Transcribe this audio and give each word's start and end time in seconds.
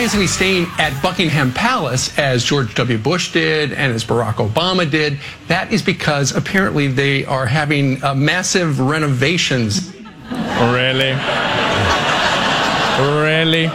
Why 0.00 0.04
isn't 0.04 0.20
he 0.22 0.26
staying 0.28 0.66
at 0.78 0.98
Buckingham 1.02 1.52
Palace 1.52 2.18
as 2.18 2.42
George 2.42 2.74
W. 2.74 2.96
Bush 2.96 3.32
did 3.32 3.74
and 3.74 3.92
as 3.92 4.02
Barack 4.02 4.36
Obama 4.36 4.90
did, 4.90 5.18
that 5.46 5.74
is 5.74 5.82
because 5.82 6.34
apparently 6.34 6.86
they 6.86 7.26
are 7.26 7.44
having 7.44 8.02
uh, 8.02 8.14
massive 8.14 8.80
renovations. 8.80 9.94
Really? 10.32 11.12
Really? 12.98 13.70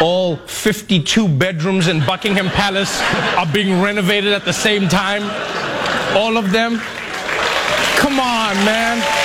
All 0.00 0.36
52 0.36 1.26
bedrooms 1.26 1.88
in 1.88 1.98
Buckingham 2.06 2.46
Palace 2.50 3.00
are 3.36 3.52
being 3.52 3.82
renovated 3.82 4.32
at 4.32 4.44
the 4.44 4.52
same 4.52 4.88
time? 4.88 5.24
All 6.16 6.36
of 6.36 6.52
them? 6.52 6.78
Come 7.96 8.20
on, 8.20 8.54
man. 8.64 9.21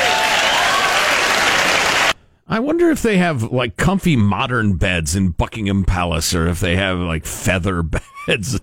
I 2.50 2.60
wonder 2.60 2.90
if 2.90 3.02
they 3.02 3.18
have 3.18 3.52
like 3.52 3.76
comfy 3.76 4.16
modern 4.16 4.78
beds 4.78 5.16
in 5.16 5.32
Buckingham 5.32 5.84
Palace 5.84 6.34
or 6.34 6.48
if 6.48 6.62
they 6.62 6.78
have 6.78 6.98
like 6.98 7.26
feather 7.26 7.84
beds, 8.28 8.60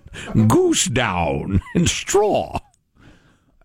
goose 0.47 0.85
down, 0.85 1.61
and 1.75 1.87
straw. 1.87 2.59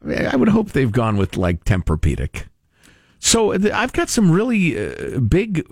I 0.07 0.37
would 0.37 0.49
hope 0.49 0.73
they've 0.73 0.93
gone 0.93 1.17
with 1.17 1.37
like 1.37 1.65
Tempur-Pedic. 1.65 2.47
So 3.19 3.53
I've 3.53 3.93
got 3.93 4.09
some 4.09 4.31
really 4.31 4.79
uh, 4.79 5.21
big 5.21 5.67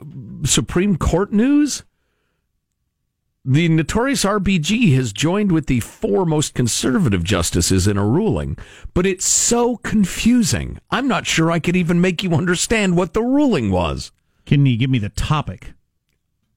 Supreme 0.44 0.96
Court 0.96 1.32
news. 1.32 1.82
The 3.44 3.68
notorious 3.68 4.24
RBG 4.24 4.94
has 4.96 5.14
joined 5.14 5.52
with 5.52 5.66
the 5.66 5.80
four 5.80 6.26
most 6.26 6.52
conservative 6.52 7.24
justices 7.24 7.86
in 7.86 7.96
a 7.96 8.06
ruling, 8.06 8.58
but 8.92 9.06
it's 9.06 9.26
so 9.26 9.78
confusing. 9.78 10.78
I'm 10.90 11.08
not 11.08 11.26
sure 11.26 11.50
I 11.50 11.58
could 11.58 11.76
even 11.76 12.02
make 12.02 12.22
you 12.22 12.34
understand 12.34 12.96
what 12.96 13.14
the 13.14 13.22
ruling 13.22 13.70
was. 13.70 14.12
Can 14.48 14.64
you 14.64 14.78
give 14.78 14.88
me 14.88 14.98
the 14.98 15.10
topic? 15.10 15.74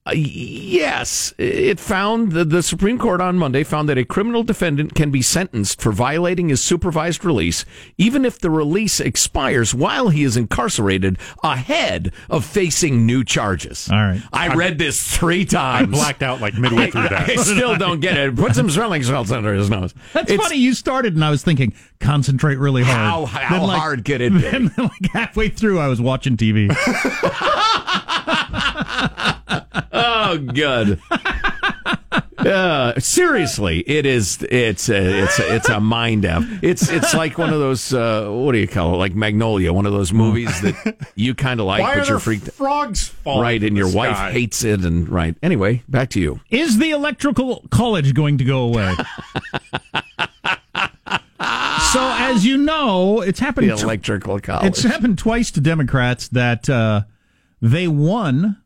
Uh, 0.04 0.10
yes, 0.16 1.32
it 1.38 1.78
found 1.78 2.32
the, 2.32 2.44
the 2.44 2.60
Supreme 2.60 2.98
Court 2.98 3.20
on 3.20 3.38
Monday 3.38 3.62
found 3.62 3.88
that 3.88 3.96
a 3.96 4.04
criminal 4.04 4.42
defendant 4.42 4.96
can 4.96 5.12
be 5.12 5.22
sentenced 5.22 5.80
for 5.80 5.92
violating 5.92 6.48
his 6.48 6.60
supervised 6.60 7.24
release, 7.24 7.64
even 7.98 8.24
if 8.24 8.36
the 8.40 8.50
release 8.50 8.98
expires 8.98 9.72
while 9.72 10.08
he 10.08 10.24
is 10.24 10.36
incarcerated, 10.36 11.18
ahead 11.44 12.12
of 12.28 12.44
facing 12.44 13.06
new 13.06 13.22
charges. 13.22 13.88
All 13.92 13.96
right. 13.98 14.20
I 14.32 14.52
read 14.56 14.78
this 14.78 15.00
three 15.16 15.44
times. 15.44 15.96
I 15.96 16.00
blacked 16.00 16.24
out 16.24 16.40
like 16.40 16.58
midway 16.58 16.90
through 16.90 17.02
that. 17.08 17.12
I 17.30 17.36
still 17.36 17.76
don't 17.76 18.00
get 18.00 18.16
it. 18.16 18.34
Put 18.34 18.56
some 18.56 18.70
smelling 18.70 19.04
salts 19.04 19.30
under 19.30 19.54
his 19.54 19.70
nose. 19.70 19.94
That's 20.14 20.32
It's- 20.32 20.44
funny. 20.48 20.60
You 20.60 20.74
started, 20.74 21.14
and 21.14 21.24
I 21.24 21.30
was 21.30 21.44
thinking, 21.44 21.74
concentrate 22.00 22.58
really 22.58 22.82
hard. 22.82 22.98
How- 22.98 23.26
how 23.26 23.58
Then, 23.60 23.68
like- 23.68 23.78
hard 23.80 24.04
could 24.04 24.20
it 24.20 24.32
be? 24.32 24.40
Then, 24.40 24.72
like 24.78 25.12
halfway 25.12 25.48
through, 25.48 25.78
I 25.78 25.86
was 25.86 26.00
watching 26.00 26.36
TV. 26.36 26.74
Oh, 30.32 30.38
good. 30.38 31.00
Uh, 32.38 32.98
seriously, 32.98 33.80
it 33.80 34.04
is. 34.04 34.44
It's 34.50 34.88
a, 34.88 35.22
it's 35.22 35.38
a, 35.38 35.54
it's 35.54 35.68
a 35.68 35.78
mind 35.78 36.24
f. 36.24 36.44
It's 36.60 36.90
it's 36.90 37.14
like 37.14 37.38
one 37.38 37.52
of 37.52 37.60
those. 37.60 37.94
Uh, 37.94 38.28
what 38.30 38.50
do 38.50 38.58
you 38.58 38.66
call 38.66 38.94
it? 38.94 38.96
Like 38.96 39.14
Magnolia, 39.14 39.72
one 39.72 39.86
of 39.86 39.92
those 39.92 40.12
movies 40.12 40.60
that 40.62 40.96
you 41.14 41.36
kind 41.36 41.60
of 41.60 41.66
like, 41.66 41.80
Why 41.80 41.90
but 41.90 41.92
are 41.92 41.96
you're 41.98 42.06
there 42.06 42.18
freaked. 42.18 42.50
frogs 42.50 43.08
falling 43.08 43.42
Right, 43.42 43.62
and 43.62 43.76
the 43.76 43.80
your 43.80 43.92
wife 43.94 44.32
hates 44.32 44.64
it, 44.64 44.84
and 44.84 45.08
right. 45.08 45.36
Anyway, 45.40 45.84
back 45.88 46.10
to 46.10 46.20
you. 46.20 46.40
Is 46.50 46.78
the 46.78 46.90
electrical 46.90 47.64
college 47.70 48.12
going 48.12 48.38
to 48.38 48.44
go 48.44 48.62
away? 48.62 48.92
so, 51.92 52.00
as 52.18 52.44
you 52.44 52.56
know, 52.56 53.20
it's 53.20 53.38
happened. 53.38 53.70
The 53.70 53.74
electrical 53.74 54.40
college. 54.40 54.66
It's 54.66 54.82
happened 54.82 55.18
twice 55.18 55.50
to 55.52 55.60
Democrats 55.60 56.26
that 56.28 56.68
uh, 56.68 57.02
they 57.60 57.86
won 57.86 58.61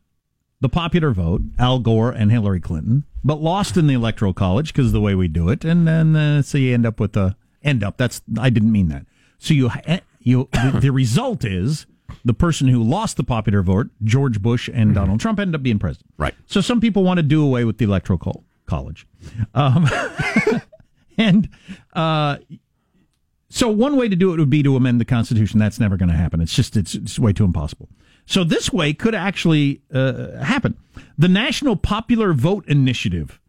the 0.59 0.69
popular 0.69 1.11
vote, 1.11 1.41
Al 1.59 1.79
Gore 1.79 2.11
and 2.11 2.31
Hillary 2.31 2.59
Clinton, 2.59 3.03
but 3.23 3.41
lost 3.41 3.77
in 3.77 3.87
the 3.87 3.93
electoral 3.93 4.33
college 4.33 4.73
because 4.73 4.87
of 4.87 4.91
the 4.93 5.01
way 5.01 5.15
we 5.15 5.27
do 5.27 5.49
it, 5.49 5.63
and 5.63 5.87
then 5.87 6.15
uh, 6.15 6.41
so 6.41 6.57
you 6.57 6.73
end 6.73 6.85
up 6.85 6.99
with 6.99 7.15
a 7.15 7.35
end 7.63 7.83
up. 7.83 7.97
That's 7.97 8.21
I 8.39 8.49
didn't 8.49 8.71
mean 8.71 8.87
that. 8.89 9.05
So 9.37 9.53
you 9.53 9.69
eh, 9.85 9.99
you 10.19 10.49
the, 10.53 10.79
the 10.81 10.91
result 10.91 11.45
is 11.45 11.85
the 12.25 12.33
person 12.33 12.67
who 12.67 12.81
lost 12.81 13.17
the 13.17 13.23
popular 13.23 13.61
vote, 13.61 13.87
George 14.03 14.41
Bush 14.41 14.69
and 14.73 14.95
Donald 14.95 15.19
Trump, 15.19 15.39
ended 15.39 15.55
up 15.55 15.63
being 15.63 15.79
president. 15.79 16.11
Right. 16.17 16.33
So 16.45 16.61
some 16.61 16.81
people 16.81 17.03
want 17.03 17.17
to 17.17 17.23
do 17.23 17.43
away 17.43 17.63
with 17.65 17.77
the 17.77 17.85
electoral 17.85 18.17
col- 18.19 18.43
college, 18.65 19.07
um, 19.53 19.87
and. 21.17 21.49
Uh, 21.93 22.37
so 23.49 23.69
one 23.69 23.95
way 23.95 24.09
to 24.09 24.15
do 24.15 24.33
it 24.33 24.39
would 24.39 24.49
be 24.49 24.61
to 24.61 24.75
amend 24.75 24.99
the 24.99 25.05
Constitution. 25.05 25.57
That's 25.57 25.79
never 25.79 25.95
going 25.95 26.09
to 26.09 26.15
happen. 26.15 26.41
It's 26.41 26.53
just 26.53 26.75
it's, 26.75 26.95
it's 26.95 27.17
way 27.17 27.31
too 27.31 27.45
impossible. 27.45 27.87
So 28.27 28.43
this 28.43 28.71
way 28.71 28.93
could 28.93 29.15
actually 29.15 29.81
uh, 29.91 30.37
happen. 30.43 30.77
The 31.17 31.29
National 31.29 31.75
Popular 31.75 32.33
Vote 32.33 32.67
Initiative 32.67 33.39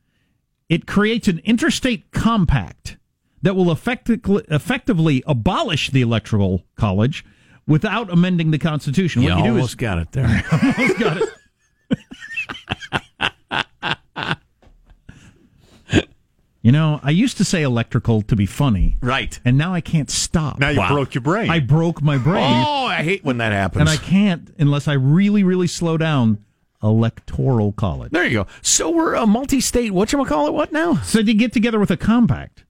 it 0.69 0.87
creates 0.87 1.29
an 1.29 1.41
interstate 1.45 2.11
compact 2.13 2.97
that 3.43 3.55
will 3.55 3.71
effectively 3.73 4.45
effectively 4.51 5.23
abolish 5.27 5.91
the 5.91 6.01
electoral 6.03 6.63
college 6.77 7.25
without 7.67 8.11
amending 8.11 8.51
the 8.51 8.59
Constitution. 8.59 9.23
you 9.23 9.31
What 9.31 9.39
you 9.39 9.45
do 9.45 9.51
almost 9.51 9.71
is 9.71 9.75
got 9.77 9.99
it 9.99 10.13
there. 10.13 10.45
almost 10.53 10.99
got 10.99 11.17
it. 11.17 11.29
You 16.61 16.73
know, 16.73 16.99
I 17.05 17.11
used 17.11 17.37
to 17.37 17.45
say 17.45 17.63
electrical 17.63 18.21
to 18.23 18.35
be 18.35 18.45
funny, 18.45 18.97
right. 19.01 19.39
and 19.45 19.57
now 19.57 19.73
I 19.75 19.81
can't 19.81 20.11
stop. 20.11 20.59
Now 20.59 20.71
you 20.71 20.79
Wow. 20.81 20.89
broke 20.93 21.15
your 21.15 21.23
brain. 21.23 21.49
I 21.51 21.61
broke 21.61 22.03
my 22.03 22.19
brain. 22.19 22.65
Oh, 22.67 22.87
I 22.87 23.03
hate 23.05 23.25
when 23.25 23.39
that 23.39 23.53
happens. 23.53 23.81
and 23.81 23.89
I 23.89 23.97
can't 23.97 24.53
unless 24.59 24.89
I 24.89 24.95
really, 24.95 25.45
really 25.45 25.69
slow 25.69 25.97
down 25.97 26.39
electoral 26.83 27.73
college. 27.73 28.13
there 28.13 28.25
you 28.25 28.31
go. 28.45 28.47
So 28.63 28.91
we're 28.91 29.15
a 29.15 29.27
multi-state. 29.27 29.93
What 29.93 30.13
you 30.13 30.25
call 30.25 30.47
it? 30.47 30.53
What 30.55 30.73
now? 30.73 30.95
So 31.05 31.23
to 31.23 31.35
get 31.35 31.53
together 31.53 31.79
with 31.79 31.91
a 31.91 31.97
compact, 31.97 32.65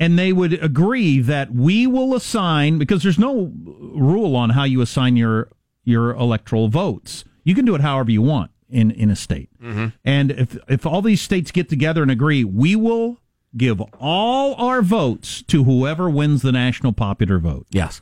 and 0.00 0.18
they 0.18 0.32
would 0.32 0.54
agree 0.54 1.20
that 1.20 1.52
we 1.52 1.86
will 1.86 2.14
assign 2.14 2.78
because 2.78 3.02
there's 3.02 3.18
no 3.18 3.52
rule 3.94 4.36
on 4.36 4.50
how 4.50 4.64
you 4.64 4.80
assign 4.80 5.16
your 5.16 5.48
your 5.84 6.12
electoral 6.12 6.68
votes. 6.68 7.24
You 7.44 7.54
can 7.54 7.64
do 7.64 7.74
it 7.74 7.80
however 7.82 8.10
you 8.10 8.22
want 8.22 8.50
in 8.70 8.90
in 8.90 9.10
a 9.10 9.16
state. 9.16 9.50
Mm-hmm. 9.62 9.86
And 10.04 10.30
if 10.32 10.56
if 10.68 10.84
all 10.86 11.02
these 11.02 11.20
states 11.20 11.50
get 11.50 11.68
together 11.68 12.02
and 12.02 12.10
agree, 12.10 12.42
we 12.44 12.74
will 12.76 13.18
give 13.56 13.80
all 14.00 14.54
our 14.56 14.82
votes 14.82 15.42
to 15.42 15.64
whoever 15.64 16.10
wins 16.10 16.42
the 16.42 16.52
national 16.52 16.92
popular 16.92 17.38
vote. 17.38 17.66
Yes. 17.70 18.00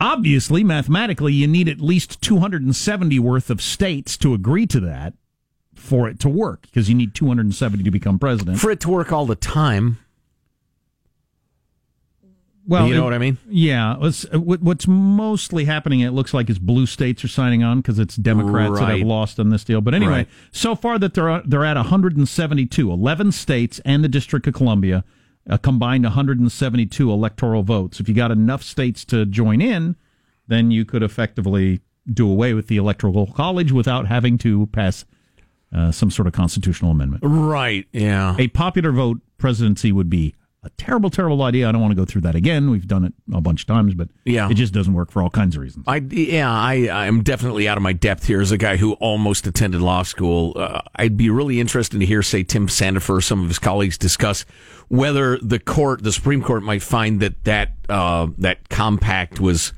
obviously, 0.00 0.62
mathematically, 0.62 1.32
you 1.32 1.46
need 1.46 1.68
at 1.68 1.80
least 1.80 2.20
270 2.22 3.18
worth 3.18 3.48
of 3.50 3.62
states 3.62 4.16
to 4.18 4.34
agree 4.34 4.66
to 4.66 4.80
that 4.80 5.14
for 5.74 6.08
it 6.08 6.18
to 6.20 6.28
work 6.28 6.62
because 6.62 6.88
you 6.88 6.94
need 6.94 7.14
270 7.14 7.82
to 7.84 7.90
become 7.90 8.18
president. 8.18 8.58
For 8.58 8.70
it 8.70 8.80
to 8.80 8.90
work 8.90 9.12
all 9.12 9.26
the 9.26 9.36
time. 9.36 9.98
Well, 12.66 12.86
you 12.88 12.94
know 12.94 13.02
it- 13.02 13.04
what 13.04 13.14
I 13.14 13.18
mean? 13.18 13.38
Yeah. 13.48 13.96
What's, 13.96 14.22
what's 14.32 14.86
mostly 14.88 15.64
happening, 15.64 16.00
it 16.00 16.10
looks 16.10 16.34
like, 16.34 16.50
is 16.50 16.58
blue 16.58 16.86
states 16.86 17.24
are 17.24 17.28
signing 17.28 17.62
on 17.62 17.80
because 17.80 17.98
it's 17.98 18.16
Democrats 18.16 18.78
that 18.80 18.98
have 18.98 19.06
lost 19.06 19.38
on 19.40 19.50
this 19.50 19.64
deal. 19.64 19.80
But 19.80 19.94
anyway, 19.94 20.12
Right. 20.12 20.28
so 20.52 20.74
far 20.74 20.98
that 20.98 21.14
they're 21.14 21.42
they're 21.44 21.64
at 21.64 21.76
172, 21.76 22.90
11 22.90 23.32
states 23.32 23.80
and 23.84 24.02
the 24.04 24.08
District 24.08 24.46
of 24.46 24.54
Columbia. 24.54 25.04
A 25.48 25.58
combined 25.58 26.02
172 26.02 27.08
electoral 27.10 27.62
votes. 27.62 28.00
If 28.00 28.08
you 28.08 28.14
got 28.16 28.32
enough 28.32 28.64
states 28.64 29.04
to 29.06 29.24
join 29.24 29.60
in, 29.60 29.94
then 30.48 30.72
you 30.72 30.84
could 30.84 31.04
effectively 31.04 31.80
do 32.12 32.28
away 32.28 32.52
with 32.52 32.66
the 32.66 32.76
electoral 32.78 33.28
college 33.28 33.70
without 33.70 34.08
having 34.08 34.38
to 34.38 34.66
pass 34.66 35.04
uh, 35.72 35.92
some 35.92 36.10
sort 36.10 36.26
of 36.26 36.32
constitutional 36.32 36.90
amendment. 36.90 37.22
Right. 37.24 37.86
Yeah. 37.92 38.34
A 38.40 38.48
popular 38.48 38.90
vote 38.90 39.18
presidency 39.38 39.92
would 39.92 40.10
be 40.10 40.34
a 40.66 40.70
terrible, 40.70 41.08
terrible 41.10 41.42
idea. 41.42 41.68
I 41.68 41.72
don't 41.72 41.80
want 41.80 41.92
to 41.92 41.96
go 41.96 42.04
through 42.04 42.20
that 42.22 42.34
again. 42.34 42.70
We've 42.70 42.86
done 42.86 43.04
it 43.04 43.12
a 43.32 43.40
bunch 43.40 43.62
of 43.62 43.66
times, 43.66 43.94
but 43.94 44.08
Yeah. 44.24 44.48
it 44.50 44.54
just 44.54 44.72
doesn't 44.74 44.92
work 44.92 45.10
for 45.10 45.22
all 45.22 45.30
kinds 45.30 45.56
of 45.56 45.62
reasons. 45.62 45.84
I 45.88 45.96
yeah, 46.10 46.50
I 46.50 46.88
I'm 47.06 47.22
definitely 47.22 47.68
out 47.68 47.76
of 47.76 47.82
my 47.82 47.92
depth 47.92 48.26
here 48.26 48.40
as 48.40 48.52
a 48.52 48.58
guy 48.58 48.76
who 48.76 48.92
almost 48.94 49.46
attended 49.46 49.80
law 49.80 50.02
school. 50.02 50.52
Uh, 50.56 50.80
I'd 50.96 51.16
be 51.16 51.30
really 51.30 51.60
interested 51.60 51.98
to 52.00 52.06
hear, 52.06 52.22
say, 52.22 52.42
Tim 52.42 52.66
Sandefur, 52.68 53.16
or 53.16 53.20
some 53.20 53.40
of 53.42 53.48
his 53.48 53.58
colleagues 53.58 53.96
discuss 53.96 54.44
whether 54.88 55.38
the 55.38 55.58
court, 55.58 56.02
the 56.02 56.12
Supreme 56.12 56.42
Court, 56.42 56.62
might 56.62 56.82
find 56.82 57.20
that 57.20 57.42
that 57.44 57.72
uh, 57.88 58.26
that 58.38 58.68
compact 58.68 59.40
was 59.40 59.72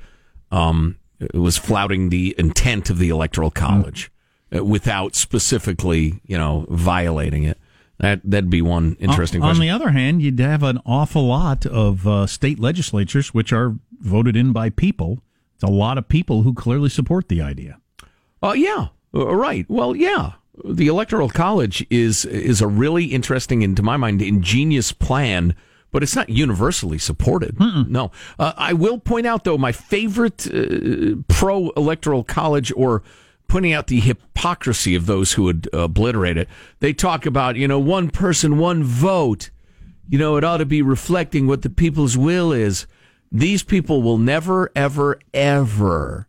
um, 0.51 0.97
was 1.35 1.57
flouting 1.57 2.09
the 2.09 2.35
intent 2.39 2.91
of 2.91 2.99
the 2.99 3.09
Electoral 3.11 3.51
College 3.51 4.11
uh, 4.57 4.65
without 4.65 5.15
specifically, 5.15 6.21
you 6.27 6.39
know, 6.39 6.67
violating 6.71 7.45
it. 7.45 7.59
That 8.01 8.21
that'd 8.25 8.49
be 8.51 8.63
one 8.63 8.97
interesting 9.01 9.43
on, 9.43 9.51
on 9.51 9.61
the 9.61 9.71
other 9.71 9.91
hand, 9.91 10.23
you'd 10.23 10.39
have 10.39 10.63
an 10.63 10.79
awful 10.87 11.27
lot 11.27 11.67
of 11.67 12.07
uh, 12.07 12.27
state 12.27 12.61
legislatures 12.61 13.35
which 13.35 13.53
are 13.53 13.75
voted 14.01 14.37
in 14.37 14.53
by 14.53 14.71
people. 14.71 15.19
It's 15.55 15.65
a 15.65 15.67
lot 15.67 15.99
of 15.99 16.09
people 16.09 16.43
who 16.43 16.55
clearly 16.55 16.89
support 16.91 17.29
the 17.29 17.43
idea. 17.43 17.81
Oh 18.41 18.53
yeah, 18.53 18.89
Uh, 19.13 19.35
right. 19.35 19.67
Well, 19.69 19.97
yeah. 19.97 20.33
The 20.65 20.87
Electoral 20.89 21.29
College 21.29 21.85
is 21.91 22.25
is 22.25 22.61
a 22.61 22.69
really 22.69 23.07
interesting 23.07 23.65
and, 23.65 23.77
to 23.77 23.83
my 23.83 23.97
mind, 23.97 24.23
ingenious 24.23 24.93
plan, 24.93 25.55
but 25.91 26.03
it's 26.05 26.15
not 26.17 26.29
universally 26.29 26.99
supported. 26.99 27.59
No, 27.59 28.11
uh, 28.39 28.53
I 28.57 28.73
will 28.75 28.99
point 28.99 29.27
out 29.27 29.43
though, 29.45 29.59
my 29.59 29.73
favorite 29.73 30.47
uh, 30.53 31.17
pro 31.29 31.71
Electoral 31.71 32.23
College 32.25 32.73
or 32.77 33.03
pointing 33.49 33.73
out 33.73 33.87
the 33.87 34.01
hypocrisy 34.01 34.95
of 34.95 35.07
those 35.07 35.33
who 35.33 35.45
would 35.45 35.69
obliterate 35.73 36.37
it. 36.37 36.49
They 36.81 36.93
talk 36.93 37.27
about, 37.27 37.57
you 37.57 37.67
know, 37.67 37.79
one 37.79 38.11
person, 38.11 38.59
one 38.59 38.85
vote. 38.85 39.51
You 40.09 40.19
know, 40.19 40.37
it 40.37 40.45
ought 40.45 40.59
to 40.59 40.67
be 40.67 40.83
reflecting 40.83 41.47
what 41.47 41.63
the 41.63 41.71
people's 41.71 42.17
will 42.17 42.53
is. 42.53 42.87
These 43.33 43.63
people 43.63 44.03
will 44.03 44.19
never, 44.19 44.71
ever, 44.77 45.19
ever 45.35 46.29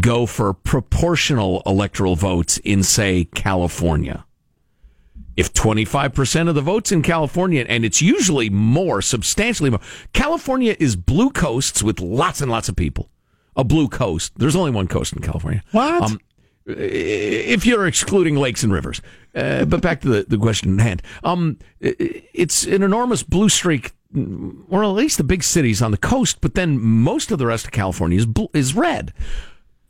go 0.00 0.26
for 0.26 0.52
proportional 0.52 1.62
electoral 1.66 2.16
votes 2.16 2.58
in, 2.58 2.82
say, 2.82 3.24
California. 3.24 4.24
If 5.36 5.52
25% 5.52 6.48
of 6.48 6.56
the 6.56 6.60
votes 6.60 6.90
in 6.90 7.02
California, 7.02 7.64
and 7.68 7.84
it's 7.84 8.02
usually 8.02 8.50
more, 8.50 9.00
substantially 9.00 9.70
more, 9.70 9.80
California 10.12 10.74
is 10.80 10.96
blue 10.96 11.30
coasts 11.30 11.80
with 11.82 12.00
lots 12.00 12.40
and 12.40 12.50
lots 12.50 12.68
of 12.68 12.74
people. 12.74 13.08
A 13.54 13.62
blue 13.62 13.88
coast. 13.88 14.32
There's 14.36 14.56
only 14.56 14.72
one 14.72 14.88
coast 14.88 15.12
in 15.12 15.22
California. 15.22 15.62
What? 15.70 16.02
Um, 16.02 16.20
if 16.68 17.66
you're 17.66 17.86
excluding 17.86 18.36
lakes 18.36 18.62
and 18.62 18.72
rivers. 18.72 19.00
Uh, 19.34 19.64
but 19.64 19.80
back 19.80 20.00
to 20.02 20.08
the, 20.08 20.26
the 20.28 20.38
question 20.38 20.78
at 20.78 20.86
hand. 20.86 21.02
Um, 21.24 21.58
it's 21.80 22.64
an 22.66 22.82
enormous 22.82 23.22
blue 23.22 23.48
streak, 23.48 23.92
or 24.68 24.84
at 24.84 24.88
least 24.88 25.18
the 25.18 25.24
big 25.24 25.42
cities 25.42 25.82
on 25.82 25.90
the 25.90 25.98
coast, 25.98 26.40
but 26.40 26.54
then 26.54 26.80
most 26.80 27.30
of 27.30 27.38
the 27.38 27.46
rest 27.46 27.66
of 27.66 27.72
California 27.72 28.18
is, 28.18 28.26
is 28.52 28.74
red 28.74 29.12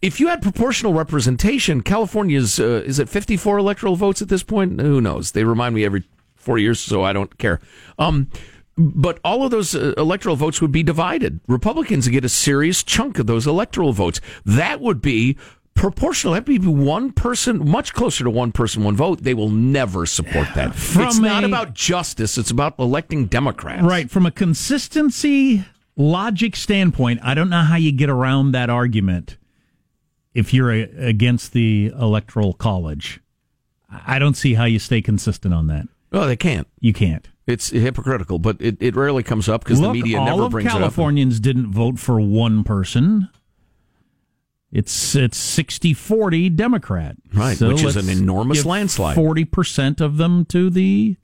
if 0.01 0.21
you 0.21 0.29
had 0.29 0.43
proportional 0.43 0.95
representation, 0.95 1.83
California's 1.83 2.61
uh, 2.61 2.83
is 2.87 2.99
it 2.99 3.09
54 3.09 3.59
electoral 3.59 3.97
votes 3.97 4.23
at 4.23 4.29
this 4.29 4.43
point? 4.43 4.81
Who 4.81 5.01
knows? 5.01 5.33
They 5.33 5.45
remind 5.45 5.75
me 5.75 5.85
every 5.85 6.05
four 6.37 6.59
years, 6.59 6.81
so 6.81 7.03
I 7.03 7.13
don't 7.13 7.37
care. 7.39 7.61
Um, 7.99 8.31
but 8.77 9.19
all 9.25 9.45
of 9.45 9.51
those 9.51 9.75
uh, 9.75 9.93
electoral 9.97 10.37
votes 10.37 10.61
would 10.63 10.71
be 10.71 10.85
divided. 10.85 11.41
Republicans 11.49 12.07
get 12.07 12.25
a 12.25 12.29
serious 12.29 12.85
chunk 12.85 13.19
of 13.19 13.27
those 13.27 13.47
electoral 13.47 13.93
votes. 13.93 14.21
That 14.45 14.81
would 14.81 15.03
be 15.03 15.37
proportional. 15.79 16.35
That'd 16.35 16.47
be 16.47 16.59
one 16.59 17.13
person, 17.13 17.69
much 17.69 17.95
closer 17.95 18.25
to 18.25 18.31
one 18.31 18.53
person, 18.53 18.85
one 18.85 18.97
vote. 18.97 19.23
They 19.23 19.35
will 19.35 19.51
never 19.51 20.05
support 20.07 20.49
that. 20.55 20.75
From 20.77 21.07
it's 21.07 21.19
not 21.19 21.45
about 21.45 21.75
justice. 21.75 22.37
It's 22.37 22.51
about 22.51 22.79
electing 22.79 23.27
Democrats. 23.27 23.85
Right. 23.85 24.11
From 24.11 24.27
a 24.27 24.31
consistency 24.31 25.65
logic 25.97 26.57
standpoint, 26.57 27.21
I 27.23 27.35
don't 27.35 27.49
know 27.49 27.63
how 27.63 27.77
you 27.77 27.93
get 27.93 28.11
around 28.11 28.53
that 28.53 28.69
argument 28.69 29.37
if 30.35 30.53
you're 30.53 30.73
a, 30.73 30.83
against 30.99 31.53
the 31.53 31.93
electoral 31.99 32.53
college. 32.53 33.21
I 33.91 34.19
don't 34.19 34.35
see 34.35 34.55
how 34.55 34.65
you 34.65 34.79
stay 34.79 35.01
consistent 35.01 35.55
on 35.55 35.69
that. 35.69 35.87
Oh, 36.13 36.27
they 36.27 36.37
can't. 36.37 36.67
You 36.81 36.93
can't. 36.93 37.27
It's 37.47 37.71
hypocritical, 37.71 38.39
but 38.39 38.59
it, 38.61 38.77
it 38.81 38.95
rarely 38.95 39.23
comes 39.23 39.49
up 39.49 39.65
because 39.65 39.81
the 39.81 39.91
media 39.91 40.23
never 40.23 40.51
brings 40.51 40.71
Californians 40.71 41.41
didn't 41.41 41.73
vote 41.73 41.99
for 41.99 42.21
one 42.21 42.63
person. 42.63 43.31
It's 44.71 45.15
it's 45.15 45.39
60-40 45.57 46.55
Democrat. 46.55 47.17
Right, 47.33 47.59
which 47.61 47.83
is 47.83 47.97
an 47.97 48.09
enormous 48.09 48.67
landslide. 48.67 49.15
Forty 49.15 49.45
percent 49.45 50.01
of 50.01 50.19
them 50.19 50.45
to 50.47 50.69
the 50.71 51.17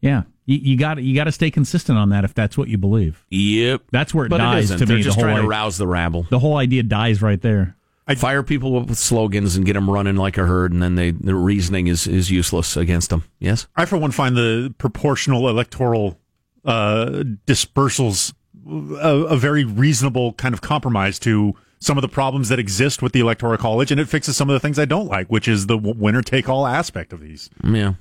yeah. 0.00 0.22
You 0.44 0.76
got 0.76 1.00
you 1.02 1.14
got 1.14 1.24
to 1.24 1.32
stay 1.32 1.50
consistent 1.50 1.96
on 1.98 2.08
that 2.10 2.24
if 2.24 2.34
that's 2.34 2.58
what 2.58 2.68
you 2.68 2.76
believe. 2.76 3.24
Yep. 3.30 3.82
That's 3.92 4.12
where 4.12 4.26
it 4.26 4.28
but 4.28 4.38
dies 4.38 4.64
isn't. 4.64 4.78
to 4.80 4.86
They're 4.86 4.96
me. 4.96 5.02
just 5.02 5.16
the 5.16 5.22
trying 5.22 5.36
whole 5.36 5.44
to 5.44 5.48
rouse 5.48 5.78
the 5.78 5.86
rabble. 5.86 6.26
the 6.28 6.40
whole 6.40 6.56
idea 6.56 6.82
dies 6.82 7.22
right 7.22 7.40
there. 7.40 7.76
I 8.06 8.16
Fire 8.16 8.42
people 8.42 8.76
up 8.76 8.88
with 8.88 8.98
slogans 8.98 9.54
and 9.54 9.64
get 9.64 9.74
them 9.74 9.88
running 9.88 10.16
like 10.16 10.36
a 10.36 10.44
herd, 10.44 10.72
and 10.72 10.82
then 10.82 10.96
they 10.96 11.12
the 11.12 11.36
reasoning 11.36 11.86
is, 11.86 12.08
is 12.08 12.30
useless 12.30 12.76
against 12.76 13.10
them. 13.10 13.22
Yes? 13.38 13.68
I, 13.76 13.84
for 13.84 13.96
one, 13.96 14.10
find 14.10 14.36
the 14.36 14.74
proportional 14.76 15.48
electoral 15.48 16.18
uh, 16.64 17.22
dispersals 17.46 18.34
a, 18.68 19.16
a 19.26 19.36
very 19.36 19.64
reasonable 19.64 20.32
kind 20.32 20.52
of 20.52 20.60
compromise 20.60 21.20
to 21.20 21.54
some 21.82 21.98
of 21.98 22.02
the 22.02 22.08
problems 22.08 22.48
that 22.48 22.58
exist 22.58 23.02
with 23.02 23.12
the 23.12 23.20
electoral 23.20 23.56
college, 23.58 23.90
and 23.90 24.00
it 24.00 24.08
fixes 24.08 24.36
some 24.36 24.48
of 24.48 24.54
the 24.54 24.60
things 24.60 24.78
I 24.78 24.84
don't 24.84 25.08
like, 25.08 25.26
which 25.28 25.48
is 25.48 25.66
the 25.66 25.76
winner 25.76 26.22
take 26.22 26.48
all 26.48 26.66
aspect 26.66 27.12
of 27.12 27.20
these. 27.20 27.50
Yeah. 27.64 27.94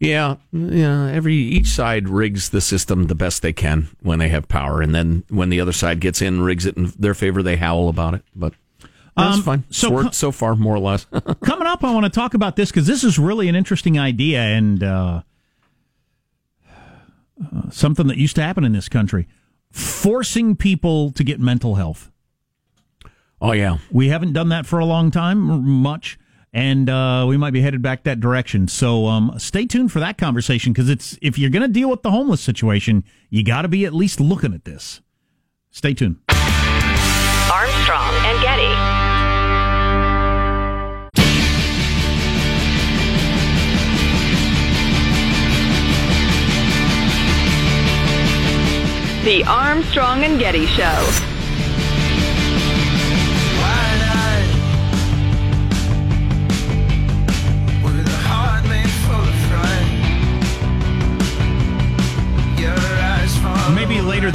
Yeah, 0.00 0.36
yeah. 0.52 1.10
Every 1.10 1.34
each 1.34 1.66
side 1.68 2.08
rigs 2.08 2.50
the 2.50 2.60
system 2.60 3.06
the 3.08 3.14
best 3.16 3.42
they 3.42 3.52
can 3.52 3.88
when 4.00 4.18
they 4.20 4.28
have 4.28 4.46
power, 4.48 4.80
and 4.80 4.94
then 4.94 5.24
when 5.28 5.48
the 5.48 5.60
other 5.60 5.72
side 5.72 5.98
gets 6.00 6.22
in, 6.22 6.40
rigs 6.42 6.66
it 6.66 6.76
in 6.76 6.92
their 6.98 7.14
favor. 7.14 7.42
They 7.42 7.56
howl 7.56 7.88
about 7.88 8.14
it, 8.14 8.22
but 8.36 8.52
that's 9.16 9.38
Um, 9.38 9.42
fine. 9.42 9.64
so 9.70 10.02
So 10.04 10.10
so 10.10 10.30
far, 10.32 10.54
more 10.54 10.76
or 10.76 10.78
less. 10.78 11.06
Coming 11.42 11.66
up, 11.66 11.82
I 11.82 11.92
want 11.92 12.04
to 12.04 12.10
talk 12.10 12.34
about 12.34 12.54
this 12.54 12.70
because 12.70 12.86
this 12.86 13.02
is 13.02 13.18
really 13.18 13.48
an 13.48 13.56
interesting 13.56 13.98
idea 13.98 14.40
and 14.40 14.82
uh, 14.84 15.22
uh, 17.44 17.70
something 17.70 18.06
that 18.06 18.18
used 18.18 18.36
to 18.36 18.42
happen 18.42 18.62
in 18.64 18.72
this 18.72 18.88
country: 18.88 19.26
forcing 19.72 20.54
people 20.56 21.10
to 21.12 21.24
get 21.24 21.40
mental 21.40 21.74
health. 21.74 22.10
Oh 23.40 23.52
yeah, 23.52 23.78
We 23.90 24.08
haven't 24.08 24.32
done 24.32 24.48
that 24.50 24.66
for 24.66 24.78
a 24.78 24.84
long 24.84 25.10
time, 25.10 25.38
much, 25.68 26.18
and 26.52 26.88
uh, 26.88 27.24
we 27.28 27.36
might 27.36 27.52
be 27.52 27.60
headed 27.60 27.82
back 27.82 28.04
that 28.04 28.20
direction. 28.20 28.68
So 28.68 29.06
um, 29.06 29.34
stay 29.38 29.66
tuned 29.66 29.92
for 29.92 30.00
that 30.00 30.18
conversation 30.18 30.72
because 30.72 30.88
it's 30.88 31.18
if 31.22 31.38
you're 31.38 31.50
going 31.50 31.62
to 31.62 31.68
deal 31.68 31.90
with 31.90 32.02
the 32.02 32.10
homeless 32.10 32.40
situation, 32.40 33.04
you 33.30 33.44
got 33.44 33.62
to 33.62 33.68
be 33.68 33.84
at 33.84 33.94
least 33.94 34.20
looking 34.20 34.54
at 34.54 34.64
this. 34.64 35.00
Stay 35.70 35.94
tuned. 35.94 36.16
Armstrong 36.28 38.14
and 38.24 38.42
Getty. 38.42 38.98
The 49.24 49.44
Armstrong 49.44 50.24
and 50.24 50.38
Getty 50.38 50.64
Show. 50.66 51.37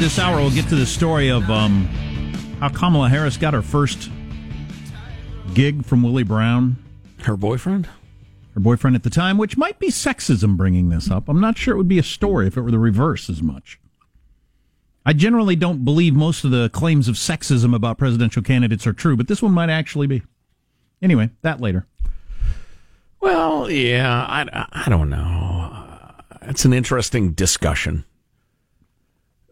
This 0.04 0.20
hour 0.20 0.36
we'll 0.36 0.52
get 0.52 0.68
to 0.68 0.76
the 0.76 0.86
story 0.86 1.30
of 1.30 1.50
um, 1.50 1.86
how 2.60 2.68
Kamala 2.68 3.08
Harris 3.08 3.38
got 3.38 3.54
her 3.54 3.62
first 3.62 4.12
gig 5.54 5.86
from 5.86 6.04
Willie 6.04 6.24
Brown, 6.24 6.76
her 7.22 7.38
boyfriend. 7.38 7.88
her 8.54 8.60
boyfriend 8.60 8.98
at 8.98 9.04
the 9.04 9.10
time, 9.10 9.38
which 9.38 9.56
might 9.56 9.80
be 9.80 9.88
sexism 9.88 10.58
bringing 10.58 10.90
this 10.90 11.10
up. 11.10 11.30
I'm 11.30 11.40
not 11.40 11.58
sure 11.58 11.74
it 11.74 11.78
would 11.78 11.88
be 11.88 12.00
a 12.00 12.04
story 12.04 12.48
if 12.48 12.58
it 12.58 12.62
were 12.64 12.72
the 12.72 12.80
reverse 12.80 13.30
as 13.30 13.42
much. 13.42 13.80
I 15.06 15.14
generally 15.14 15.56
don't 15.56 15.86
believe 15.86 16.14
most 16.14 16.44
of 16.44 16.52
the 16.52 16.68
claims 16.72 17.08
of 17.08 17.16
sexism 17.16 17.74
about 17.74 17.98
presidential 17.98 18.42
candidates 18.42 18.86
are 18.86 18.92
true, 18.92 19.16
but 19.16 19.30
this 19.30 19.42
one 19.42 19.54
might 19.54 19.70
actually 19.70 20.08
be. 20.08 20.22
Anyway, 21.02 21.30
that 21.44 21.62
later. 21.62 21.88
Well, 23.22 23.72
yeah, 23.72 24.26
I, 24.28 24.68
I 24.74 24.90
don't 24.90 25.10
know. 25.10 25.86
It's 26.42 26.66
an 26.66 26.74
interesting 26.74 27.32
discussion. 27.32 28.04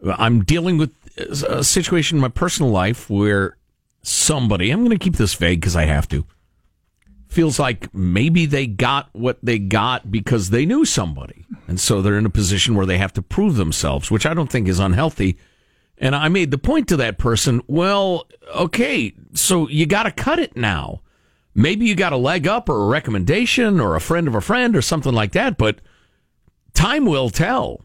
I'm 0.04 0.44
dealing 0.44 0.78
with 0.78 0.92
a 1.16 1.62
situation 1.62 2.18
in 2.18 2.22
my 2.22 2.28
personal 2.28 2.70
life 2.70 3.08
where 3.08 3.56
somebody, 4.02 4.70
I'm 4.70 4.80
going 4.80 4.96
to 4.96 5.02
keep 5.02 5.16
this 5.16 5.34
vague 5.34 5.60
because 5.60 5.76
I 5.76 5.84
have 5.84 6.08
to, 6.08 6.24
feels 7.28 7.58
like 7.58 7.92
maybe 7.94 8.46
they 8.46 8.66
got 8.66 9.08
what 9.12 9.38
they 9.42 9.58
got 9.58 10.10
because 10.10 10.50
they 10.50 10.66
knew 10.66 10.84
somebody. 10.84 11.46
And 11.66 11.80
so 11.80 12.02
they're 12.02 12.18
in 12.18 12.26
a 12.26 12.30
position 12.30 12.74
where 12.74 12.86
they 12.86 12.98
have 12.98 13.12
to 13.14 13.22
prove 13.22 13.56
themselves, 13.56 14.10
which 14.10 14.26
I 14.26 14.34
don't 14.34 14.50
think 14.50 14.68
is 14.68 14.78
unhealthy. 14.78 15.38
And 15.98 16.16
I 16.16 16.28
made 16.28 16.50
the 16.50 16.58
point 16.58 16.88
to 16.88 16.96
that 16.96 17.18
person, 17.18 17.62
well, 17.68 18.26
okay, 18.54 19.14
so 19.34 19.68
you 19.68 19.86
got 19.86 20.02
to 20.02 20.10
cut 20.10 20.38
it 20.38 20.56
now. 20.56 21.00
Maybe 21.54 21.86
you 21.86 21.94
got 21.94 22.12
a 22.12 22.16
leg 22.16 22.46
up 22.46 22.68
or 22.68 22.82
a 22.82 22.88
recommendation 22.88 23.78
or 23.78 23.94
a 23.94 24.00
friend 24.00 24.26
of 24.26 24.34
a 24.34 24.40
friend 24.40 24.74
or 24.74 24.82
something 24.82 25.12
like 25.12 25.32
that, 25.32 25.58
but 25.58 25.80
time 26.74 27.04
will 27.04 27.30
tell. 27.30 27.82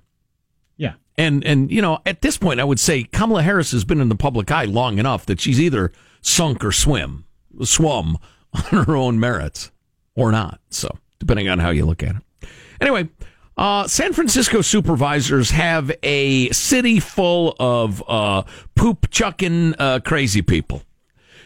And 1.18 1.44
and 1.44 1.72
you 1.72 1.82
know, 1.82 2.00
at 2.06 2.22
this 2.22 2.38
point, 2.38 2.60
I 2.60 2.64
would 2.64 2.80
say 2.80 3.04
Kamala 3.04 3.42
Harris 3.42 3.72
has 3.72 3.84
been 3.84 4.02
in 4.02 4.10
the 4.10 4.16
public 4.16 4.52
eye 4.52 4.66
long 4.66 5.00
enough 5.00 5.26
that 5.26 5.42
she's 5.42 5.60
either 5.60 5.92
sunk 6.22 6.64
or 6.64 6.72
swim, 6.72 7.26
swum 7.64 8.18
on 8.54 8.86
her 8.86 8.96
own 8.96 9.20
merits, 9.20 9.72
or 10.16 10.32
not. 10.32 10.60
So, 10.70 10.96
depending 11.20 11.50
on 11.50 11.60
how 11.60 11.72
you 11.72 11.86
look 11.86 12.04
at 12.04 12.16
it. 12.18 12.50
Anyway, 12.80 13.10
uh, 13.58 13.88
San 13.88 14.14
Francisco 14.14 14.62
supervisors 14.62 15.50
have 15.50 15.92
a 16.04 16.52
city 16.52 17.00
full 17.00 17.56
of 17.60 18.04
uh, 18.08 18.44
poop 18.76 19.10
chucking 19.10 19.74
uh, 19.80 20.00
crazy 20.06 20.44
people. 20.44 20.84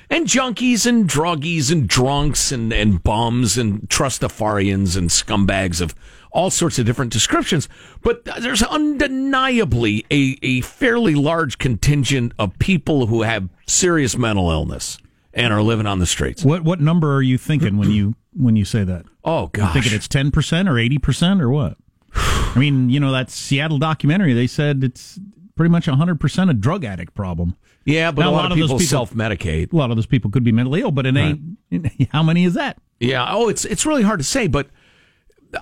And 0.10 0.28
junkies 0.28 0.86
and 0.86 1.08
druggies 1.08 1.72
and 1.72 1.88
drunks 1.88 2.52
and, 2.52 2.74
and 2.74 3.02
bums 3.02 3.58
and 3.58 3.88
trustafarians 3.88 4.98
and 4.98 5.10
scumbags 5.10 5.80
of 5.80 5.96
all 6.32 6.50
sorts 6.50 6.80
of 6.80 6.86
different 6.86 7.12
descriptions. 7.12 7.68
But 8.02 8.24
there's 8.40 8.64
undeniably 8.64 10.06
a, 10.12 10.38
a 10.42 10.62
fairly 10.62 11.16
large 11.16 11.58
contingent 11.58 12.34
of 12.40 12.58
people 12.60 13.08
who 13.08 13.24
have 13.24 13.50
serious 13.68 14.18
mental 14.18 14.50
illness 14.52 14.98
and 15.34 15.54
are 15.54 15.62
living 15.62 15.86
on 15.86 16.00
the 16.00 16.06
streets. 16.06 16.44
What 16.44 16.64
what 16.64 16.80
number 16.80 17.16
are 17.16 17.22
you 17.22 17.38
thinking 17.38 17.78
when 17.78 17.92
you 17.92 18.16
when 18.34 18.56
you 18.56 18.66
say 18.66 18.84
that? 18.84 19.06
Oh, 19.24 19.44
You 19.44 19.50
gosh. 19.54 19.74
thinking 19.74 19.94
it's 19.94 20.08
ten 20.08 20.32
percent 20.32 20.68
or 20.70 20.78
eighty 20.78 20.98
percent 20.98 21.42
or 21.42 21.50
what? 21.50 21.78
I 22.16 22.54
mean, 22.58 22.90
you 22.90 23.00
know 23.00 23.12
that 23.12 23.30
Seattle 23.30 23.78
documentary. 23.78 24.34
They 24.34 24.48
said 24.48 24.84
it's 24.84 25.20
pretty 25.56 25.70
much 25.70 25.86
hundred 25.86 26.20
percent 26.20 26.50
a 26.50 26.54
drug 26.54 26.84
addict 26.84 27.14
problem. 27.14 27.56
yeah, 27.86 28.12
but 28.12 28.24
Now, 28.24 28.30
a 28.30 28.32
lot, 28.32 28.52
of 28.52 28.58
people, 28.58 28.78
those 28.78 28.90
self 28.90 29.14
medicate. 29.14 29.72
A 29.72 29.76
lot 29.76 29.90
of 29.92 29.98
those 29.98 30.06
people 30.06 30.32
could 30.32 30.44
be 30.44 30.52
mentally 30.52 30.82
ill, 30.82 30.92
but 30.92 31.06
it 31.06 31.16
ain't 31.16 31.58
How 32.12 32.24
many 32.24 32.44
is 32.46 32.56
that? 32.56 32.78
Yeah. 33.00 33.26
Oh, 33.30 33.48
it's 33.48 33.64
it's 33.66 33.86
really 33.86 34.04
hard 34.04 34.20
to 34.20 34.26
say, 34.26 34.48
but 34.48 34.68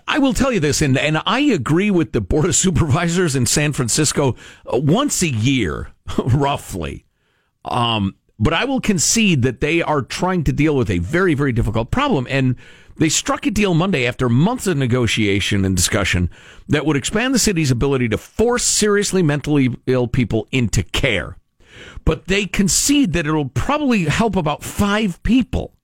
I 0.07 0.19
will 0.19 0.33
tell 0.33 0.51
you 0.51 0.59
this, 0.59 0.81
and 0.81 0.97
and 0.97 1.21
I 1.25 1.39
agree 1.39 1.91
with 1.91 2.11
the 2.11 2.21
board 2.21 2.45
of 2.45 2.55
supervisors 2.65 3.35
in 3.35 3.45
San 3.45 3.73
Francisco 3.73 4.35
uh, 4.71 4.77
once 4.77 5.21
a 5.21 5.29
year, 5.29 5.91
roughly. 6.17 7.05
Um, 7.65 8.15
but 8.41 8.53
I 8.53 8.65
will 8.65 8.79
concede 8.79 9.41
that 9.41 9.59
they 9.59 9.81
are 9.81 10.01
trying 10.01 10.45
to 10.45 10.53
deal 10.53 10.75
with 10.75 10.89
a 10.89 10.99
very 10.99 11.33
very 11.33 11.51
difficult 11.51 11.91
problem, 11.91 12.27
and 12.29 12.55
they 12.97 13.09
struck 13.09 13.45
a 13.45 13.51
deal 13.51 13.73
Monday 13.73 14.05
after 14.05 14.27
months 14.27 14.67
of 14.67 14.77
negotiation 14.77 15.63
and 15.63 15.75
discussion 15.75 16.29
that 16.67 16.85
would 16.85 16.97
expand 16.97 17.33
the 17.33 17.39
city's 17.39 17.71
ability 17.71 18.09
to 18.09 18.17
force 18.17 18.63
seriously 18.63 19.23
mentally 19.23 19.75
ill 19.87 20.07
people 20.07 20.47
into 20.51 20.83
care. 20.83 21.37
But 22.03 22.25
they 22.27 22.45
concede 22.45 23.13
that 23.13 23.25
it'll 23.25 23.49
probably 23.49 24.05
help 24.05 24.35
about 24.35 24.63
five 24.63 25.21
people. 25.23 25.75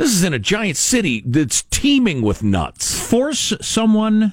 This 0.00 0.14
is 0.14 0.24
in 0.24 0.32
a 0.32 0.38
giant 0.38 0.78
city 0.78 1.22
that's 1.26 1.60
teeming 1.64 2.22
with 2.22 2.42
nuts. 2.42 2.98
Force 2.98 3.52
someone 3.60 4.32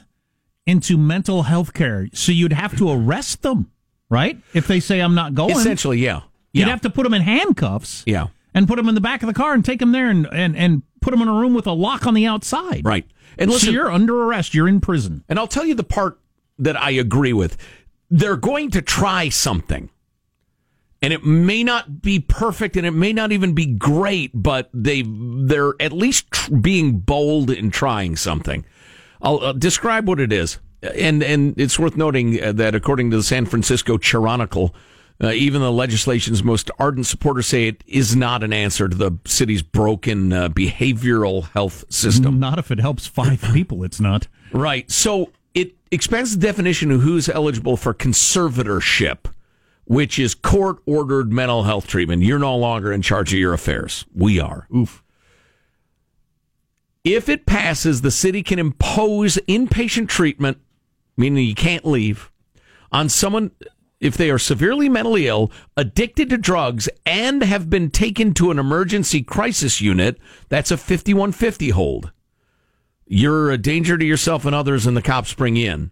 into 0.66 0.98
mental 0.98 1.44
health 1.44 1.74
care. 1.74 2.08
So 2.14 2.32
you'd 2.32 2.54
have 2.54 2.78
to 2.78 2.90
arrest 2.90 3.42
them, 3.42 3.70
right? 4.10 4.40
If 4.54 4.66
they 4.68 4.80
say, 4.80 5.02
I'm 5.02 5.14
not 5.14 5.34
going. 5.34 5.58
Essentially, 5.58 6.00
yeah. 6.00 6.22
You'd 6.54 6.70
have 6.70 6.80
to 6.84 6.90
put 6.90 7.04
them 7.04 7.14
in 7.14 7.22
handcuffs. 7.22 8.06
Yeah. 8.08 8.28
And 8.54 8.66
put 8.66 8.78
them 8.78 8.88
in 8.88 8.96
the 8.96 9.02
back 9.02 9.24
of 9.24 9.28
the 9.28 9.34
car 9.34 9.54
and 9.54 9.66
take 9.66 9.82
them 9.82 9.92
there 9.92 10.10
and, 10.10 10.26
and, 10.32 10.56
and 10.56 10.84
put 11.02 11.12
them 11.12 11.22
in 11.22 11.28
a 11.28 11.34
room 11.34 11.54
with 11.54 11.68
a 11.68 11.74
lock 11.74 12.08
on 12.08 12.14
the 12.14 12.26
outside. 12.28 12.86
Right. 12.86 13.06
And 13.38 13.52
so 13.52 13.70
you're 13.70 13.92
under 13.92 14.24
arrest. 14.24 14.54
You're 14.54 14.70
in 14.70 14.80
prison. 14.80 15.26
and 15.28 15.38
I'll 15.38 15.48
tell 15.48 15.66
you 15.66 15.76
the 15.76 15.84
part 15.84 16.18
that 16.60 16.82
I 16.82 16.92
agree 16.92 17.34
with. 17.34 17.58
They're 18.10 18.38
going 18.38 18.72
to 18.72 18.82
try 18.82 19.28
something. 19.28 19.90
And 21.02 21.14
it 21.14 21.24
may 21.24 21.64
not 21.64 22.02
be 22.02 22.20
perfect 22.20 22.76
and 22.76 22.86
it 22.86 22.92
may 22.92 23.14
not 23.14 23.32
even 23.32 23.54
be 23.54 23.66
great, 23.66 24.32
but 24.34 24.70
they 24.74 25.04
they're 25.06 25.74
at 25.80 25.92
least 25.92 26.32
tr- 26.32 26.56
being 26.56 27.00
bold 27.00 27.52
in 27.52 27.70
trying 27.70 28.16
something. 28.16 28.66
I'll 29.22 29.40
uh, 29.40 29.54
describe 29.54 30.08
what 30.08 30.20
it 30.20 30.32
is. 30.32 30.60
And 30.82 31.24
and 31.24 31.60
it's 31.60 31.78
worth 31.78 31.98
noting 31.98 32.42
uh, 32.42 32.52
that 32.54 32.74
according 32.76 33.12
to 33.12 33.18
the 33.18 33.24
San 33.24 33.46
Francisco 33.46 33.98
Chronicle, 33.98 34.76
uh, 35.24 35.30
even 35.30 35.62
the 35.62 35.72
legislation's 35.72 36.44
most 36.44 36.70
ardent 36.80 37.08
supporters 37.08 37.48
say 37.48 37.68
it 37.68 37.84
is 37.88 38.16
not 38.16 38.44
an 38.44 38.54
answer 38.54 38.88
to 38.88 38.96
the 38.96 39.18
city's 39.26 39.64
broken 39.64 40.32
uh, 40.32 40.50
behavioral 40.50 41.50
health 41.52 41.86
system. 41.92 42.40
Not 42.40 42.60
if 42.60 42.70
it 42.70 42.80
helps 42.80 43.08
five 43.08 43.42
people, 43.54 43.84
it's 43.84 44.00
not. 44.00 44.28
Right. 44.52 44.90
So 44.92 45.32
it 45.54 45.76
expands 45.90 46.36
the 46.38 46.46
definition 46.46 46.92
of 46.92 47.02
who's 47.02 47.28
eligible 47.30 47.78
for 47.78 47.94
conservatorship, 47.94 49.32
which 49.88 50.20
is 50.20 50.36
court 50.36 50.78
ordered 50.86 51.32
mental 51.32 51.64
health 51.64 51.88
treatment. 51.88 52.24
You're 52.24 52.40
no 52.40 52.56
longer 52.56 52.92
in 52.92 53.02
charge 53.02 53.34
of 53.34 53.40
your 53.40 53.54
affairs. 53.54 54.06
We 54.14 54.40
are. 54.40 54.68
Oof. 54.76 55.04
If 57.04 57.30
it 57.30 57.46
passes, 57.46 58.02
the 58.02 58.12
city 58.12 58.44
can 58.44 58.60
impose 58.60 59.38
inpatient 59.48 60.10
treatment, 60.10 60.60
meaning 61.16 61.46
you 61.46 61.56
can't 61.56 61.86
leave, 61.86 62.32
on 62.92 63.08
someone 63.10 63.52
if 64.00 64.16
they 64.16 64.30
are 64.30 64.38
severely 64.38 64.90
mentally 64.90 65.28
ill, 65.28 65.52
addicted 65.76 66.30
to 66.30 66.38
drugs, 66.38 66.88
and 67.06 67.42
have 67.42 67.70
been 67.70 67.90
taken 67.90 68.34
to 68.36 68.52
an 68.52 68.60
emergency 68.60 69.24
crisis 69.24 69.82
unit. 69.82 70.20
That's 70.50 70.70
a 70.70 70.78
5150 70.78 71.70
hold 71.70 72.12
you're 73.08 73.52
a 73.52 73.58
danger 73.58 73.98
to 73.98 74.06
yourself 74.06 74.46
and 74.46 74.54
others, 74.54 74.86
and 74.86 74.96
the 74.96 75.02
cops 75.02 75.34
bring 75.34 75.56
you 75.56 75.72
in. 75.72 75.92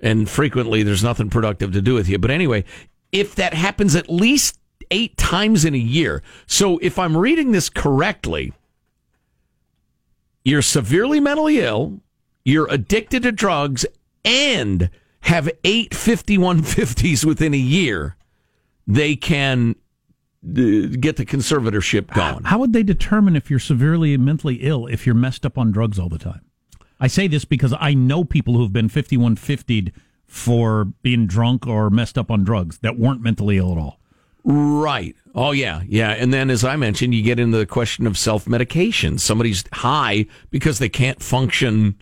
And 0.00 0.28
frequently, 0.28 0.82
there's 0.82 1.04
nothing 1.04 1.30
productive 1.30 1.72
to 1.72 1.80
do 1.80 1.94
with 1.94 2.08
you. 2.08 2.18
But 2.18 2.30
anyway, 2.30 2.64
if 3.12 3.34
that 3.34 3.54
happens 3.54 3.94
at 3.94 4.08
least 4.08 4.58
eight 4.90 5.16
times 5.16 5.64
in 5.64 5.74
a 5.74 5.78
year, 5.78 6.22
so 6.46 6.78
if 6.78 6.98
I'm 6.98 7.16
reading 7.16 7.52
this 7.52 7.68
correctly, 7.68 8.52
you're 10.44 10.62
severely 10.62 11.20
mentally 11.20 11.60
ill, 11.60 12.00
you're 12.44 12.68
addicted 12.70 13.24
to 13.24 13.32
drugs, 13.32 13.84
and 14.24 14.90
have 15.20 15.50
eight 15.64 15.90
5150s 15.90 17.24
within 17.26 17.52
a 17.52 17.58
year, 17.58 18.16
they 18.86 19.16
can 19.16 19.74
uh, 20.44 20.94
get 21.00 21.16
the 21.16 21.26
conservatorship 21.26 22.14
going. 22.14 22.44
How 22.44 22.58
would 22.58 22.72
they 22.72 22.84
determine 22.84 23.34
if 23.34 23.50
you're 23.50 23.58
severely 23.58 24.16
mentally 24.16 24.56
ill 24.56 24.86
if 24.86 25.04
you're 25.04 25.16
messed 25.16 25.44
up 25.44 25.58
on 25.58 25.72
drugs 25.72 25.98
all 25.98 26.08
the 26.08 26.18
time? 26.18 26.42
I 27.00 27.08
say 27.08 27.26
this 27.26 27.44
because 27.44 27.74
I 27.78 27.94
know 27.94 28.24
people 28.24 28.54
who've 28.56 28.72
been 28.72 28.88
5150'd 28.88 29.92
for 30.26 30.84
being 31.02 31.26
drunk 31.26 31.66
or 31.66 31.88
messed 31.90 32.18
up 32.18 32.30
on 32.30 32.44
drugs 32.44 32.78
that 32.78 32.98
weren't 32.98 33.22
mentally 33.22 33.58
ill 33.58 33.72
at 33.72 33.78
all. 33.78 33.98
Right. 34.44 35.16
Oh, 35.34 35.50
yeah. 35.52 35.82
Yeah. 35.88 36.10
And 36.10 36.32
then, 36.32 36.50
as 36.50 36.62
I 36.64 36.76
mentioned, 36.76 37.14
you 37.14 37.22
get 37.22 37.40
into 37.40 37.58
the 37.58 37.66
question 37.66 38.06
of 38.06 38.16
self 38.16 38.46
medication. 38.48 39.18
Somebody's 39.18 39.64
high 39.72 40.26
because 40.50 40.78
they 40.78 40.88
can't 40.88 41.20
function 41.22 42.00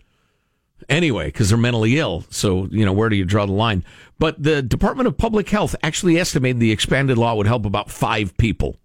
anyway 0.87 1.25
because 1.25 1.49
they're 1.49 1.57
mentally 1.57 1.97
ill. 1.97 2.23
So, 2.29 2.67
you 2.71 2.85
know, 2.85 2.93
where 2.93 3.09
do 3.09 3.15
you 3.15 3.25
draw 3.25 3.45
the 3.47 3.51
line? 3.51 3.83
But 4.19 4.41
the 4.41 4.61
Department 4.61 5.07
of 5.07 5.17
Public 5.17 5.49
Health 5.49 5.75
actually 5.81 6.19
estimated 6.19 6.59
the 6.59 6.71
expanded 6.71 7.17
law 7.17 7.33
would 7.35 7.47
help 7.47 7.65
about 7.65 7.89
five 7.89 8.37
people. 8.37 8.77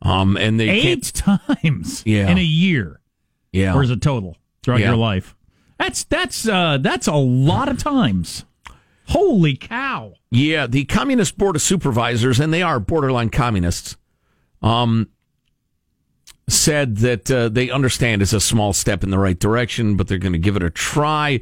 Um, 0.00 0.36
and 0.36 0.58
they 0.58 0.68
Eight 0.70 0.82
can't. 0.82 1.14
times 1.62 2.02
Yeah. 2.06 2.28
in 2.30 2.38
a 2.38 2.42
year, 2.42 3.00
Yeah. 3.52 3.74
or 3.74 3.82
is 3.82 3.90
it 3.90 4.00
total 4.00 4.36
throughout 4.62 4.80
Yeah. 4.80 4.88
your 4.88 4.96
life? 4.96 5.36
That's 5.82 6.04
that's 6.04 6.46
uh, 6.46 6.78
that's 6.80 7.08
a 7.08 7.14
lot 7.14 7.68
of 7.68 7.76
times. 7.76 8.44
Holy 9.08 9.56
cow! 9.56 10.14
Yeah, 10.30 10.68
the 10.68 10.84
Communist 10.84 11.36
Board 11.36 11.56
of 11.56 11.62
Supervisors, 11.62 12.38
and 12.38 12.54
they 12.54 12.62
are 12.62 12.78
borderline 12.78 13.30
communists, 13.30 13.96
um, 14.62 15.08
said 16.48 16.98
that 16.98 17.28
uh, 17.32 17.48
they 17.48 17.68
understand 17.68 18.22
it's 18.22 18.32
a 18.32 18.40
small 18.40 18.72
step 18.72 19.02
in 19.02 19.10
the 19.10 19.18
right 19.18 19.36
direction, 19.36 19.96
but 19.96 20.06
they're 20.06 20.18
going 20.18 20.34
to 20.34 20.38
give 20.38 20.54
it 20.54 20.62
a 20.62 20.70
try. 20.70 21.40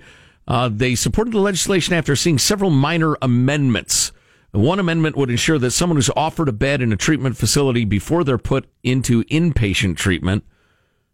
Uh, 0.49 0.70
they 0.73 0.94
supported 0.94 1.35
the 1.35 1.38
legislation 1.38 1.92
after 1.92 2.16
seeing 2.16 2.38
several 2.38 2.70
minor 2.70 3.18
amendments. 3.20 4.11
One 4.52 4.78
amendment 4.78 5.16
would 5.16 5.28
ensure 5.28 5.59
that 5.59 5.73
someone 5.73 5.99
who's 5.99 6.11
offered 6.16 6.49
a 6.49 6.52
bed 6.52 6.80
in 6.80 6.94
a 6.94 6.97
treatment 6.97 7.37
facility 7.37 7.85
before 7.85 8.25
they're 8.25 8.38
put 8.38 8.70
into 8.82 9.23
inpatient 9.25 9.99
treatment 9.99 10.44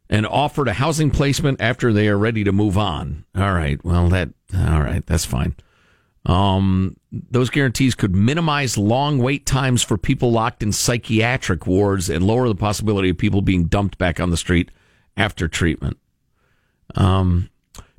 and 0.08 0.26
offered 0.26 0.68
a 0.68 0.75
housing 0.75 1.10
placement 1.10 1.60
after 1.60 1.92
they 1.92 2.08
are 2.08 2.18
ready 2.18 2.44
to 2.44 2.52
move 2.52 2.78
on. 2.78 3.25
All 3.36 3.52
right, 3.52 3.82
well 3.84 4.08
that 4.10 4.30
all 4.54 4.80
right, 4.80 5.04
that's 5.06 5.25
fine. 5.25 5.56
Um, 6.25 6.96
those 7.12 7.50
guarantees 7.50 7.94
could 7.94 8.14
minimize 8.14 8.76
long 8.76 9.18
wait 9.18 9.46
times 9.46 9.82
for 9.82 9.96
people 9.96 10.32
locked 10.32 10.62
in 10.62 10.72
psychiatric 10.72 11.66
wards 11.66 12.10
and 12.10 12.26
lower 12.26 12.48
the 12.48 12.54
possibility 12.56 13.10
of 13.10 13.18
people 13.18 13.42
being 13.42 13.66
dumped 13.66 13.96
back 13.96 14.18
on 14.18 14.30
the 14.30 14.36
street 14.36 14.70
after 15.16 15.46
treatment. 15.46 15.98
Um, 16.96 17.48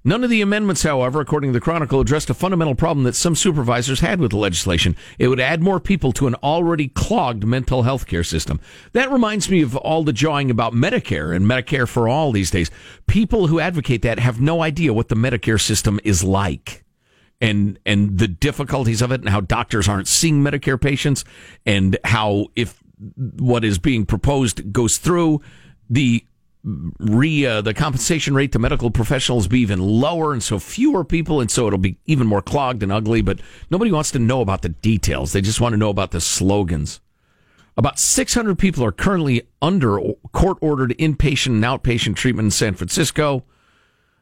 none 0.04 0.24
of 0.24 0.30
the 0.30 0.42
amendments, 0.42 0.84
however, 0.84 1.22
according 1.22 1.50
to 1.50 1.54
the 1.54 1.64
Chronicle, 1.64 2.00
addressed 2.00 2.30
a 2.30 2.34
fundamental 2.34 2.76
problem 2.76 3.04
that 3.04 3.16
some 3.16 3.36
supervisors 3.36 4.00
had 4.00 4.20
with 4.20 4.32
the 4.32 4.38
legislation. 4.38 4.96
It 5.20 5.28
would 5.28 5.40
add 5.40 5.62
more 5.62 5.80
people 5.80 6.12
to 6.14 6.28
an 6.28 6.36
already 6.36 6.88
clogged 6.88 7.46
mental 7.46 7.84
health 7.84 8.08
care 8.08 8.24
system. 8.24 8.60
That 8.94 9.12
reminds 9.12 9.50
me 9.50 9.62
of 9.62 9.76
all 9.76 10.04
the 10.04 10.14
jawing 10.14 10.50
about 10.52 10.74
Medicare 10.74 11.36
and 11.36 11.46
Medicare 11.46 11.88
for 11.88 12.08
all 12.08 12.32
these 12.32 12.52
days. 12.52 12.72
People 13.08 13.48
who 13.48 13.60
advocate 13.60 14.02
that 14.04 14.20
have 14.20 14.40
no 14.40 14.62
idea 14.62 14.94
what 14.94 15.10
the 15.10 15.16
Medicare 15.16 15.62
system 15.62 16.00
is 16.04 16.24
like 16.24 16.84
and 17.40 17.78
and 17.86 18.18
the 18.18 18.28
difficulties 18.28 19.02
of 19.02 19.12
it 19.12 19.22
and 19.22 19.30
how 19.30 19.42
doctors 19.42 19.88
aren't 19.88 20.08
seeing 20.08 20.44
Medicare 20.44 20.80
patients 20.80 21.24
and 21.66 21.98
how 22.04 22.48
if 22.56 22.82
what 23.16 23.64
is 23.64 23.78
being 23.78 24.06
proposed 24.06 24.74
goes 24.74 24.98
through 24.98 25.42
the 25.90 26.26
re 27.00 27.46
uh, 27.46 27.62
the 27.62 27.74
compensation 27.74 28.34
rate 28.34 28.52
to 28.52 28.60
medical 28.60 28.92
professionals 28.92 29.48
be 29.48 29.60
even 29.62 29.80
lower 29.80 30.34
and 30.34 30.44
so 30.44 30.60
fewer 30.60 31.06
people 31.06 31.40
and 31.40 31.50
so 31.50 31.68
it'll 31.68 31.80
be 31.80 31.98
even 32.06 32.28
more 32.28 32.42
clogged 32.42 32.84
and 32.84 32.92
ugly 32.92 33.22
but 33.22 33.40
nobody 33.70 33.92
wants 33.92 34.12
to 34.12 34.20
know 34.20 34.42
about 34.42 34.62
the 34.62 34.70
details. 34.70 35.32
They 35.32 35.42
just 35.42 35.62
want 35.62 35.74
to 35.74 35.78
know 35.78 35.90
about 35.90 36.12
the 36.12 36.20
slogans. 36.22 37.00
About 37.78 38.00
600 38.00 38.58
people 38.58 38.84
are 38.84 38.92
currently 38.92 39.44
under 39.62 40.00
court 40.34 40.58
ordered 40.62 40.96
inpatient 40.98 41.48
and 41.48 41.64
outpatient 41.64 42.16
treatment 42.16 42.48
in 42.48 42.52
San 42.52 42.74
Francisco 42.74 43.44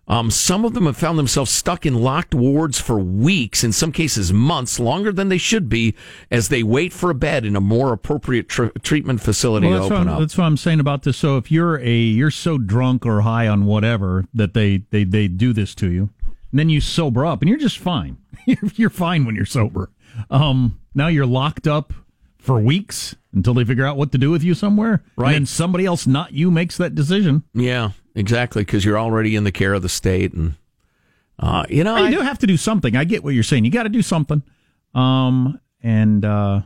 um, 0.07 0.29
some 0.29 0.65
of 0.65 0.73
them 0.73 0.85
have 0.85 0.97
found 0.97 1.17
themselves 1.17 1.49
stuck 1.51 1.85
in 1.85 1.95
locked 1.95 2.35
wards 2.35 2.79
for 2.79 2.99
weeks, 2.99 3.63
in 3.63 3.71
some 3.71 3.91
cases 3.91 4.31
months, 4.31 4.79
longer 4.79 5.11
than 5.11 5.29
they 5.29 5.37
should 5.39 5.67
be, 5.67 5.95
as 6.29 6.49
they 6.49 6.61
wait 6.61 6.93
for 6.93 7.09
a 7.09 7.15
bed 7.15 7.43
in 7.43 7.55
a 7.55 7.61
more 7.61 7.91
appropriate 7.91 8.47
tr- 8.47 8.67
treatment 8.83 9.19
facility 9.21 9.67
Well, 9.67 9.89
to 9.89 9.95
open 9.95 10.07
up. 10.07 10.19
that's 10.19 10.37
what 10.37 10.45
I'm 10.45 10.57
saying 10.57 10.79
about 10.79 11.03
this. 11.03 11.17
So 11.17 11.37
if 11.37 11.51
you're 11.51 11.79
a 11.79 11.91
you're 11.95 12.29
so 12.31 12.57
drunk 12.59 13.05
or 13.05 13.21
high 13.21 13.47
on 13.47 13.65
whatever 13.65 14.25
that 14.33 14.53
they 14.53 14.83
they 14.91 15.03
they 15.05 15.27
do 15.27 15.53
this 15.53 15.73
to 15.75 15.89
you, 15.91 16.09
and 16.51 16.59
then 16.59 16.69
you 16.69 16.81
sober 16.81 17.25
up 17.25 17.41
and 17.41 17.49
you're 17.49 17.57
just 17.57 17.79
fine. 17.79 18.17
You're, 18.45 18.57
you're 18.75 18.89
fine 18.91 19.25
when 19.25 19.35
you're 19.35 19.45
sober. 19.45 19.89
Um, 20.29 20.79
now 20.93 21.07
you're 21.07 21.25
locked 21.25 21.67
up 21.67 21.93
for 22.37 22.59
weeks 22.59 23.15
until 23.33 23.55
they 23.55 23.63
figure 23.65 23.85
out 23.87 23.97
what 23.97 24.11
to 24.11 24.19
do 24.19 24.29
with 24.29 24.43
you 24.43 24.53
somewhere. 24.53 25.03
Right. 25.15 25.35
And 25.35 25.49
somebody 25.49 25.85
else, 25.87 26.05
not 26.05 26.33
you, 26.33 26.51
makes 26.51 26.77
that 26.77 26.93
decision. 26.93 27.41
Yeah, 27.55 27.91
exactly, 28.15 28.63
because 28.63 28.83
you're 28.85 28.97
already 28.97 29.35
in 29.35 29.43
the 29.43 29.51
care 29.51 29.73
of 29.73 29.81
the 29.81 29.89
state, 29.89 30.33
and 30.33 30.55
uh, 31.39 31.65
you 31.69 31.83
know, 31.83 31.93
Well, 31.95 32.03
you 32.09 32.17
I- 32.17 32.19
do 32.19 32.25
have 32.25 32.39
to 32.39 32.47
do 32.47 32.57
something. 32.57 32.95
I 32.95 33.03
get 33.03 33.23
what 33.23 33.33
you're 33.33 33.43
saying. 33.43 33.65
You 33.65 33.71
got 33.71 33.83
to 33.83 33.89
do 33.89 34.01
something. 34.01 34.41
Um, 34.93 35.59
and 35.83 36.23
uh, 36.25 36.61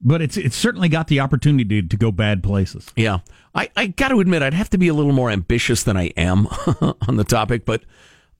but 0.00 0.20
it's 0.22 0.36
it's 0.36 0.56
certainly 0.56 0.88
got 0.88 1.08
the 1.08 1.20
opportunity 1.20 1.82
to, 1.82 1.88
to 1.88 1.96
go 1.96 2.10
bad 2.10 2.42
places. 2.42 2.86
Yeah. 2.96 3.18
I, 3.54 3.70
I 3.76 3.86
got 3.88 4.08
to 4.08 4.20
admit, 4.20 4.42
I'd 4.42 4.54
have 4.54 4.70
to 4.70 4.78
be 4.78 4.88
a 4.88 4.94
little 4.94 5.12
more 5.12 5.30
ambitious 5.30 5.82
than 5.82 5.96
I 5.96 6.06
am 6.16 6.46
on 7.06 7.16
the 7.16 7.24
topic, 7.24 7.64
but 7.66 7.82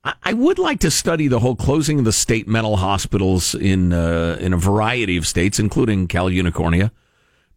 I, 0.02 0.14
I 0.24 0.32
would 0.32 0.58
like 0.58 0.80
to 0.80 0.90
study 0.90 1.28
the 1.28 1.38
whole 1.40 1.54
closing 1.54 1.98
of 1.98 2.04
the 2.06 2.12
state 2.12 2.48
mental 2.48 2.76
hospitals 2.76 3.54
in 3.54 3.92
uh, 3.92 4.38
in 4.40 4.52
a 4.52 4.56
variety 4.56 5.16
of 5.16 5.26
states, 5.26 5.58
including 5.58 6.08
Cal 6.08 6.30
Unicornia, 6.30 6.90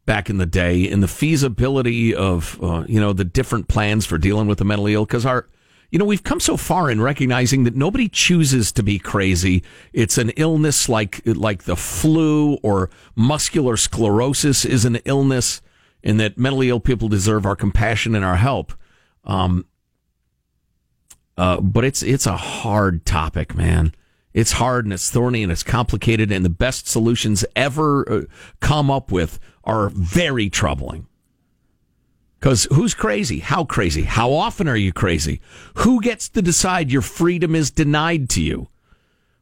back 0.06 0.30
in 0.30 0.38
the 0.38 0.46
day, 0.46 0.90
and 0.90 1.02
the 1.02 1.08
feasibility 1.08 2.14
of 2.14 2.62
uh, 2.62 2.86
you 2.88 3.00
know 3.00 3.14
the 3.14 3.26
different 3.26 3.68
plans 3.68 4.06
for 4.06 4.18
dealing 4.18 4.48
with 4.48 4.60
the 4.60 4.66
mentally 4.66 4.94
ill. 4.94 5.06
Because 5.06 5.26
our 5.26 5.48
you 5.92 6.00
know, 6.00 6.06
we've 6.06 6.24
come 6.24 6.40
so 6.40 6.58
far 6.58 6.90
in 6.90 7.00
recognizing 7.00 7.64
that 7.64 7.76
nobody 7.76 8.10
chooses 8.10 8.72
to 8.74 8.84
be 8.84 9.00
crazy. 9.00 9.64
It's 9.94 10.18
an 10.18 10.32
illness 10.32 10.90
like 10.90 11.22
like 11.26 11.64
the 11.64 11.76
flu 11.76 12.56
or 12.56 12.90
muscular 13.16 13.78
sclerosis 13.78 14.66
is 14.66 14.84
an 14.86 14.98
illness, 15.06 15.62
and 16.04 16.20
that 16.20 16.38
mentally 16.38 16.70
ill 16.70 16.80
people 16.80 17.08
deserve 17.08 17.46
our 17.46 17.56
compassion 17.56 18.16
and 18.16 18.26
our 18.26 18.36
help. 18.36 18.74
Um, 19.24 19.66
uh, 21.38 21.62
but 21.62 21.86
it's 21.86 22.04
it's 22.04 22.26
a 22.26 22.38
hard 22.38 23.06
topic, 23.06 23.56
man. 23.56 23.94
It's 24.36 24.52
hard 24.52 24.86
and 24.86 24.94
it's 24.94 25.10
thorny 25.10 25.44
and 25.44 25.52
it's 25.52 25.64
complicated, 25.64 26.30
and 26.30 26.44
the 26.44 26.50
best 26.50 26.90
solutions 26.90 27.46
ever 27.56 28.12
uh, 28.12 28.22
come 28.60 28.92
up 28.92 29.10
with 29.10 29.40
are 29.64 29.90
very 29.90 30.50
troubling. 30.50 31.08
Because 32.38 32.68
who's 32.70 32.94
crazy? 32.94 33.40
How 33.40 33.64
crazy? 33.64 34.04
How 34.04 34.34
often 34.34 34.68
are 34.68 34.76
you 34.76 34.92
crazy? 34.92 35.40
Who 35.76 36.02
gets 36.02 36.28
to 36.30 36.42
decide 36.42 36.92
your 36.92 37.02
freedom 37.02 37.56
is 37.56 37.72
denied 37.72 38.30
to 38.32 38.42
you? 38.42 38.68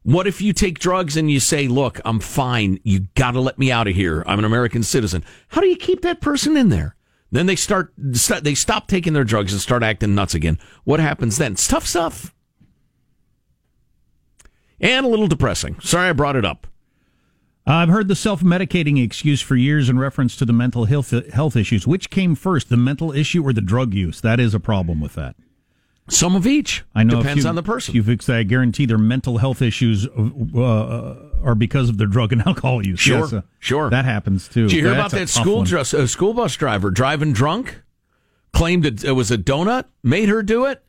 What 0.03 0.27
if 0.27 0.41
you 0.41 0.53
take 0.53 0.77
drugs 0.77 1.17
and 1.17 1.31
you 1.31 1.39
say, 1.39 1.67
look, 1.67 1.99
I'm 2.05 2.19
fine. 2.19 2.79
You 2.83 3.07
got 3.15 3.31
to 3.31 3.41
let 3.41 3.57
me 3.57 3.71
out 3.71 3.87
of 3.87 3.95
here. 3.95 4.23
I'm 4.27 4.37
an 4.37 4.45
American 4.45 4.83
citizen. 4.83 5.23
How 5.47 5.61
do 5.61 5.67
you 5.67 5.75
keep 5.75 6.01
that 6.03 6.21
person 6.21 6.55
in 6.55 6.69
there? 6.69 6.95
Then 7.31 7.47
they 7.47 7.55
start, 7.55 7.91
they 7.97 8.53
stop 8.53 8.87
taking 8.87 9.13
their 9.13 9.23
drugs 9.23 9.53
and 9.53 9.61
start 9.61 9.81
acting 9.81 10.13
nuts 10.13 10.35
again. 10.35 10.59
What 10.83 10.99
happens 10.99 11.37
then? 11.37 11.53
It's 11.53 11.67
tough 11.67 11.87
stuff. 11.87 12.32
And 14.83 15.05
a 15.05 15.09
little 15.09 15.27
depressing. 15.27 15.79
Sorry 15.79 16.09
I 16.09 16.13
brought 16.13 16.35
it 16.35 16.43
up. 16.43 16.67
I've 17.65 17.87
heard 17.87 18.09
the 18.09 18.15
self 18.15 18.41
medicating 18.41 19.01
excuse 19.01 19.41
for 19.41 19.55
years 19.55 19.89
in 19.89 19.97
reference 19.97 20.35
to 20.35 20.45
the 20.45 20.51
mental 20.51 20.85
health, 20.85 21.11
health 21.31 21.55
issues. 21.55 21.87
Which 21.87 22.09
came 22.09 22.35
first, 22.35 22.69
the 22.69 22.75
mental 22.75 23.13
issue 23.13 23.41
or 23.43 23.53
the 23.53 23.61
drug 23.61 23.93
use? 23.93 24.19
That 24.19 24.41
is 24.41 24.53
a 24.53 24.59
problem 24.59 24.99
with 24.99 25.15
that. 25.15 25.37
Some 26.09 26.35
of 26.35 26.45
each. 26.45 26.83
I 26.93 27.03
know. 27.03 27.21
Depends 27.21 27.45
you, 27.45 27.49
on 27.49 27.55
the 27.55 27.63
person. 27.63 27.95
You 27.95 28.03
fix 28.03 28.25
that. 28.25 28.35
I 28.35 28.43
guarantee 28.43 28.85
their 28.85 28.97
mental 28.97 29.37
health 29.37 29.61
issues 29.61 30.05
uh, 30.05 30.59
uh, 30.59 31.15
are 31.41 31.55
because 31.55 31.87
of 31.87 31.97
their 31.97 32.07
drug 32.07 32.33
and 32.33 32.41
alcohol 32.45 32.85
use. 32.85 32.99
Sure, 32.99 33.19
Yes, 33.19 33.33
uh, 33.33 33.41
sure. 33.59 33.89
That 33.89 34.03
happens 34.03 34.49
too. 34.49 34.67
Did 34.67 34.73
you 34.73 34.81
hear 34.81 34.95
That's 34.95 35.13
about 35.13 35.19
that 35.19 35.29
school 35.29 35.63
dress, 35.63 35.93
uh, 35.93 36.05
school 36.07 36.33
bus 36.33 36.57
driver 36.57 36.91
driving 36.91 37.31
drunk? 37.31 37.81
Claimed 38.51 38.85
it, 38.85 39.03
it 39.03 39.13
was 39.13 39.31
a 39.31 39.37
donut, 39.37 39.85
made 40.03 40.27
her 40.27 40.43
do 40.43 40.65
it. 40.65 40.83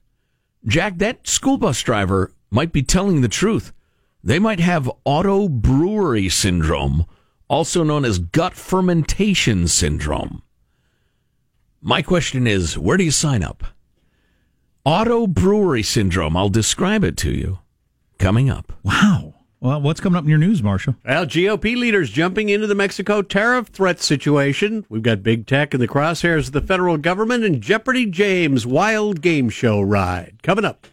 Jack, 0.66 0.98
that 0.98 1.28
school 1.28 1.56
bus 1.56 1.80
driver 1.80 2.32
might 2.50 2.72
be 2.72 2.82
telling 2.82 3.20
the 3.20 3.28
truth. 3.28 3.72
They 4.26 4.38
might 4.38 4.60
have 4.60 4.90
auto 5.04 5.50
brewery 5.50 6.30
syndrome, 6.30 7.04
also 7.46 7.84
known 7.84 8.06
as 8.06 8.18
gut 8.18 8.54
fermentation 8.54 9.68
syndrome. 9.68 10.42
My 11.82 12.00
question 12.00 12.46
is, 12.46 12.78
where 12.78 12.96
do 12.96 13.04
you 13.04 13.10
sign 13.10 13.42
up? 13.42 13.64
Auto 14.82 15.26
brewery 15.26 15.82
syndrome. 15.82 16.38
I'll 16.38 16.48
describe 16.48 17.04
it 17.04 17.18
to 17.18 17.32
you. 17.32 17.58
Coming 18.18 18.48
up. 18.48 18.72
Wow. 18.82 19.34
Well, 19.60 19.82
what's 19.82 20.00
coming 20.00 20.16
up 20.16 20.24
in 20.24 20.30
your 20.30 20.38
news, 20.38 20.62
Marshall? 20.62 20.96
Well, 21.04 21.26
GOP 21.26 21.76
leaders 21.76 22.08
jumping 22.08 22.48
into 22.48 22.66
the 22.66 22.74
Mexico 22.74 23.20
tariff 23.20 23.66
threat 23.68 24.00
situation. 24.00 24.86
We've 24.88 25.02
got 25.02 25.22
big 25.22 25.46
tech 25.46 25.74
in 25.74 25.80
the 25.80 25.88
crosshairs 25.88 26.46
of 26.46 26.52
the 26.52 26.62
federal 26.62 26.96
government 26.96 27.44
and 27.44 27.60
Jeopardy 27.60 28.06
James' 28.06 28.66
wild 28.66 29.20
game 29.20 29.50
show 29.50 29.82
ride. 29.82 30.42
Coming 30.42 30.64
up. 30.64 30.86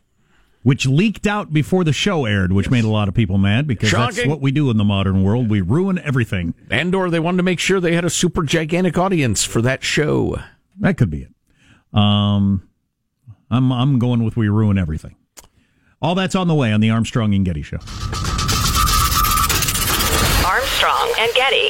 Which 0.63 0.85
leaked 0.85 1.25
out 1.25 1.51
before 1.51 1.83
the 1.83 1.93
show 1.93 2.25
aired, 2.25 2.51
which 2.51 2.69
made 2.69 2.83
a 2.83 2.89
lot 2.89 3.07
of 3.07 3.15
people 3.15 3.39
mad 3.39 3.65
because 3.65 3.91
that's 3.91 4.25
what 4.27 4.41
we 4.41 4.51
do 4.51 4.69
in 4.69 4.77
the 4.77 4.83
modern 4.83 5.23
world. 5.23 5.49
We 5.49 5.61
ruin 5.61 5.97
everything. 5.97 6.53
And 6.69 6.93
or 6.93 7.09
they 7.09 7.19
wanted 7.19 7.37
to 7.37 7.43
make 7.43 7.59
sure 7.59 7.79
they 7.79 7.95
had 7.95 8.05
a 8.05 8.11
super 8.11 8.43
gigantic 8.43 8.95
audience 8.95 9.43
for 9.43 9.61
that 9.63 9.83
show. 9.83 10.37
That 10.79 10.97
could 10.97 11.09
be 11.09 11.23
it. 11.23 11.97
Um, 11.97 12.69
I'm 13.49 13.71
I'm 13.71 13.97
going 13.97 14.23
with 14.23 14.37
we 14.37 14.49
ruin 14.49 14.77
everything. 14.77 15.15
All 16.01 16.15
that's 16.15 16.35
on 16.35 16.47
the 16.47 16.55
way 16.55 16.71
on 16.71 16.79
the 16.79 16.89
Armstrong 16.91 17.33
and 17.33 17.45
Getty 17.45 17.63
show. 17.63 17.77
Armstrong 20.45 21.13
and 21.19 21.33
Getty. 21.33 21.69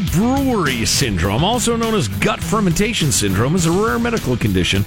Brewery 0.00 0.84
syndrome, 0.86 1.44
also 1.44 1.76
known 1.76 1.94
as 1.94 2.08
gut 2.08 2.42
fermentation 2.42 3.12
syndrome, 3.12 3.54
is 3.54 3.66
a 3.66 3.70
rare 3.70 3.98
medical 3.98 4.36
condition 4.36 4.84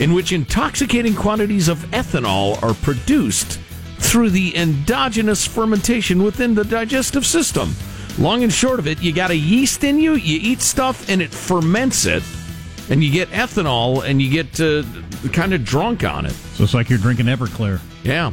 in 0.00 0.14
which 0.14 0.32
intoxicating 0.32 1.14
quantities 1.14 1.68
of 1.68 1.78
ethanol 1.90 2.62
are 2.62 2.74
produced 2.74 3.60
through 3.98 4.30
the 4.30 4.56
endogenous 4.56 5.46
fermentation 5.46 6.22
within 6.22 6.54
the 6.54 6.64
digestive 6.64 7.26
system. 7.26 7.74
Long 8.18 8.42
and 8.42 8.52
short 8.52 8.78
of 8.78 8.86
it, 8.86 9.02
you 9.02 9.12
got 9.12 9.30
a 9.30 9.36
yeast 9.36 9.84
in 9.84 9.98
you, 9.98 10.14
you 10.14 10.38
eat 10.42 10.60
stuff 10.60 11.08
and 11.08 11.20
it 11.20 11.30
ferments 11.30 12.06
it, 12.06 12.22
and 12.90 13.04
you 13.04 13.12
get 13.12 13.28
ethanol 13.30 14.08
and 14.08 14.22
you 14.22 14.30
get 14.30 14.60
uh, 14.60 14.82
kind 15.30 15.52
of 15.52 15.64
drunk 15.64 16.04
on 16.04 16.26
it. 16.26 16.32
So 16.32 16.64
it's 16.64 16.74
like 16.74 16.88
you're 16.88 16.98
drinking 16.98 17.26
Everclear. 17.26 17.80
Yeah. 18.02 18.32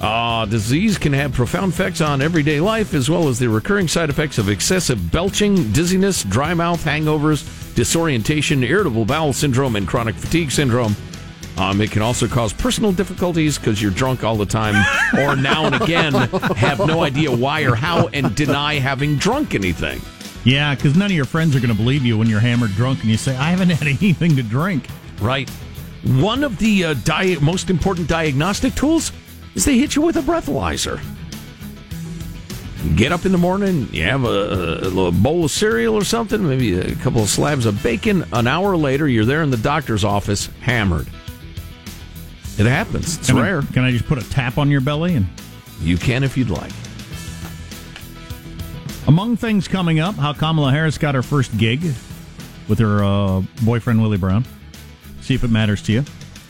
Uh, 0.00 0.44
disease 0.44 0.98
can 0.98 1.12
have 1.12 1.32
profound 1.32 1.72
effects 1.72 2.00
on 2.02 2.20
everyday 2.20 2.60
life 2.60 2.92
as 2.92 3.08
well 3.08 3.28
as 3.28 3.38
the 3.38 3.48
recurring 3.48 3.88
side 3.88 4.10
effects 4.10 4.36
of 4.36 4.50
excessive 4.50 5.10
belching, 5.10 5.72
dizziness, 5.72 6.22
dry 6.24 6.52
mouth, 6.52 6.84
hangovers, 6.84 7.74
disorientation, 7.74 8.62
irritable 8.62 9.06
bowel 9.06 9.32
syndrome, 9.32 9.74
and 9.76 9.88
chronic 9.88 10.14
fatigue 10.14 10.50
syndrome. 10.50 10.94
Um, 11.56 11.80
it 11.80 11.90
can 11.90 12.02
also 12.02 12.28
cause 12.28 12.52
personal 12.52 12.92
difficulties 12.92 13.56
because 13.56 13.80
you're 13.80 13.90
drunk 13.90 14.22
all 14.22 14.36
the 14.36 14.44
time, 14.44 14.74
or 15.18 15.34
now 15.34 15.64
and 15.64 15.74
again 15.80 16.12
have 16.12 16.78
no 16.80 17.02
idea 17.02 17.34
why 17.34 17.62
or 17.62 17.74
how 17.74 18.08
and 18.08 18.34
deny 18.34 18.74
having 18.74 19.16
drunk 19.16 19.54
anything. 19.54 20.02
Yeah, 20.44 20.74
because 20.74 20.94
none 20.96 21.06
of 21.06 21.16
your 21.16 21.24
friends 21.24 21.56
are 21.56 21.60
going 21.60 21.74
to 21.74 21.82
believe 21.82 22.04
you 22.04 22.18
when 22.18 22.28
you're 22.28 22.40
hammered 22.40 22.72
drunk 22.72 23.00
and 23.00 23.10
you 23.10 23.16
say, 23.16 23.34
I 23.34 23.50
haven't 23.50 23.70
had 23.70 23.88
anything 24.02 24.36
to 24.36 24.42
drink. 24.42 24.86
Right. 25.20 25.48
One 26.04 26.44
of 26.44 26.58
the 26.58 26.84
uh, 26.84 26.94
di- 27.04 27.36
most 27.40 27.70
important 27.70 28.06
diagnostic 28.06 28.74
tools 28.74 29.10
is 29.56 29.64
they 29.64 29.76
hit 29.78 29.96
you 29.96 30.02
with 30.02 30.16
a 30.16 30.20
breathalyzer. 30.20 31.00
Get 32.94 33.10
up 33.10 33.24
in 33.26 33.32
the 33.32 33.38
morning, 33.38 33.88
you 33.92 34.04
have 34.04 34.22
a, 34.24 34.28
a 34.28 34.88
little 34.88 35.10
bowl 35.10 35.44
of 35.46 35.50
cereal 35.50 35.94
or 35.96 36.04
something, 36.04 36.46
maybe 36.46 36.78
a 36.78 36.94
couple 36.96 37.20
of 37.20 37.28
slabs 37.28 37.66
of 37.66 37.82
bacon. 37.82 38.24
An 38.32 38.46
hour 38.46 38.76
later, 38.76 39.08
you're 39.08 39.24
there 39.24 39.42
in 39.42 39.50
the 39.50 39.56
doctor's 39.56 40.04
office, 40.04 40.46
hammered. 40.60 41.08
It 42.58 42.66
happens. 42.66 43.18
It's 43.18 43.26
Can 43.26 43.38
I- 43.38 43.42
rare. 43.42 43.62
can 43.62 43.82
I 43.82 43.90
just 43.90 44.06
put 44.06 44.18
a 44.18 44.30
tap 44.30 44.56
on 44.56 44.70
your 44.70 44.80
belly? 44.80 45.14
And 45.16 45.26
You 45.80 45.96
can 45.98 46.22
if 46.22 46.36
you'd 46.36 46.48
like. 46.50 46.72
among 49.08 49.36
things 49.36 49.66
coming 49.68 49.98
up, 50.00 50.14
how 50.14 50.32
Kamala 50.32 50.70
Harris 50.72 50.96
got 50.98 51.14
her 51.14 51.22
first 51.22 51.56
gig 51.58 51.82
with 52.68 52.78
her 52.78 53.02
uh, 53.04 53.42
boyfriend 53.62 54.00
Willie 54.00 54.16
Brown. 54.16 54.44
See 55.22 55.34
if 55.34 55.42
it 55.44 55.50
matters 55.50 55.82
to 55.82 55.92
you. 55.92 56.04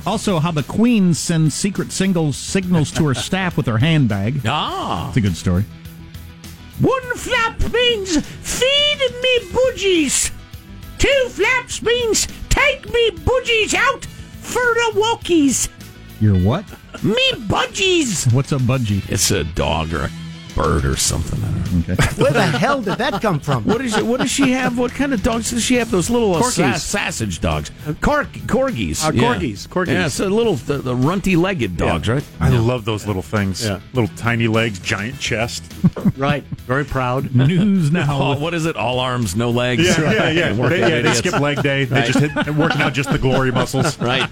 Also, 0.06 0.38
how 0.38 0.52
the 0.52 0.62
Queen 0.62 1.12
sends 1.14 1.54
secret 1.54 1.90
singles 1.92 2.36
signals 2.36 2.92
to 2.92 3.06
her 3.08 3.14
staff 3.28 3.56
with 3.56 3.66
her 3.66 3.78
handbag. 3.78 4.40
Ah, 4.46 5.08
It's 5.08 5.16
a 5.16 5.20
good 5.20 5.36
story. 5.36 5.64
one 6.80 7.16
flap 7.16 7.58
means 7.72 8.16
feed 8.24 8.98
me 9.22 9.38
budgies. 9.50 10.30
Two 10.98 11.28
flaps 11.30 11.82
means 11.82 12.28
take 12.48 12.86
me 12.92 13.10
budgies 13.10 13.74
out 13.74 14.04
for 14.40 14.62
the 14.62 14.92
walkies. 14.94 15.68
Your 16.20 16.36
what? 16.38 16.64
Me 17.02 17.28
budgies. 17.48 18.32
What's 18.32 18.52
a 18.52 18.56
budgie? 18.58 19.02
It's 19.10 19.30
a 19.30 19.44
dog 19.44 19.92
or 19.92 20.08
bird 20.56 20.84
or 20.84 20.96
something. 20.96 21.38
I. 21.44 21.52
Where 22.20 22.32
the 22.32 22.42
hell 22.42 22.80
did 22.80 22.98
that 22.98 23.20
come 23.20 23.38
from? 23.38 23.64
What 23.64 23.78
does 23.82 23.94
she, 23.94 24.02
what 24.02 24.20
does 24.20 24.30
she 24.30 24.52
have? 24.52 24.78
What 24.78 24.92
kind 24.92 25.12
of 25.12 25.22
dogs 25.22 25.50
does 25.50 25.62
she 25.62 25.74
have? 25.76 25.90
Those 25.90 26.08
little 26.10 26.34
uh, 26.34 26.42
sa- 26.42 26.72
sausage 26.74 27.40
dogs, 27.40 27.70
Cor- 28.00 28.24
corgis. 28.24 29.06
Uh, 29.06 29.12
yeah. 29.12 29.34
corgis, 29.34 29.68
corgis. 29.68 29.88
Yeah, 29.88 30.08
so 30.08 30.28
little 30.28 30.54
the, 30.54 30.78
the 30.78 30.96
runty-legged 30.96 31.76
dogs, 31.76 32.08
right? 32.08 32.24
I 32.40 32.48
love 32.48 32.84
those 32.86 33.06
little 33.06 33.22
things. 33.22 33.64
Yeah. 33.64 33.80
Little 33.92 34.14
tiny 34.16 34.48
legs, 34.48 34.78
giant 34.80 35.20
chest. 35.20 35.64
Right. 36.16 36.44
Very 36.44 36.84
proud. 36.84 37.34
News 37.34 37.90
now. 37.90 38.06
Oh, 38.26 38.38
what 38.38 38.54
is 38.54 38.64
it? 38.64 38.76
All 38.76 39.00
arms, 39.00 39.36
no 39.36 39.50
legs. 39.50 39.84
Yeah, 39.84 40.12
yeah, 40.12 40.30
yeah. 40.30 40.52
They, 40.68 40.80
yeah, 40.80 41.02
they 41.02 41.12
skip 41.12 41.38
leg 41.38 41.62
day. 41.62 41.84
They 41.84 42.02
just 42.10 42.18
hit, 42.18 42.34
working 42.54 42.80
out 42.80 42.94
just 42.94 43.10
the 43.10 43.18
glory 43.18 43.52
muscles. 43.52 43.98
Right. 43.98 44.28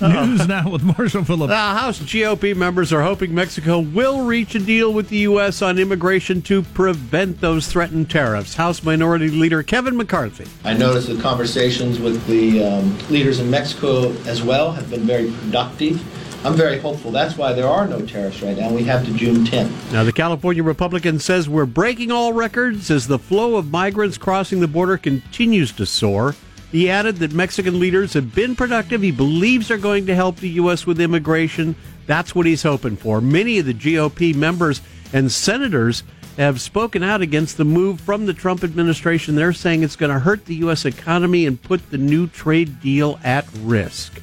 News 0.00 0.46
now 0.46 0.70
with 0.70 0.82
Marshall 0.82 1.24
Phillips. 1.24 1.50
The 1.50 1.56
House 1.56 1.98
GOP 2.00 2.56
members 2.56 2.92
are 2.92 3.02
hoping 3.02 3.34
Mexico 3.34 3.80
will 3.80 4.24
reach 4.24 4.54
a 4.54 4.58
deal 4.58 4.92
with 4.92 5.08
the 5.08 5.18
U.S. 5.18 5.62
on 5.62 5.78
immigration 5.78 6.42
to 6.42 6.62
prevent 6.62 7.40
those 7.40 7.66
threatened 7.66 8.10
tariffs. 8.10 8.54
House 8.54 8.82
Minority 8.82 9.28
Leader 9.28 9.62
Kevin 9.62 9.96
McCarthy. 9.96 10.46
I 10.64 10.74
noticed 10.74 11.08
the 11.08 11.20
conversations 11.20 11.98
with 11.98 12.26
the 12.26 12.64
um, 12.64 12.98
leaders 13.08 13.40
in 13.40 13.50
Mexico 13.50 14.12
as 14.26 14.42
well 14.42 14.72
have 14.72 14.90
been 14.90 15.02
very 15.02 15.30
productive. 15.30 16.00
I'm 16.44 16.54
very 16.54 16.78
hopeful. 16.78 17.10
That's 17.10 17.36
why 17.36 17.52
there 17.52 17.68
are 17.68 17.86
no 17.86 18.04
tariffs 18.06 18.40
right 18.42 18.56
now. 18.56 18.72
We 18.72 18.82
have 18.84 19.04
to 19.04 19.12
June 19.12 19.44
10th. 19.44 19.92
Now, 19.92 20.04
the 20.04 20.12
California 20.12 20.62
Republican 20.62 21.18
says 21.18 21.50
we're 21.50 21.66
breaking 21.66 22.10
all 22.10 22.32
records 22.32 22.90
as 22.90 23.06
the 23.06 23.18
flow 23.18 23.56
of 23.56 23.70
migrants 23.70 24.16
crossing 24.16 24.60
the 24.60 24.68
border 24.68 24.96
continues 24.96 25.70
to 25.72 25.84
soar. 25.84 26.34
He 26.72 26.88
added 26.88 27.16
that 27.16 27.32
Mexican 27.32 27.80
leaders 27.80 28.12
have 28.12 28.34
been 28.34 28.54
productive. 28.54 29.02
He 29.02 29.10
believes 29.10 29.68
they're 29.68 29.78
going 29.78 30.06
to 30.06 30.14
help 30.14 30.36
the 30.36 30.50
U.S. 30.50 30.86
with 30.86 31.00
immigration. 31.00 31.74
That's 32.06 32.34
what 32.34 32.46
he's 32.46 32.62
hoping 32.62 32.96
for. 32.96 33.20
Many 33.20 33.58
of 33.58 33.66
the 33.66 33.74
GOP 33.74 34.34
members 34.34 34.80
and 35.12 35.30
senators 35.30 36.04
have 36.36 36.60
spoken 36.60 37.02
out 37.02 37.20
against 37.20 37.56
the 37.56 37.64
move 37.64 38.00
from 38.00 38.26
the 38.26 38.32
Trump 38.32 38.62
administration. 38.62 39.34
They're 39.34 39.52
saying 39.52 39.82
it's 39.82 39.96
going 39.96 40.12
to 40.12 40.20
hurt 40.20 40.44
the 40.44 40.54
U.S. 40.56 40.84
economy 40.84 41.44
and 41.46 41.60
put 41.60 41.90
the 41.90 41.98
new 41.98 42.28
trade 42.28 42.80
deal 42.80 43.18
at 43.24 43.46
risk. 43.58 44.20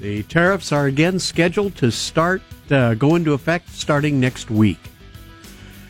The 0.00 0.24
tariffs 0.24 0.72
are 0.72 0.86
again 0.86 1.18
scheduled 1.18 1.76
to 1.76 1.90
start 1.90 2.42
uh, 2.70 2.94
go 2.94 3.14
into 3.14 3.32
effect 3.32 3.70
starting 3.70 4.18
next 4.18 4.50
week. 4.50 4.78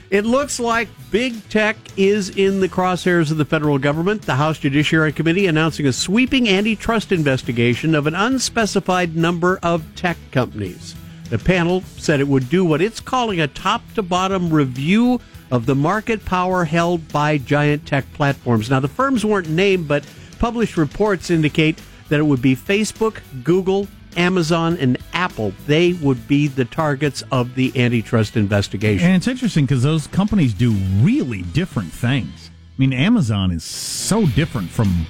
It 0.09 0.25
looks 0.25 0.61
like 0.61 0.89
big 1.11 1.49
tech 1.49 1.77
is 1.97 2.31
in 2.31 2.61
the 2.61 2.69
crosshairs 2.69 3.33
of 3.33 3.39
the 3.39 3.45
federal 3.45 3.77
government. 3.79 4.23
The 4.23 4.37
House 4.37 4.59
Judiciary 4.59 5.13
Committee 5.13 5.49
announcing 5.49 5.87
a 5.87 5.93
sweeping 5.93 6.49
antitrust 6.49 7.11
investigation 7.11 7.93
of 7.93 8.07
an 8.07 8.15
unspecified 8.15 9.17
number 9.17 9.59
of 9.65 9.85
tech 9.97 10.17
companies. 10.31 10.95
The 11.29 11.41
panel 11.41 11.83
said 11.97 12.21
it 12.21 12.29
would 12.29 12.49
do 12.49 12.65
what 12.65 12.81
it's 12.81 13.01
calling 13.01 13.41
a 13.41 13.49
top 13.49 13.83
to 13.95 14.03
bottom 14.03 14.53
review 14.53 15.21
of 15.51 15.67
the 15.67 15.75
market 15.75 16.25
power 16.25 16.65
held 16.65 17.09
by 17.09 17.39
giant 17.39 17.85
tech 17.85 18.05
platforms. 18.13 18.71
Now, 18.71 18.79
the 18.79 18.87
firms 18.87 19.25
weren't 19.25 19.49
named, 19.49 19.89
but 19.89 20.07
published 20.39 20.77
reports 20.77 21.31
indicate 21.31 21.81
that 22.11 22.21
it 22.21 22.27
would 22.27 22.43
be 22.43 22.55
Facebook, 22.55 23.21
Google, 23.43 23.89
Amazon, 24.17 24.77
and 24.79 24.99
Apple. 25.13 25.53
They 25.67 25.93
would 25.95 26.27
be 26.27 26.49
the 26.49 26.65
targets 26.65 27.23
of 27.31 27.55
the 27.55 27.73
antitrust 27.81 28.37
investigation. 28.37 29.07
And 29.07 29.17
it's 29.17 29.29
interesting 29.29 29.67
because 29.67 29.83
those 29.83 30.07
companies 30.07 30.55
do 30.55 30.73
really 31.01 31.43
different 31.43 31.93
things. 31.93 32.51
I 32.51 32.79
mean, 32.79 32.93
Amazon 32.93 33.51
is 33.53 33.65
so 33.65 34.27
different 34.27 34.71
from 34.71 35.07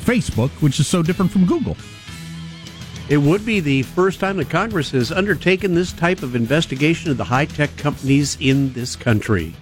Facebook, 0.00 0.50
which 0.62 0.80
is 0.80 0.86
so 0.86 1.02
different 1.02 1.30
from 1.30 1.46
Google. 1.46 1.76
It 3.08 3.18
would 3.18 3.46
be 3.46 3.60
the 3.60 3.82
first 3.82 4.18
time 4.18 4.36
that 4.38 4.50
Congress 4.50 4.90
has 4.90 5.12
undertaken 5.12 5.74
this 5.74 5.92
type 5.92 6.22
of 6.24 6.34
investigation 6.34 7.10
of 7.10 7.16
the 7.16 7.24
high 7.24 7.44
tech 7.44 7.76
companies 7.76 8.36
in 8.40 8.72
this 8.72 8.96
country. 8.96 9.54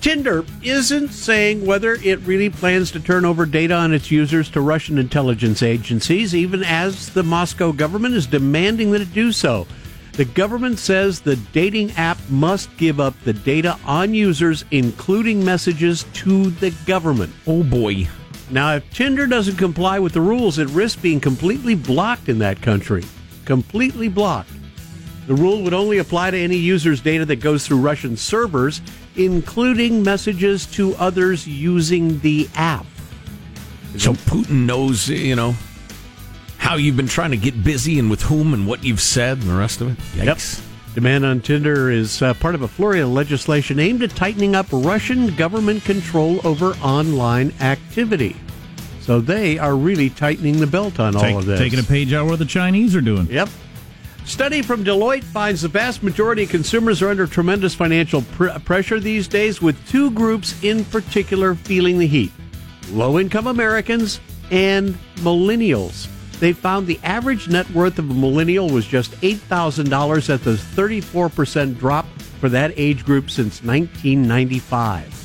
Tinder 0.00 0.44
isn't 0.62 1.08
saying 1.08 1.66
whether 1.66 1.94
it 1.94 2.20
really 2.20 2.50
plans 2.50 2.92
to 2.92 3.00
turn 3.00 3.24
over 3.24 3.44
data 3.44 3.74
on 3.74 3.92
its 3.92 4.12
users 4.12 4.48
to 4.50 4.60
Russian 4.60 4.96
intelligence 4.96 5.62
agencies, 5.62 6.34
even 6.36 6.62
as 6.62 7.10
the 7.10 7.24
Moscow 7.24 7.72
government 7.72 8.14
is 8.14 8.26
demanding 8.26 8.92
that 8.92 9.00
it 9.00 9.12
do 9.12 9.32
so. 9.32 9.66
The 10.12 10.24
government 10.24 10.78
says 10.78 11.20
the 11.20 11.36
dating 11.36 11.92
app 11.92 12.18
must 12.30 12.76
give 12.76 13.00
up 13.00 13.14
the 13.24 13.32
data 13.32 13.76
on 13.84 14.14
users, 14.14 14.64
including 14.70 15.44
messages, 15.44 16.04
to 16.14 16.50
the 16.50 16.70
government. 16.86 17.32
Oh 17.46 17.64
boy. 17.64 18.08
Now, 18.50 18.76
if 18.76 18.92
Tinder 18.92 19.26
doesn't 19.26 19.56
comply 19.56 19.98
with 19.98 20.12
the 20.12 20.20
rules, 20.20 20.58
it 20.58 20.68
risks 20.70 21.00
being 21.00 21.20
completely 21.20 21.74
blocked 21.74 22.28
in 22.28 22.38
that 22.38 22.62
country. 22.62 23.04
Completely 23.44 24.08
blocked. 24.08 24.50
The 25.26 25.34
rule 25.34 25.62
would 25.62 25.74
only 25.74 25.98
apply 25.98 26.30
to 26.30 26.38
any 26.38 26.56
user's 26.56 27.02
data 27.02 27.26
that 27.26 27.36
goes 27.36 27.66
through 27.66 27.80
Russian 27.80 28.16
servers, 28.16 28.80
including 29.18 30.02
messages 30.02 30.66
to 30.66 30.94
others 30.96 31.46
using 31.46 32.20
the 32.20 32.48
app. 32.54 32.86
So 33.96 34.12
Putin 34.12 34.66
knows, 34.66 35.08
you 35.08 35.34
know, 35.34 35.54
how 36.58 36.76
you've 36.76 36.96
been 36.96 37.08
trying 37.08 37.30
to 37.32 37.36
get 37.36 37.64
busy 37.64 37.98
and 37.98 38.10
with 38.10 38.22
whom 38.22 38.54
and 38.54 38.66
what 38.66 38.84
you've 38.84 39.00
said 39.00 39.38
and 39.38 39.48
the 39.48 39.54
rest 39.54 39.80
of 39.80 39.90
it. 39.90 39.98
Yikes. 40.14 40.62
Demand 40.94 41.24
on 41.24 41.40
Tinder 41.40 41.90
is 41.90 42.22
uh, 42.22 42.34
part 42.34 42.54
of 42.54 42.62
a 42.62 42.68
flurry 42.68 43.00
of 43.00 43.10
legislation 43.10 43.78
aimed 43.78 44.02
at 44.02 44.10
tightening 44.10 44.54
up 44.54 44.66
Russian 44.72 45.34
government 45.36 45.84
control 45.84 46.40
over 46.44 46.72
online 46.82 47.52
activity. 47.60 48.36
So 49.00 49.20
they 49.20 49.58
are 49.58 49.74
really 49.74 50.10
tightening 50.10 50.58
the 50.60 50.66
belt 50.66 51.00
on 51.00 51.16
all 51.16 51.38
of 51.38 51.46
this. 51.46 51.58
Taking 51.58 51.78
a 51.78 51.82
page 51.82 52.12
out 52.12 52.24
of 52.24 52.30
what 52.30 52.38
the 52.38 52.44
Chinese 52.44 52.94
are 52.94 53.00
doing. 53.00 53.26
Yep. 53.30 53.48
Study 54.28 54.60
from 54.60 54.84
Deloitte 54.84 55.24
finds 55.24 55.62
the 55.62 55.68
vast 55.68 56.02
majority 56.02 56.42
of 56.42 56.50
consumers 56.50 57.00
are 57.00 57.08
under 57.08 57.26
tremendous 57.26 57.74
financial 57.74 58.20
pr- 58.20 58.50
pressure 58.60 59.00
these 59.00 59.26
days, 59.26 59.62
with 59.62 59.88
two 59.88 60.10
groups 60.10 60.62
in 60.62 60.84
particular 60.84 61.54
feeling 61.54 61.98
the 61.98 62.06
heat 62.06 62.30
low 62.92 63.18
income 63.18 63.46
Americans 63.46 64.20
and 64.50 64.96
millennials. 65.16 66.08
They 66.40 66.52
found 66.52 66.86
the 66.86 67.00
average 67.02 67.48
net 67.48 67.68
worth 67.70 67.98
of 67.98 68.10
a 68.10 68.14
millennial 68.14 68.68
was 68.68 68.86
just 68.86 69.12
$8,000. 69.22 70.32
at 70.32 70.44
the 70.44 70.52
34% 70.52 71.78
drop 71.78 72.06
for 72.38 72.50
that 72.50 72.72
age 72.76 73.06
group 73.06 73.30
since 73.30 73.62
1995. 73.62 75.17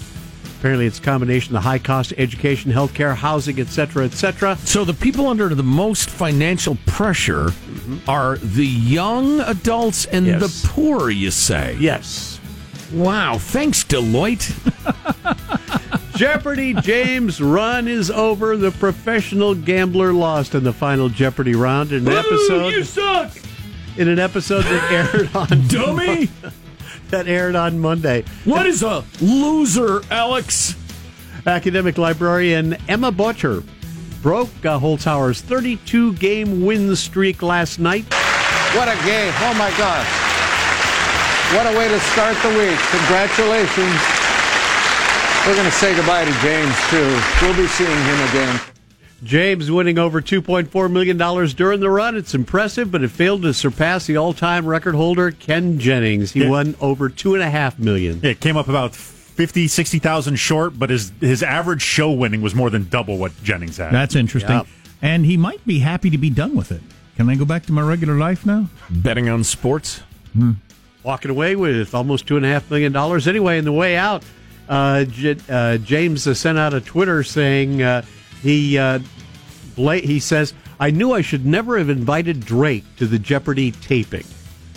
Apparently, 0.64 0.86
it's 0.86 1.00
a 1.00 1.02
combination 1.02 1.54
of 1.58 1.62
the 1.62 1.68
high 1.68 1.78
cost 1.78 2.14
of 2.14 2.20
education, 2.20 2.72
healthcare, 2.72 3.14
housing, 3.14 3.60
etc., 3.60 4.06
etc. 4.06 4.56
So 4.64 4.86
the 4.86 4.94
people 4.94 5.28
under 5.28 5.54
the 5.54 5.62
most 5.62 6.10
financial 6.10 6.78
pressure 6.86 7.48
mm-hmm. 7.48 8.10
are 8.10 8.38
the 8.38 8.66
young 8.66 9.42
adults 9.42 10.06
and 10.06 10.26
Yes. 10.26 10.40
the 10.40 10.70
poor, 10.70 11.10
you 11.10 11.32
say? 11.32 11.76
Yes. 11.82 12.40
Wow. 12.94 13.40
Thanks, 13.40 13.84
Deloitte. 13.84 14.54
Jeopardy 16.16 16.76
James 16.76 17.42
run 17.42 17.90
is 17.90 18.10
over. 18.10 18.56
The 18.56 18.72
professional 18.72 19.56
gambler 19.56 20.14
lost 20.14 20.56
in 20.56 20.64
the 20.64 20.72
final 20.72 21.10
Jeopardy 21.10 21.56
round 21.56 21.92
in 21.92 22.08
an 22.08 22.14
episode. 22.14 22.70
you 22.70 22.86
suck. 22.86 23.34
In 23.98 24.08
an 24.08 24.18
episode 24.18 24.64
that 24.64 25.14
aired 25.14 25.36
on 25.36 25.68
Dummy. 25.68 26.30
that 27.14 27.28
aired 27.28 27.56
on 27.56 27.78
Monday. 27.78 28.26
What 28.44 28.66
is 28.66 28.82
a 28.82 29.04
loser, 29.22 30.02
Alex? 30.10 30.76
Academic 31.46 32.00
librarian 32.00 32.74
Emma 32.90 33.12
Boettcher 33.12 33.64
broke 34.24 34.50
uh, 34.66 34.80
Holzhauer's 34.80 35.40
32 35.40 36.14
game 36.14 36.66
win 36.66 36.96
streak 36.96 37.44
last 37.44 37.78
night. 37.78 38.06
What 38.74 38.88
a 38.88 38.98
game. 39.06 39.32
Oh 39.46 39.54
my 39.60 39.70
gosh. 39.78 40.10
What 41.54 41.72
a 41.72 41.78
way 41.78 41.88
to 41.88 42.00
start 42.00 42.36
the 42.42 42.50
week. 42.50 42.80
Congratulations. 42.90 44.00
We're 45.46 45.54
going 45.54 45.70
to 45.70 45.78
say 45.78 45.96
goodbye 45.96 46.26
to 46.26 46.34
James, 46.42 46.74
too. 46.90 47.22
We'll 47.44 47.56
be 47.56 47.68
seeing 47.68 47.92
him 47.92 48.30
again. 48.30 48.73
James 49.24 49.72
winning 49.72 49.98
over 49.98 50.22
$2.4 50.22 50.92
million 50.92 51.18
during 51.56 51.80
the 51.80 51.90
run. 51.90 52.16
It's 52.18 52.34
impressive, 52.34 52.92
but 52.92 53.04
it 53.04 53.10
failed 53.10 53.44
to 53.44 53.54
surpass 53.54 54.06
the 54.06 54.18
all 54.18 54.34
time 54.34 54.66
record 54.66 54.96
holder, 54.96 55.32
Ken 55.32 55.80
Jennings. 55.80 56.32
He 56.34 56.42
Yeah. 56.42 56.50
won 56.50 56.76
over 56.82 57.10
$2.5 57.10 57.80
million. 57.80 58.20
It 58.24 58.40
came 58.40 58.58
up 58.58 58.68
about 58.68 58.96
50, 58.96 59.68
60,000 59.68 60.36
short, 60.36 60.78
but 60.78 60.90
his 60.90 61.12
his 61.22 61.42
average 61.42 61.82
show 61.82 62.12
winning 62.12 62.42
was 62.42 62.54
more 62.54 62.70
than 62.70 62.88
double 62.90 63.18
what 63.18 63.32
Jennings 63.44 63.78
had. 63.78 63.92
That's 63.94 64.16
interesting. 64.16 64.52
Yep. 64.58 64.68
And 65.02 65.26
he 65.26 65.38
might 65.38 65.66
be 65.66 65.80
happy 65.80 66.10
to 66.10 66.18
be 66.18 66.30
done 66.30 66.56
with 66.56 66.72
it. 66.72 66.82
Can 67.18 67.30
I 67.30 67.36
go 67.36 67.46
back 67.46 67.66
to 67.68 67.74
my 67.74 67.82
regular 67.82 68.16
life 68.16 68.46
now? 68.46 68.68
Betting 68.90 69.30
on 69.30 69.44
sports. 69.44 70.02
walking 71.04 71.30
away 71.32 71.56
with 71.56 71.94
almost 71.94 72.26
two 72.28 72.38
and 72.38 72.46
a 72.46 72.50
half 72.50 72.70
million 72.70 72.92
dollars. 72.92 73.28
Anyway, 73.28 73.58
in 73.58 73.66
the 73.66 73.72
way 73.72 73.96
out, 73.98 74.24
uh, 74.70 75.04
J- 75.06 75.36
uh, 75.50 75.78
James 75.78 76.26
uh, 76.28 76.34
sent 76.34 76.58
out 76.58 76.74
a 76.74 76.80
Twitter 76.82 77.24
saying 77.24 77.82
uh, 77.82 78.04
he 78.42 78.78
uh, 78.78 79.00
bla- 79.76 79.98
he 79.98 80.20
says, 80.20 80.54
"I 80.80 80.92
knew 80.92 81.14
I 81.14 81.22
should 81.22 81.46
never 81.46 81.78
have 81.78 81.90
invited 81.90 82.46
Drake 82.46 82.84
to 82.98 83.06
the 83.06 83.20
Jeopardy 83.20 83.72
taping." 83.72 84.26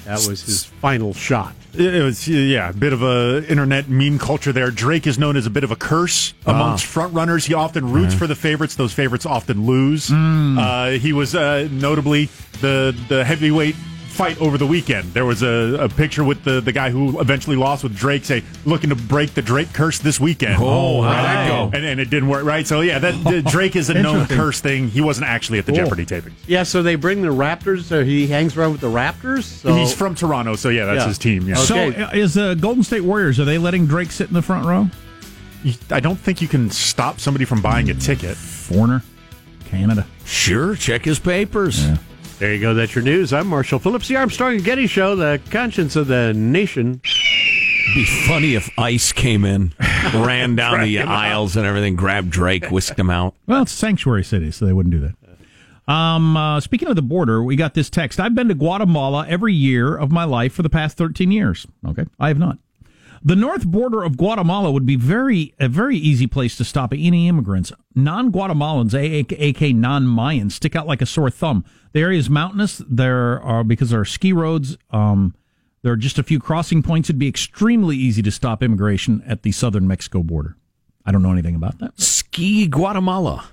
That 0.04 0.24
was 0.28 0.42
his 0.44 0.64
final 0.64 1.12
shot. 1.14 1.54
It 1.74 2.02
was 2.02 2.28
yeah, 2.28 2.70
a 2.70 2.72
bit 2.72 2.92
of 2.92 3.02
a 3.02 3.44
internet 3.50 3.88
meme 3.88 4.18
culture 4.18 4.52
there. 4.52 4.70
Drake 4.70 5.06
is 5.06 5.18
known 5.18 5.36
as 5.36 5.46
a 5.46 5.50
bit 5.50 5.64
of 5.64 5.70
a 5.72 5.76
curse 5.76 6.32
amongst 6.46 6.86
front 6.86 7.12
runners. 7.12 7.44
He 7.44 7.54
often 7.54 7.90
roots 7.92 8.14
for 8.14 8.26
the 8.26 8.36
favorites; 8.36 8.76
those 8.76 8.92
favorites 8.92 9.26
often 9.26 9.66
lose. 9.66 10.10
Uh, 10.10 10.90
he 11.00 11.12
was 11.12 11.34
uh, 11.34 11.68
notably 11.70 12.28
the 12.60 12.96
the 13.08 13.24
heavyweight 13.24 13.76
fight 14.16 14.40
over 14.40 14.56
the 14.56 14.66
weekend. 14.66 15.12
There 15.12 15.24
was 15.26 15.42
a, 15.42 15.76
a 15.84 15.88
picture 15.88 16.24
with 16.24 16.42
the, 16.42 16.60
the 16.60 16.72
guy 16.72 16.90
who 16.90 17.20
eventually 17.20 17.54
lost 17.56 17.82
with 17.82 17.94
Drake, 17.96 18.24
say 18.24 18.42
looking 18.64 18.90
to 18.90 18.96
break 18.96 19.34
the 19.34 19.42
Drake 19.42 19.72
curse 19.74 19.98
this 19.98 20.18
weekend. 20.18 20.56
Oh, 20.58 21.02
how'd 21.02 21.12
that 21.24 21.48
go? 21.48 21.70
And, 21.76 21.84
and 21.84 22.00
it 22.00 22.08
didn't 22.10 22.28
work, 22.28 22.44
right? 22.44 22.66
So 22.66 22.80
yeah, 22.80 22.98
that 22.98 23.22
the 23.24 23.42
Drake 23.50 23.76
is 23.76 23.90
a 23.90 23.94
known 23.94 24.26
curse 24.26 24.60
thing. 24.60 24.88
He 24.88 25.00
wasn't 25.02 25.26
actually 25.28 25.58
at 25.58 25.66
the 25.66 25.72
Cool. 25.72 25.84
Jeopardy 25.84 26.06
taping. 26.06 26.34
Yeah, 26.46 26.62
so 26.62 26.82
they 26.82 26.94
bring 26.96 27.20
the 27.22 27.28
Raptors. 27.28 27.82
So 27.82 28.04
he 28.04 28.26
hangs 28.26 28.56
around 28.56 28.72
with 28.72 28.80
the 28.80 28.90
Raptors. 28.90 29.42
So 29.44 29.74
He's 29.74 29.92
from 29.92 30.14
Toronto, 30.14 30.56
so 30.56 30.70
yeah, 30.70 30.86
that's 30.86 31.00
Yeah. 31.02 31.08
his 31.08 31.18
team. 31.18 31.46
Yeah. 31.46 31.54
So 31.56 31.76
Okay. 31.78 32.02
uh, 32.02 32.10
is 32.16 32.34
the 32.34 32.54
Golden 32.54 32.82
State 32.82 33.02
Warriors? 33.02 33.38
Are 33.38 33.44
they 33.44 33.58
letting 33.58 33.86
Drake 33.86 34.10
sit 34.10 34.28
in 34.28 34.34
the 34.34 34.42
front 34.42 34.66
row? 34.66 34.88
I 35.90 36.00
don't 36.00 36.18
think 36.18 36.40
you 36.40 36.48
can 36.48 36.70
stop 36.70 37.18
somebody 37.20 37.44
from 37.44 37.60
buying 37.60 37.90
a 37.90 37.94
ticket. 37.94 38.36
Foreigner, 38.36 39.02
Canada. 39.66 40.06
Sure, 40.24 40.74
check 40.76 41.04
his 41.04 41.18
papers. 41.18 41.84
There 42.38 42.52
you 42.52 42.60
go. 42.60 42.74
That's 42.74 42.94
your 42.94 43.02
news. 43.02 43.32
I'm 43.32 43.46
Marshall 43.46 43.78
Phillips, 43.78 44.08
the 44.08 44.16
Armstrong 44.16 44.56
and 44.56 44.64
Getty 44.64 44.86
Show, 44.88 45.16
the 45.16 45.40
conscience 45.50 45.96
of 45.96 46.06
the 46.06 46.34
nation. 46.34 47.00
Be 47.94 48.04
funny 48.04 48.54
if 48.54 48.68
ICE 48.78 49.12
came 49.12 49.46
in, 49.46 49.72
ran 50.12 50.54
down 50.54 50.82
the 50.82 50.98
aisles 51.00 51.56
and 51.56 51.64
everything, 51.64 51.96
grabbed 51.96 52.28
Drake, 52.28 52.66
whisked 52.66 52.98
him 52.98 53.08
out. 53.08 53.34
Well, 53.46 53.62
it's 53.62 53.72
a 53.72 53.76
sanctuary 53.76 54.22
city, 54.22 54.50
so 54.50 54.66
they 54.66 54.74
wouldn't 54.74 54.92
do 54.92 55.00
that. 55.00 55.90
Um, 55.90 56.36
uh, 56.36 56.60
speaking 56.60 56.88
of 56.88 56.96
the 56.96 57.00
border, 57.00 57.42
we 57.42 57.56
got 57.56 57.72
this 57.72 57.88
text. 57.88 58.20
I've 58.20 58.34
been 58.34 58.48
to 58.48 58.54
Guatemala 58.54 59.24
every 59.26 59.54
year 59.54 59.96
of 59.96 60.12
my 60.12 60.24
life 60.24 60.52
for 60.52 60.62
the 60.62 60.68
past 60.68 60.98
13 60.98 61.32
years. 61.32 61.66
Okay, 61.88 62.04
I 62.20 62.28
have 62.28 62.38
not. 62.38 62.58
The 63.22 63.34
north 63.34 63.66
border 63.66 64.02
of 64.02 64.16
Guatemala 64.16 64.70
would 64.70 64.86
be 64.86 64.96
very 64.96 65.54
a 65.58 65.68
very 65.68 65.96
easy 65.96 66.26
place 66.26 66.56
to 66.58 66.64
stop 66.64 66.92
any 66.92 67.28
immigrants. 67.28 67.72
Non-Guatemalans, 67.94 68.94
aka 68.94 69.72
non-Mayans, 69.72 70.52
stick 70.52 70.76
out 70.76 70.86
like 70.86 71.00
a 71.02 71.06
sore 71.06 71.30
thumb. 71.30 71.64
The 71.96 72.02
area 72.02 72.18
is 72.18 72.28
mountainous. 72.28 72.82
There 72.86 73.40
are 73.40 73.64
because 73.64 73.88
there 73.88 74.00
are 74.00 74.04
ski 74.04 74.30
roads. 74.34 74.76
Um, 74.90 75.34
there 75.80 75.94
are 75.94 75.96
just 75.96 76.18
a 76.18 76.22
few 76.22 76.38
crossing 76.38 76.82
points. 76.82 77.08
It'd 77.08 77.18
be 77.18 77.26
extremely 77.26 77.96
easy 77.96 78.20
to 78.20 78.30
stop 78.30 78.62
immigration 78.62 79.22
at 79.26 79.44
the 79.44 79.50
southern 79.50 79.88
Mexico 79.88 80.22
border. 80.22 80.58
I 81.06 81.10
don't 81.10 81.22
know 81.22 81.32
anything 81.32 81.54
about 81.54 81.78
that. 81.78 81.98
Ski 81.98 82.66
Guatemala. 82.66 83.48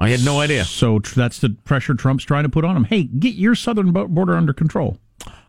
I 0.00 0.08
had 0.08 0.24
no 0.24 0.40
idea. 0.40 0.64
So 0.64 0.98
tr- 0.98 1.14
that's 1.14 1.38
the 1.38 1.50
pressure 1.50 1.94
Trump's 1.94 2.24
trying 2.24 2.42
to 2.42 2.48
put 2.48 2.64
on 2.64 2.76
him. 2.76 2.82
Hey, 2.82 3.04
get 3.04 3.36
your 3.36 3.54
southern 3.54 3.92
border 3.92 4.34
under 4.34 4.52
control. 4.52 4.98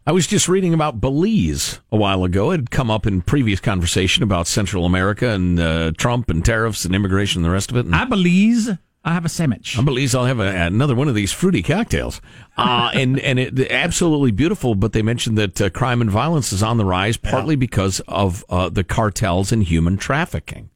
I 0.06 0.12
was 0.12 0.28
just 0.28 0.48
reading 0.48 0.76
about 0.76 1.02
Belize 1.02 1.80
a 1.92 1.98
while 1.98 2.24
ago. 2.24 2.52
It 2.52 2.58
had 2.58 2.70
come 2.70 2.92
up 2.92 3.08
in 3.08 3.24
previous 3.24 3.60
conversation 3.60 4.22
about 4.22 4.46
Central 4.46 4.86
America 4.86 5.30
and 5.30 5.60
uh, 5.60 5.94
Trump 5.98 6.30
and 6.30 6.46
tariffs 6.46 6.86
and 6.86 6.94
immigration 6.94 7.40
and 7.40 7.46
the 7.46 7.52
rest 7.52 7.72
of 7.72 7.78
it. 7.78 7.88
And 7.88 7.96
I 7.96 8.06
believe 8.06 8.78
I 9.04 9.14
have 9.14 9.26
a 9.26 9.30
sandwich. 9.30 9.80
I 9.80 9.84
Belize 9.84 10.14
I'll 10.14 10.26
have 10.26 10.40
a, 10.40 10.48
another 10.48 10.94
one 10.94 11.08
of 11.08 11.16
these 11.16 11.32
fruity 11.32 11.64
cocktails. 11.64 12.22
Uh, 12.56 12.92
and 12.96 13.20
and 13.20 13.40
it, 13.40 13.72
absolutely 13.72 14.32
beautiful. 14.32 14.76
But 14.76 14.94
they 14.94 15.02
mentioned 15.02 15.38
that 15.38 15.60
uh, 15.60 15.70
crime 15.72 16.02
and 16.02 16.12
violence 16.12 16.54
is 16.54 16.62
on 16.62 16.78
the 16.78 16.86
rise, 16.86 17.18
partly 17.18 17.56
because 17.56 18.00
of 18.08 18.46
uh, 18.50 18.70
the 18.70 18.84
cartels 18.84 19.52
and 19.52 19.64
human 19.64 19.98
trafficking 19.98 20.70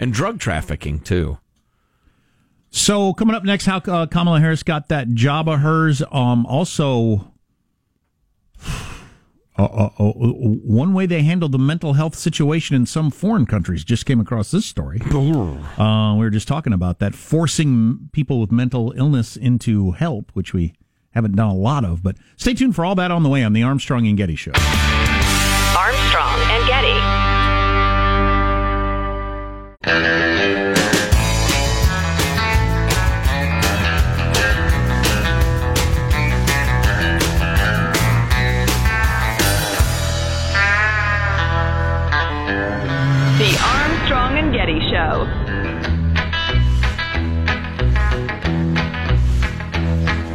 and 0.00 0.12
drug 0.12 0.40
trafficking 0.40 0.98
too. 0.98 1.38
So 2.70 3.12
coming 3.14 3.34
up 3.34 3.44
next, 3.44 3.66
how 3.66 3.78
uh, 3.78 4.06
Kamala 4.06 4.40
Harris 4.40 4.62
got 4.62 4.88
that 4.88 5.14
job 5.14 5.48
of 5.48 5.60
hers. 5.60 6.02
Um, 6.10 6.46
also, 6.46 7.32
uh, 9.58 9.64
uh, 9.64 9.90
uh, 9.98 10.12
one 10.12 10.94
way 10.94 11.06
they 11.06 11.22
handled 11.22 11.52
the 11.52 11.58
mental 11.58 11.94
health 11.94 12.14
situation 12.14 12.76
in 12.76 12.86
some 12.86 13.10
foreign 13.10 13.46
countries. 13.46 13.84
Just 13.84 14.06
came 14.06 14.20
across 14.20 14.50
this 14.50 14.66
story. 14.66 15.00
Uh, 15.80 16.14
we 16.14 16.20
were 16.24 16.30
just 16.30 16.48
talking 16.48 16.72
about 16.72 16.98
that, 16.98 17.14
forcing 17.14 18.08
people 18.12 18.40
with 18.40 18.50
mental 18.52 18.92
illness 18.96 19.36
into 19.36 19.92
help, 19.92 20.30
which 20.34 20.52
we 20.52 20.74
haven't 21.12 21.36
done 21.36 21.48
a 21.48 21.54
lot 21.54 21.84
of. 21.84 22.02
But 22.02 22.16
stay 22.36 22.54
tuned 22.54 22.74
for 22.74 22.84
all 22.84 22.94
that 22.96 23.10
on 23.10 23.22
the 23.22 23.28
way 23.28 23.44
on 23.44 23.52
the 23.52 23.62
Armstrong 23.62 24.06
and 24.06 24.16
Getty 24.16 24.36
Show. 24.36 24.52
Armstrong 25.76 26.40
and 26.50 26.66
Getty. 26.66 27.00
Armstrong 44.10 44.38
and 44.38 44.52
Getty 44.52 44.80
Show. 44.90 45.26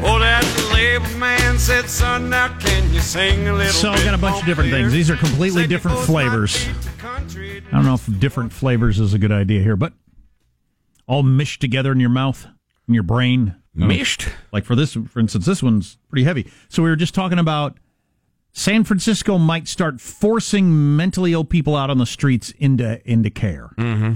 Oh, 0.07 0.19
that 0.19 0.69
label 0.73 1.19
man 1.19 1.59
said, 1.59 1.89
son, 1.89 2.29
now 2.29 2.57
can 2.59 2.93
you 2.93 3.01
sing 3.01 3.49
a 3.49 3.53
little 3.53 3.73
So 3.73 3.91
I 3.91 3.97
bit 3.97 4.05
got 4.05 4.13
a 4.13 4.17
bunch 4.17 4.39
of 4.39 4.45
different 4.45 4.69
things. 4.69 4.93
These 4.93 5.09
are 5.09 5.17
completely 5.17 5.63
Said 5.63 5.69
different 5.69 5.99
flavors. 5.99 6.67
leave 6.67 6.83
the 6.85 7.01
country. 7.01 7.63
I 7.67 7.75
don't 7.75 7.85
know 7.85 7.95
if 7.95 8.19
different 8.19 8.53
flavors 8.53 8.99
is 8.99 9.13
a 9.13 9.19
good 9.19 9.33
idea 9.33 9.61
here, 9.61 9.75
but 9.75 9.91
all 11.05 11.23
mished 11.23 11.59
together 11.59 11.91
in 11.91 11.99
your 11.99 12.09
mouth, 12.09 12.47
in 12.87 12.93
your 12.93 13.03
brain. 13.03 13.55
Mished? 13.73 14.29
Like 14.53 14.63
for 14.63 14.75
this, 14.75 14.93
for 14.93 15.19
instance, 15.19 15.45
this 15.45 15.61
one's 15.61 15.97
pretty 16.07 16.23
heavy. 16.23 16.49
So 16.69 16.81
we 16.81 16.89
were 16.89 16.95
just 16.95 17.13
talking 17.13 17.39
about 17.39 17.77
San 18.57 18.85
Francisco 18.85 19.37
might 19.37 19.67
start 19.67 19.99
forcing 19.99 20.95
mentally 20.95 21.33
ill 21.33 21.43
people 21.43 21.75
out 21.75 21.89
on 21.89 21.97
the 21.97 22.05
streets 22.05 22.51
into 22.51 23.01
into 23.07 23.29
care. 23.29 23.71
Mm-hmm. 23.77 24.13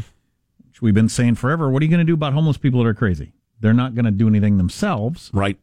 Which 0.66 0.82
we've 0.82 0.94
been 0.94 1.10
saying 1.10 1.36
forever. 1.36 1.70
What 1.70 1.82
are 1.82 1.86
you 1.86 1.92
going 1.92 2.00
to 2.00 2.06
do 2.06 2.14
about 2.14 2.32
homeless 2.32 2.58
people 2.58 2.82
that 2.82 2.88
are 2.88 2.94
crazy? 2.94 3.34
They're 3.60 3.74
not 3.74 3.96
going 3.96 4.06
to 4.06 4.12
do 4.12 4.30
anything 4.30 4.56
themselves. 4.58 5.30
Right. 5.34 5.60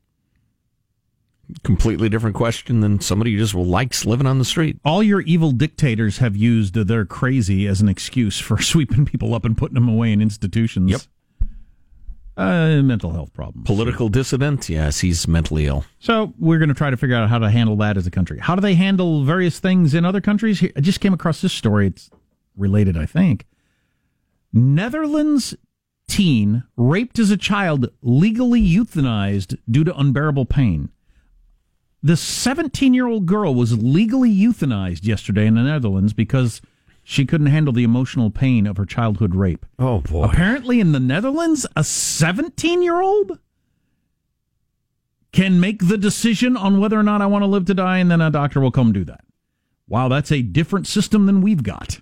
Completely 1.62 2.10
different 2.10 2.36
question 2.36 2.80
than 2.80 3.00
somebody 3.00 3.32
who 3.32 3.38
just 3.38 3.54
likes 3.54 4.04
living 4.04 4.26
on 4.26 4.38
the 4.38 4.44
street. 4.44 4.78
All 4.84 5.02
your 5.02 5.22
evil 5.22 5.52
dictators 5.52 6.18
have 6.18 6.36
used 6.36 6.74
they're 6.74 7.06
crazy 7.06 7.66
as 7.66 7.80
an 7.80 7.88
excuse 7.88 8.38
for 8.38 8.60
sweeping 8.62 9.06
people 9.06 9.34
up 9.34 9.46
and 9.46 9.56
putting 9.56 9.76
them 9.76 9.88
away 9.88 10.12
in 10.12 10.20
institutions. 10.20 10.90
Yep. 10.90 11.00
Uh, 12.36 12.82
mental 12.82 13.12
health 13.12 13.32
problems. 13.32 13.66
Political 13.66 14.10
dissident, 14.10 14.68
yes, 14.68 15.00
he's 15.00 15.26
mentally 15.26 15.66
ill. 15.66 15.84
So 16.00 16.34
we're 16.38 16.58
going 16.58 16.68
to 16.68 16.74
try 16.74 16.90
to 16.90 16.96
figure 16.96 17.16
out 17.16 17.30
how 17.30 17.38
to 17.38 17.50
handle 17.50 17.76
that 17.76 17.96
as 17.96 18.06
a 18.06 18.10
country. 18.10 18.38
How 18.38 18.54
do 18.54 18.60
they 18.60 18.74
handle 18.74 19.24
various 19.24 19.58
things 19.58 19.94
in 19.94 20.04
other 20.04 20.20
countries? 20.20 20.62
I 20.76 20.80
just 20.80 21.00
came 21.00 21.14
across 21.14 21.40
this 21.40 21.54
story. 21.54 21.86
It's 21.86 22.10
related, 22.54 22.96
I 22.96 23.06
think. 23.06 23.46
Netherlands 24.52 25.54
teen 26.08 26.64
raped 26.76 27.18
as 27.18 27.30
a 27.30 27.36
child, 27.38 27.88
legally 28.02 28.62
euthanized 28.62 29.58
due 29.70 29.84
to 29.84 29.98
unbearable 29.98 30.44
pain. 30.44 30.90
The 32.02 32.16
17 32.16 32.94
year 32.94 33.06
old 33.06 33.26
girl 33.26 33.54
was 33.54 33.82
legally 33.82 34.30
euthanized 34.30 35.04
yesterday 35.06 35.46
in 35.46 35.54
the 35.54 35.62
Netherlands 35.62 36.12
because 36.12 36.60
she 37.08 37.24
couldn't 37.24 37.46
handle 37.46 37.72
the 37.72 37.84
emotional 37.84 38.30
pain 38.30 38.66
of 38.66 38.76
her 38.76 38.84
childhood 38.84 39.32
rape. 39.32 39.64
Oh 39.78 40.00
boy. 40.00 40.24
Apparently, 40.24 40.80
in 40.80 40.90
the 40.90 40.98
Netherlands, 40.98 41.64
a 41.76 41.84
17 41.84 42.82
year 42.82 43.00
old 43.00 43.38
can 45.30 45.60
make 45.60 45.86
the 45.86 45.96
decision 45.96 46.56
on 46.56 46.80
whether 46.80 46.98
or 46.98 47.04
not 47.04 47.22
I 47.22 47.26
want 47.26 47.42
to 47.42 47.46
live 47.46 47.64
to 47.66 47.74
die, 47.74 47.98
and 47.98 48.10
then 48.10 48.20
a 48.20 48.28
doctor 48.28 48.58
will 48.58 48.72
come 48.72 48.92
do 48.92 49.04
that. 49.04 49.24
Wow, 49.86 50.08
that's 50.08 50.32
a 50.32 50.42
different 50.42 50.88
system 50.88 51.26
than 51.26 51.42
we've 51.42 51.62
got. 51.62 52.00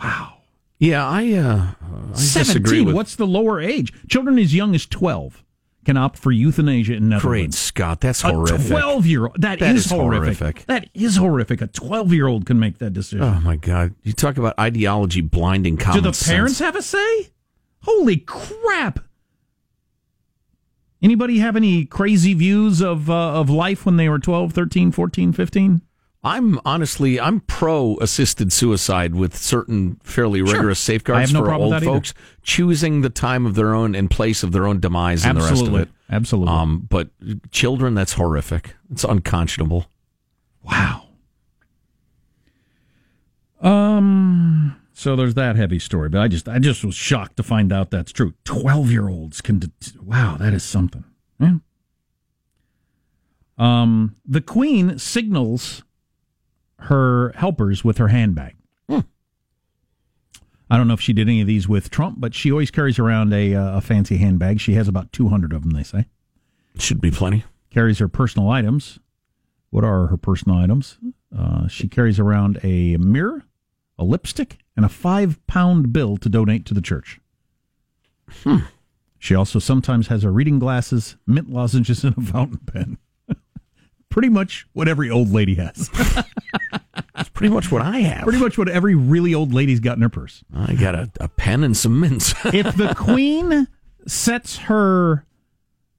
Wow. 0.00 0.34
Yeah, 0.78 1.04
I 1.04 1.32
uh 1.32 1.66
I 1.82 2.12
disagree 2.12 2.44
17. 2.78 2.84
with 2.86 2.94
What's 2.94 3.16
the 3.16 3.26
lower 3.26 3.60
age? 3.60 3.92
Children 4.08 4.38
as 4.38 4.54
young 4.54 4.72
as 4.76 4.86
12 4.86 5.42
can 5.86 5.96
opt 5.96 6.18
for 6.18 6.32
euthanasia 6.32 6.94
in 6.94 7.08
Netherlands. 7.08 7.24
Great 7.24 7.54
Scott, 7.54 8.00
that's 8.00 8.20
horrific. 8.20 8.66
A 8.66 8.70
12 8.70 9.06
year 9.06 9.26
old. 9.26 9.40
That 9.40 9.62
is, 9.62 9.86
is 9.86 9.90
horrific. 9.92 10.38
horrific. 10.38 10.66
That 10.66 10.90
is 10.92 11.16
horrific. 11.16 11.62
A 11.62 11.68
12 11.68 12.12
year 12.12 12.26
old 12.26 12.44
can 12.44 12.58
make 12.58 12.78
that 12.78 12.92
decision. 12.92 13.22
Oh 13.22 13.40
my 13.40 13.54
God! 13.54 13.94
You 14.02 14.12
talk 14.12 14.36
about 14.36 14.58
ideology 14.58 15.20
blinding 15.20 15.76
common 15.76 16.02
Do 16.02 16.10
the 16.10 16.14
sense. 16.14 16.28
parents 16.28 16.58
have 16.58 16.74
a 16.74 16.82
say? 16.82 17.30
Holy 17.82 18.16
crap! 18.16 18.98
Anybody 21.00 21.38
have 21.38 21.54
any 21.54 21.84
crazy 21.84 22.34
views 22.34 22.82
of 22.82 23.08
uh, 23.08 23.40
of 23.40 23.48
life 23.48 23.86
when 23.86 23.96
they 23.96 24.08
were 24.08 24.18
12, 24.18 24.52
13, 24.52 24.90
14, 24.90 25.32
15? 25.32 25.82
I'm 26.26 26.58
honestly, 26.64 27.20
I'm 27.20 27.38
pro 27.38 27.96
assisted 28.00 28.52
suicide 28.52 29.14
with 29.14 29.36
certain 29.36 30.00
fairly 30.02 30.42
rigorous 30.42 30.82
I 30.82 30.94
safeguards 30.94 31.32
no 31.32 31.44
for 31.44 31.52
old 31.52 31.72
that 31.72 31.76
either. 31.76 31.86
folks 31.86 32.14
choosing 32.42 33.02
the 33.02 33.10
time 33.10 33.46
of 33.46 33.54
their 33.54 33.72
own 33.74 33.94
and 33.94 34.10
place 34.10 34.42
of 34.42 34.50
their 34.50 34.66
own 34.66 34.80
demise 34.80 35.24
and 35.24 35.36
the 35.38 35.42
rest 35.42 35.52
of 35.52 35.58
Absolutely. 35.58 35.82
it. 35.82 35.88
Absolutely. 36.10 36.52
Um, 36.52 36.86
but 36.90 37.10
children, 37.52 37.94
that's 37.94 38.14
horrific. 38.14 38.74
It's 38.90 39.04
unconscionable. 39.04 39.86
Wow. 40.64 41.04
Um. 43.60 44.76
So 44.94 45.14
there's 45.14 45.34
that 45.34 45.54
heavy 45.54 45.78
story, 45.78 46.08
but 46.08 46.20
I 46.20 46.26
just 46.26 46.48
I 46.48 46.58
just 46.58 46.84
was 46.84 46.96
shocked 46.96 47.36
to 47.36 47.44
find 47.44 47.72
out 47.72 47.92
that's 47.92 48.10
true. 48.10 48.34
Twelve 48.42 48.90
year 48.90 49.08
olds 49.08 49.40
can. 49.40 49.60
Det- 49.60 49.92
wow, 50.02 50.36
that 50.40 50.52
is 50.52 50.64
something. 50.64 51.04
Yeah. 51.38 51.58
Um. 53.58 54.16
The 54.26 54.40
Queen 54.40 54.98
signals 54.98 55.84
her 56.86 57.32
helpers 57.36 57.84
with 57.84 57.98
her 57.98 58.08
handbag. 58.08 58.56
I 60.68 60.76
don't 60.76 60.88
know 60.88 60.94
if 60.94 61.00
she 61.00 61.12
did 61.12 61.28
any 61.28 61.40
of 61.40 61.46
these 61.46 61.68
with 61.68 61.90
Trump, 61.90 62.16
but 62.18 62.34
she 62.34 62.50
always 62.50 62.72
carries 62.72 62.98
around 62.98 63.32
a 63.32 63.54
uh, 63.54 63.76
a 63.76 63.80
fancy 63.80 64.16
handbag. 64.16 64.58
She 64.60 64.74
has 64.74 64.88
about 64.88 65.12
two 65.12 65.28
hundred 65.28 65.52
of 65.52 65.62
them. 65.62 65.70
They 65.70 65.84
say. 65.84 66.06
Should 66.78 67.00
be 67.00 67.12
plenty. 67.12 67.44
carries 67.70 68.00
her 68.00 68.08
personal 68.08 68.50
items. 68.50 68.98
What 69.70 69.84
are 69.84 70.08
her 70.08 70.16
personal 70.16 70.58
items? 70.58 70.98
Uh, 71.36 71.68
she 71.68 71.86
carries 71.88 72.18
around 72.18 72.58
a 72.62 72.96
mirror, 72.96 73.44
a 73.98 74.04
lipstick, 74.04 74.58
and 74.76 74.84
a 74.84 74.88
five 74.88 75.38
pound 75.46 75.92
bill 75.92 76.16
to 76.16 76.28
donate 76.28 76.66
to 76.66 76.74
the 76.74 76.82
church. 76.82 77.20
Hmm. 78.42 78.64
She 79.18 79.34
also 79.34 79.58
sometimes 79.58 80.08
has 80.08 80.24
her 80.24 80.32
reading 80.32 80.58
glasses, 80.58 81.16
mint 81.26 81.48
lozenges, 81.48 82.02
and 82.02 82.16
a 82.18 82.20
fountain 82.20 82.58
pen. 82.66 82.98
Pretty 84.16 84.30
much 84.30 84.66
what 84.72 84.88
every 84.88 85.10
old 85.10 85.30
lady 85.30 85.56
has. 85.56 85.90
That's 87.14 87.28
pretty 87.34 87.52
much 87.52 87.70
what 87.70 87.82
I 87.82 87.98
have. 87.98 88.22
pretty 88.22 88.38
much 88.38 88.56
what 88.56 88.66
every 88.66 88.94
really 88.94 89.34
old 89.34 89.52
lady's 89.52 89.78
got 89.78 89.98
in 89.98 90.02
her 90.02 90.08
purse. 90.08 90.42
I 90.54 90.72
got 90.72 90.94
a, 90.94 91.10
a 91.20 91.28
pen 91.28 91.62
and 91.62 91.76
some 91.76 92.00
mints. 92.00 92.32
if 92.46 92.74
the 92.76 92.94
queen 92.96 93.68
sets 94.06 94.56
her 94.56 95.26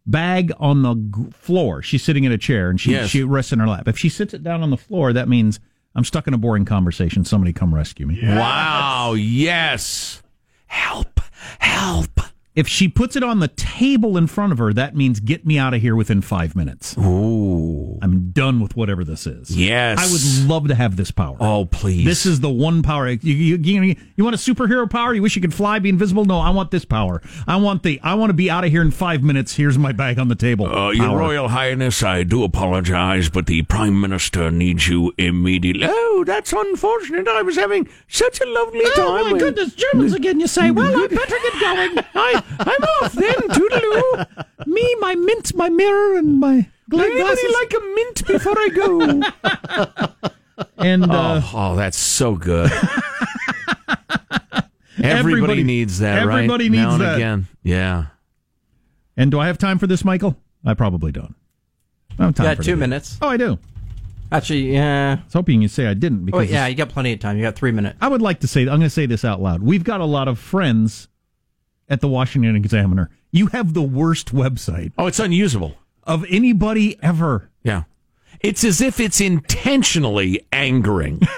bag 0.08 0.52
on 0.58 0.82
the 0.82 0.96
g- 0.96 1.30
floor, 1.32 1.84
she's 1.84 2.04
sitting 2.04 2.24
in 2.24 2.32
a 2.32 2.40
chair 2.40 2.72
and 2.72 2.82
she 2.82 2.94
Yes. 2.94 3.10
she 3.12 3.22
rests 3.24 3.54
in 3.54 3.60
her 3.60 3.68
lap. 3.68 3.88
If 3.88 4.00
she 4.00 4.10
sits 4.10 4.34
it 4.34 4.42
down 4.44 4.64
on 4.64 4.72
the 4.72 4.78
floor, 4.78 5.14
that 5.14 5.30
means 5.30 5.60
I'm 5.94 6.04
stuck 6.04 6.26
in 6.28 6.34
a 6.34 6.40
boring 6.40 6.66
conversation. 6.66 7.24
Somebody 7.24 7.54
come 7.54 7.72
rescue 7.76 8.08
me. 8.08 8.20
Wow, 8.24 9.14
yes. 9.16 10.24
Help, 10.66 11.22
help. 11.60 12.20
If 12.58 12.68
she 12.68 12.88
puts 12.88 13.16
it 13.16 13.22
on 13.22 13.38
the 13.38 13.50
table 13.50 14.18
in 14.18 14.26
front 14.26 14.52
of 14.52 14.58
her, 14.58 14.74
that 14.74 14.96
means 14.96 15.20
get 15.20 15.46
me 15.46 15.60
out 15.60 15.76
of 15.76 15.82
here 15.82 15.96
within 15.96 16.22
five 16.22 16.56
minutes. 16.56 16.98
Ooh. 16.98 18.00
I'm 18.02 18.32
done 18.32 18.60
with 18.60 18.76
whatever 18.76 19.04
this 19.04 19.28
is. 19.28 19.56
Yes. 19.56 20.00
I 20.00 20.12
would 20.12 20.50
love 20.50 20.68
to 20.70 20.74
have 20.74 20.96
this 20.96 21.12
power. 21.12 21.38
Oh, 21.40 21.66
please. 21.66 22.04
This 22.04 22.26
is 22.26 22.40
the 22.40 22.50
one 22.50 22.82
power. 22.82 23.10
You, 23.10 23.20
you, 23.22 23.58
you, 23.58 23.96
you 24.16 24.24
want 24.24 24.34
a 24.34 24.40
superhero 24.40 24.90
power? 24.90 25.14
You 25.14 25.22
wish 25.22 25.36
you 25.36 25.42
could 25.44 25.54
fly, 25.54 25.78
be 25.78 25.90
invisible? 25.90 26.26
No, 26.26 26.40
I 26.40 26.50
want 26.50 26.72
this 26.72 26.84
power. 26.84 27.22
I 27.46 27.58
want 27.58 27.84
the. 27.84 28.02
I 28.02 28.16
want 28.16 28.32
to 28.32 28.34
be 28.34 28.50
out 28.50 28.64
of 28.64 28.72
here 28.72 28.82
in 28.82 28.90
five 28.90 29.22
minutes. 29.22 29.56
Here's 29.56 29.78
my 29.78 29.92
bag 29.92 30.18
on 30.18 30.28
the 30.28 30.36
table. 30.36 30.66
Uh, 30.66 30.90
Your 30.90 31.10
Power. 31.10 31.20
Royal 31.20 31.48
Highness, 31.50 32.02
I 32.02 32.24
do 32.24 32.44
apologize, 32.44 33.30
but 33.30 33.46
the 33.46 33.62
Prime 33.62 34.02
Minister 34.02 34.50
needs 34.50 34.88
you 34.88 35.14
immediately. 35.20 35.86
Oh, 35.88 36.24
that's 36.26 36.52
unfortunate. 36.54 37.28
I 37.28 37.44
was 37.44 37.56
having 37.56 37.88
such 38.08 38.42
a 38.42 38.46
lovely 38.48 38.82
time. 38.96 39.06
Oh 39.06 39.30
my 39.32 39.38
goodness, 39.38 39.76
Germans 39.76 40.16
again! 40.16 40.40
You 40.40 40.48
say? 40.48 40.72
Well, 40.72 41.04
I 41.04 41.06
better 41.06 41.18
get 41.28 41.54
going. 41.60 42.06
I, 42.16 42.44
I'm 42.60 42.84
off 43.02 43.14
then. 43.14 43.34
Toodaloo. 43.34 44.46
Me, 44.68 44.96
my 45.00 45.16
mint, 45.16 45.54
my 45.56 45.70
mirror, 45.70 46.18
and 46.18 46.40
my 46.40 46.68
Anybody 46.92 47.20
glasses. 47.22 47.54
like 47.62 47.74
a 47.74 47.80
mint 47.96 48.28
before 48.28 48.56
I 48.58 48.70
go? 48.74 50.12
and 50.78 51.04
uh, 51.12 51.42
oh, 51.44 51.52
oh, 51.54 51.76
that's 51.76 51.98
so 51.98 52.36
good. 52.36 52.72
Everybody, 55.00 55.20
Everybody- 55.20 55.64
needs 55.64 56.00
that, 56.00 56.26
right? 56.26 56.38
everybody 56.46 56.70
Now 56.70 56.84
needs 56.84 56.94
and 56.94 57.02
that. 57.04 57.16
again. 57.18 57.48
Yeah. 57.62 58.06
and 59.16 59.30
do 59.30 59.40
I 59.40 59.46
have 59.48 59.58
time 59.60 59.78
for 59.78 59.86
this, 59.86 60.04
Michael? 60.04 60.36
I 60.66 60.74
probably 60.74 61.12
don't. 61.12 61.36
I 62.12 62.24
don't 62.24 62.28
have 62.28 62.36
time 62.36 62.46
You 62.46 62.50
got 62.52 62.58
for 62.58 62.64
two 62.64 62.76
minutes. 62.76 63.18
Oh, 63.22 63.28
I 63.28 63.38
do. 63.38 63.60
Actually, 64.32 64.74
yeah. 64.74 65.18
I 65.22 65.24
was 65.24 65.34
hoping 65.34 65.62
you'd 65.62 65.70
say 65.72 65.86
I 65.88 65.94
didn't 65.94 66.22
Oh, 66.24 66.26
because 66.26 66.50
yeah, 66.50 66.66
you 66.68 66.76
got 66.76 66.90
plenty 66.90 67.14
of 67.14 67.20
time. 67.20 67.38
You 67.38 67.44
got 67.44 67.56
three 67.56 67.72
minutes. 67.72 67.96
I 68.02 68.08
would 68.08 68.22
like 68.24 68.40
to 68.40 68.48
say, 68.48 68.62
I'm 68.62 68.68
going 68.68 68.82
to 68.82 68.90
say 68.90 69.06
this 69.06 69.24
out 69.24 69.40
loud. 69.42 69.62
We've 69.62 69.84
got 69.84 70.02
a 70.02 70.06
lot 70.06 70.28
of 70.28 70.40
friends 70.40 71.08
at 71.90 72.02
the 72.02 72.08
Washington 72.08 72.56
Examiner. 72.56 73.10
You 73.32 73.48
have 73.48 73.74
the 73.74 73.82
worst 73.82 74.34
website 74.34 74.92
Oh, 74.98 75.08
it's 75.08 75.20
unusable. 75.20 75.76
of 76.04 76.26
anybody 76.30 76.98
ever. 77.04 77.50
Yeah. 77.64 77.84
It's 78.40 78.64
as 78.64 78.82
if 78.82 79.00
it's 79.00 79.20
intentionally 79.20 80.46
angering. 80.52 81.22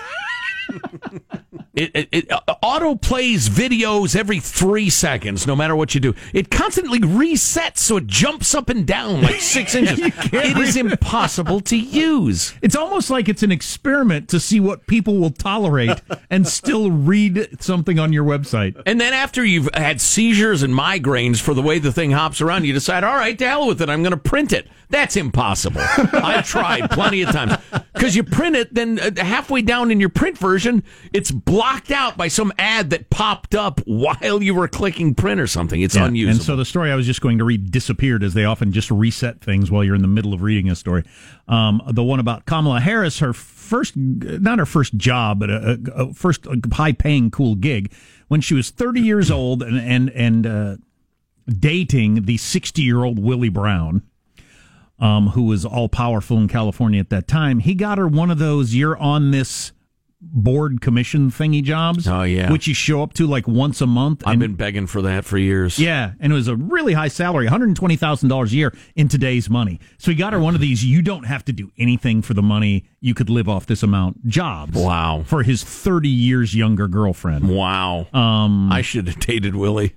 it, 1.80 1.92
it, 1.96 2.10
it 2.12 2.32
auto 2.62 2.96
plays 2.96 3.48
videos 3.48 4.16
every 4.16 4.40
three 4.40 4.90
seconds, 4.90 5.48
no 5.48 5.56
matter 5.56 5.76
what 5.76 5.94
you 5.94 6.02
do. 6.02 6.14
It 6.34 6.52
constantly 6.52 7.00
resets, 7.00 7.78
so 7.78 7.98
it 7.98 8.08
jumps 8.08 8.54
up 8.54 8.70
and 8.70 8.86
down 8.86 9.22
like 9.22 9.40
six 9.40 9.76
inches. 9.76 10.00
it 10.00 10.58
is 10.58 10.76
impossible 10.76 11.62
to 11.62 11.78
use. 11.78 12.54
It's 12.62 12.76
almost 12.76 13.10
like 13.10 13.30
it's 13.30 13.44
an 13.44 13.52
experiment 13.52 14.28
to 14.30 14.40
see 14.40 14.60
what 14.60 14.88
people 14.88 15.18
will 15.18 15.32
tolerate 15.32 16.02
and 16.30 16.46
still 16.48 16.92
read 16.92 17.62
something 17.62 17.98
on 17.98 18.12
your 18.12 18.26
website. 18.26 18.82
And 18.86 19.00
then 19.00 19.14
after 19.14 19.46
you've 19.46 19.70
had 19.74 20.02
seizures 20.02 20.64
and 20.64 20.74
migraines 20.74 21.40
for 21.40 21.54
the 21.54 21.62
way 21.62 21.80
the 21.80 21.94
thing 21.94 22.12
hops 22.12 22.42
around, 22.42 22.66
you 22.66 22.74
decide, 22.74 23.04
all 23.04 23.16
right, 23.16 23.38
to 23.40 23.48
hell 23.48 23.68
with 23.68 23.82
it. 23.82 23.90
I'm 23.90 24.04
going 24.04 24.12
to 24.12 24.18
print 24.18 24.52
it. 24.52 24.68
That's 24.90 25.16
impossible. 25.16 25.82
I've 26.14 26.46
tried 26.46 26.90
plenty 26.92 27.22
of 27.22 27.32
times. 27.32 27.54
Because 27.94 28.16
you 28.16 28.24
print 28.24 28.56
it, 28.56 28.74
then 28.74 29.00
uh, 29.00 29.12
halfway 29.18 29.62
down 29.62 29.92
in 29.92 30.00
your 30.00 30.10
print 30.10 30.38
version, 30.38 30.84
it's 31.14 31.32
blocked 31.32 31.69
out 31.92 32.18
by 32.18 32.28
some 32.28 32.52
ad 32.58 32.90
that 32.92 33.10
popped 33.10 33.56
up 33.56 33.82
while 33.86 34.42
you 34.42 34.54
were 34.54 34.68
clicking 34.68 35.16
print 35.16 35.40
or 35.40 35.48
something. 35.48 35.82
It's 35.82 35.96
Yeah, 35.96 36.06
unusable. 36.06 36.32
And 36.36 36.42
so 36.42 36.56
the 36.56 36.66
story 36.66 36.92
I 36.92 36.96
was 36.96 37.06
just 37.06 37.22
going 37.22 37.38
to 37.38 37.44
read 37.44 37.72
disappeared 37.72 38.24
as 38.24 38.34
they 38.34 38.46
often 38.46 38.72
just 38.72 38.92
reset 38.92 39.42
things 39.42 39.72
while 39.72 39.84
you're 39.84 39.96
in 39.96 40.02
the 40.02 40.08
middle 40.08 40.34
of 40.34 40.42
reading 40.42 40.70
a 40.70 40.76
story. 40.76 41.04
Um, 41.48 41.82
the 41.88 42.04
one 42.04 42.20
about 42.20 42.46
Kamala 42.46 42.80
Harris, 42.80 43.20
her 43.20 43.34
first, 43.34 43.96
not 43.96 44.60
her 44.60 44.66
first 44.66 44.96
job, 44.98 45.40
but 45.40 45.50
a, 45.50 45.80
a, 45.94 46.14
first 46.14 46.46
high 46.74 46.94
paying 46.94 47.32
cool 47.32 47.56
gig 47.56 47.92
when 48.28 48.42
she 48.42 48.54
was 48.54 48.70
30 48.70 49.02
years 49.02 49.32
old 49.32 49.64
and, 49.64 49.78
and, 49.78 50.10
and, 50.12 50.48
uh, 50.48 50.78
dating 51.48 52.26
the 52.26 52.38
60 52.38 52.82
year 52.82 53.04
old 53.04 53.20
Willie 53.20 53.50
Brown. 53.50 54.04
Um, 55.00 55.30
who 55.30 55.44
was 55.44 55.64
all 55.64 55.88
powerful 55.88 56.38
in 56.38 56.50
California 56.50 57.00
at 57.00 57.10
that 57.10 57.26
time? 57.26 57.60
He 57.60 57.74
got 57.74 57.98
her 57.98 58.08
one 58.08 58.30
of 58.30 58.38
those 58.38 58.76
"you're 58.76 58.98
on 58.98 59.32
this 59.32 59.72
board 60.22 60.82
commission 60.82 61.32
thingy 61.32 61.64
jobs." 61.64 62.08
Oh, 62.08 62.24
yeah. 62.24 62.52
which 62.52 62.68
you 62.68 62.74
show 62.74 63.02
up 63.04 63.14
to 63.14 63.26
like 63.28 63.48
once 63.48 63.82
a 63.82 63.88
month. 63.88 64.24
I've 64.26 64.34
and- 64.34 64.40
been 64.40 64.56
begging 64.56 64.88
for 64.88 65.02
that 65.04 65.26
for 65.26 65.38
years. 65.38 65.80
yeah, 65.80 66.14
and 66.20 66.32
it 66.32 66.36
was 66.36 66.48
a 66.48 66.56
really 66.56 66.94
high 66.94 67.08
salary, 67.08 67.46
one 67.46 67.52
hundred 67.52 67.76
twenty 67.76 67.96
thousand 67.96 68.30
dollars 68.30 68.52
a 68.54 68.56
year 68.56 68.74
in 68.96 69.08
today's 69.08 69.50
money. 69.50 69.80
So 69.98 70.12
he 70.12 70.16
got 70.16 70.34
her 70.34 70.40
one 70.40 70.56
of 70.56 70.62
these. 70.62 70.84
You 70.84 71.02
don't 71.02 71.24
have 71.26 71.46
to 71.46 71.54
do 71.54 71.72
anything 71.78 72.22
for 72.22 72.34
the 72.34 72.44
money. 72.44 72.86
You 73.02 73.14
could 73.14 73.30
live 73.30 73.48
off 73.50 73.66
this 73.66 73.84
amount. 73.84 74.28
Jobs. 74.28 74.78
Wow. 74.78 75.24
For 75.26 75.44
his 75.44 75.64
thirty 75.64 76.10
years 76.10 76.54
younger 76.56 76.88
girlfriend. 76.88 77.50
Wow. 77.50 78.08
Um, 78.14 78.72
I 78.72 78.82
should 78.82 79.08
have 79.08 79.20
dated 79.20 79.56
Willie. 79.56 79.96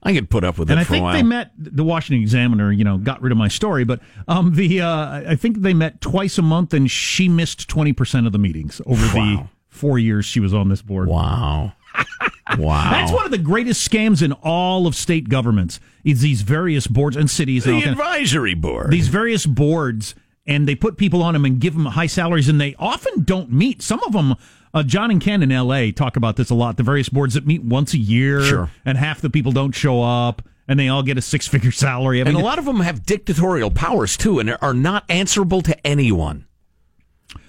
I 0.00 0.14
could 0.14 0.30
put 0.30 0.44
up 0.44 0.58
with 0.58 0.70
and 0.70 0.78
it 0.78 0.82
I 0.82 0.84
for 0.84 0.94
a 0.94 0.98
think 0.98 1.12
they 1.12 1.22
met. 1.24 1.50
The 1.58 1.82
Washington 1.82 2.22
Examiner, 2.22 2.70
you 2.70 2.84
know, 2.84 2.98
got 2.98 3.20
rid 3.20 3.32
of 3.32 3.36
my 3.36 3.48
story, 3.48 3.82
but 3.84 4.00
um, 4.28 4.54
the 4.54 4.80
uh, 4.80 5.30
I 5.32 5.34
think 5.34 5.60
they 5.62 5.74
met 5.74 6.00
twice 6.00 6.38
a 6.38 6.42
month, 6.42 6.72
and 6.72 6.88
she 6.88 7.28
missed 7.28 7.68
twenty 7.68 7.92
percent 7.92 8.24
of 8.24 8.32
the 8.32 8.38
meetings 8.38 8.80
over 8.86 9.04
the 9.08 9.18
Wow. 9.18 9.48
Four 9.68 9.98
years 9.98 10.24
she 10.24 10.40
was 10.40 10.52
on 10.54 10.68
this 10.68 10.82
board. 10.82 11.08
wow. 11.08 11.72
wow. 12.58 12.90
That's 12.90 13.12
one 13.12 13.24
of 13.24 13.30
the 13.30 13.38
greatest 13.38 13.88
scams 13.88 14.22
in 14.22 14.32
all 14.32 14.86
of 14.86 14.94
state 14.94 15.28
governments. 15.28 15.80
Is 16.04 16.20
these 16.20 16.42
various 16.42 16.86
boards 16.86 17.16
and 17.16 17.30
cities 17.30 17.66
and 17.66 17.74
all 17.74 17.80
the 17.80 17.86
kind 17.86 17.98
of- 18.00 18.06
advisory 18.06 18.54
board. 18.54 18.90
these 18.90 19.08
various 19.08 19.46
boards 19.46 20.14
and 20.46 20.66
they 20.66 20.74
put 20.74 20.96
people 20.96 21.22
on 21.22 21.34
them 21.34 21.44
and 21.44 21.60
give 21.60 21.74
them 21.74 21.84
high 21.86 22.06
salaries 22.06 22.48
and 22.48 22.60
they 22.60 22.74
often 22.78 23.22
don't 23.24 23.52
meet 23.52 23.82
some 23.82 24.02
of 24.04 24.12
them 24.12 24.34
uh, 24.72 24.82
john 24.82 25.10
and 25.10 25.20
ken 25.20 25.42
in 25.42 25.50
la 25.66 25.90
talk 25.94 26.16
about 26.16 26.36
this 26.36 26.48
a 26.48 26.54
lot 26.54 26.76
the 26.78 26.82
various 26.82 27.10
boards 27.10 27.34
that 27.34 27.46
meet 27.46 27.62
once 27.62 27.92
a 27.92 27.98
year 27.98 28.40
Sure. 28.42 28.70
and 28.86 28.96
half 28.96 29.20
the 29.20 29.28
people 29.28 29.52
don't 29.52 29.72
show 29.72 30.02
up 30.02 30.40
and 30.66 30.80
they 30.80 30.88
all 30.88 31.02
get 31.02 31.18
a 31.18 31.22
six-figure 31.22 31.70
salary 31.86 32.22
I 32.22 32.26
and 32.26 32.36
a 32.36 32.40
lot 32.40 32.58
of 32.58 32.64
them 32.64 32.80
have 32.80 33.04
dictatorial 33.04 33.70
powers 33.70 34.16
too, 34.16 34.38
and 34.38 34.56
are 34.62 34.72
not 34.74 35.04
answerable 35.10 35.60
to 35.62 35.86
anyone. 35.86 36.46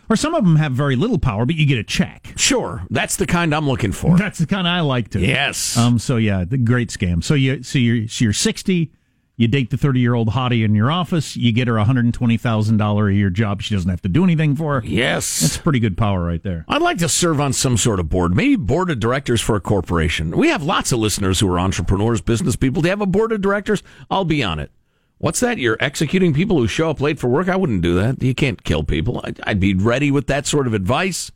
Or 0.09 0.15
some 0.15 0.33
of 0.33 0.43
them 0.43 0.55
have 0.57 0.71
very 0.73 0.95
little 0.95 1.19
power 1.19 1.45
but 1.45 1.55
you 1.55 1.65
get 1.65 1.77
a 1.77 1.83
check 1.83 2.33
Sure, 2.35 2.83
that's 2.89 3.15
the 3.15 3.25
kind 3.27 3.53
I'm 3.53 3.67
looking 3.67 3.91
for. 3.91 4.17
that's 4.17 4.39
the 4.39 4.47
kind 4.47 4.67
i 4.67 4.79
like 4.81 5.09
to 5.09 5.19
Yes. 5.19 5.77
um 5.77 5.99
so 5.99 6.17
yeah 6.17 6.43
the 6.45 6.57
great 6.57 6.89
scam 6.89 7.23
so 7.23 7.33
you 7.33 7.63
so 7.63 7.77
you're 7.79 8.07
so 8.07 8.23
you're 8.25 8.33
60 8.33 8.91
you 9.37 9.47
date 9.47 9.69
the 9.69 9.77
30 9.77 9.99
year 10.01 10.13
old 10.15 10.29
hottie 10.29 10.65
in 10.65 10.75
your 10.75 10.91
office 10.91 11.37
you 11.37 11.51
get 11.53 11.67
her 11.69 11.77
a 11.77 11.85
$120000 11.85 13.09
a 13.09 13.13
year 13.13 13.29
job 13.29 13.61
she 13.61 13.73
doesn't 13.75 13.89
have 13.89 14.01
to 14.01 14.09
do 14.09 14.23
anything 14.23 14.55
for 14.55 14.81
yes. 14.85 15.39
that's 15.39 15.57
pretty 15.57 15.79
good 15.79 15.97
power 15.97 16.23
right 16.23 16.43
there 16.43 16.65
I'd 16.67 16.81
like 16.81 16.97
to 16.99 17.09
serve 17.09 17.39
on 17.39 17.53
some 17.53 17.77
sort 17.77 17.99
of 17.99 18.09
board, 18.09 18.35
maybe 18.35 18.55
board 18.55 18.89
of 18.89 18.99
directors 18.99 19.41
for 19.41 19.55
a 19.55 19.61
corporation. 19.61 20.31
We 20.35 20.49
have 20.49 20.61
lots 20.63 20.91
of 20.91 20.99
listeners 20.99 21.39
who 21.39 21.49
are 21.51 21.59
entrepreneurs, 21.59 22.21
business 22.21 22.55
people. 22.55 22.81
Do 22.81 22.87
you 22.87 22.91
have 22.91 23.01
a 23.01 23.05
board 23.05 23.31
of 23.31 23.41
directors? 23.41 23.81
I'll 24.11 24.25
be 24.25 24.43
on 24.43 24.59
it. 24.59 24.71
What's 25.19 25.39
that? 25.41 25.57
You're 25.57 25.77
executing 25.79 26.33
people 26.33 26.57
who 26.57 26.67
show 26.67 26.89
up 26.89 26.99
late 26.99 27.19
for 27.19 27.27
work? 27.27 27.47
I 27.49 27.55
wouldn't 27.55 27.81
do 27.81 27.93
that. 27.95 28.23
You 28.23 28.33
can't 28.33 28.63
kill 28.63 28.83
people. 28.83 29.21
I'd, 29.23 29.39
I'd 29.43 29.59
be 29.59 29.73
ready 29.73 30.11
with 30.11 30.27
that 30.27 30.47
sort 30.47 30.65
of 30.65 30.73
advice. 30.73 31.31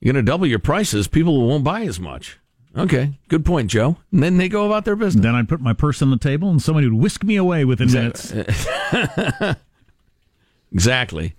You're 0.00 0.12
going 0.12 0.24
to 0.24 0.30
double 0.30 0.46
your 0.46 0.58
prices, 0.58 1.08
people 1.08 1.46
won't 1.48 1.64
buy 1.64 1.82
as 1.82 1.98
much. 2.00 2.38
Okay, 2.76 3.18
good 3.28 3.44
point, 3.44 3.68
Joe. 3.70 3.96
And 4.12 4.22
then 4.22 4.36
they 4.36 4.48
go 4.48 4.64
about 4.66 4.84
their 4.84 4.94
business. 4.96 5.22
Then 5.24 5.34
I'd 5.34 5.48
put 5.48 5.60
my 5.60 5.72
purse 5.72 6.00
on 6.02 6.10
the 6.10 6.16
table 6.16 6.48
and 6.50 6.62
somebody 6.62 6.86
would 6.88 7.00
whisk 7.02 7.24
me 7.24 7.34
away 7.36 7.64
within 7.64 7.92
minutes. 7.92 8.32
Exactly. 10.72 11.34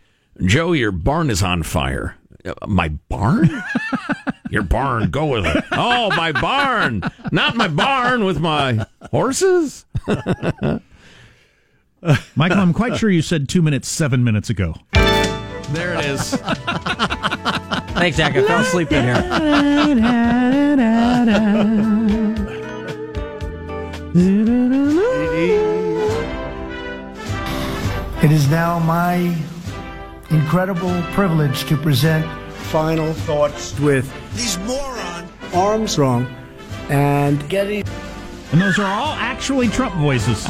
Joe, 0.45 0.73
your 0.73 0.91
barn 0.91 1.29
is 1.29 1.41
on 1.43 1.63
fire. 1.63 2.17
Uh, 2.43 2.53
My 2.67 2.89
barn? 2.89 3.49
your 4.49 4.63
barn, 4.63 5.09
go 5.09 5.27
with 5.27 5.45
it. 5.45 5.63
Oh, 5.71 6.09
my 6.15 6.31
barn. 6.33 7.01
Not 7.31 7.55
my 7.55 7.67
barn 7.69 8.25
with 8.25 8.39
my 8.41 8.85
horses. 9.09 9.85
Michael, 12.35 12.59
I'm 12.59 12.73
quite 12.73 12.97
sure 12.97 13.09
you 13.09 13.21
said 13.21 13.47
two 13.47 13.61
minutes, 13.61 13.87
seven 13.87 14.23
minutes 14.23 14.49
ago. 14.49 14.75
There 14.93 15.93
it 15.93 16.05
is. 16.05 16.31
Thanks, 17.93 18.17
Zach. 18.17 18.35
I 18.35 18.45
fell 18.45 18.59
asleep 18.59 18.91
in 18.91 19.03
here. 19.03 19.23
It 24.13 24.31
It 28.23 28.31
is 28.31 28.49
now 28.49 28.79
my 28.79 29.35
incredible 30.29 31.01
privilege 31.13 31.65
to 31.65 31.77
present 31.77 32.25
final 32.71 33.13
thoughts 33.13 33.79
with 33.79 34.11
these 34.35 34.57
moron 34.59 35.27
Armstrong 35.53 36.27
and 36.89 37.47
Getty. 37.49 37.83
And 38.51 38.61
those 38.61 38.77
are 38.79 38.85
all 38.85 39.13
actually 39.13 39.69
Trump 39.69 39.95
voices. 39.95 40.45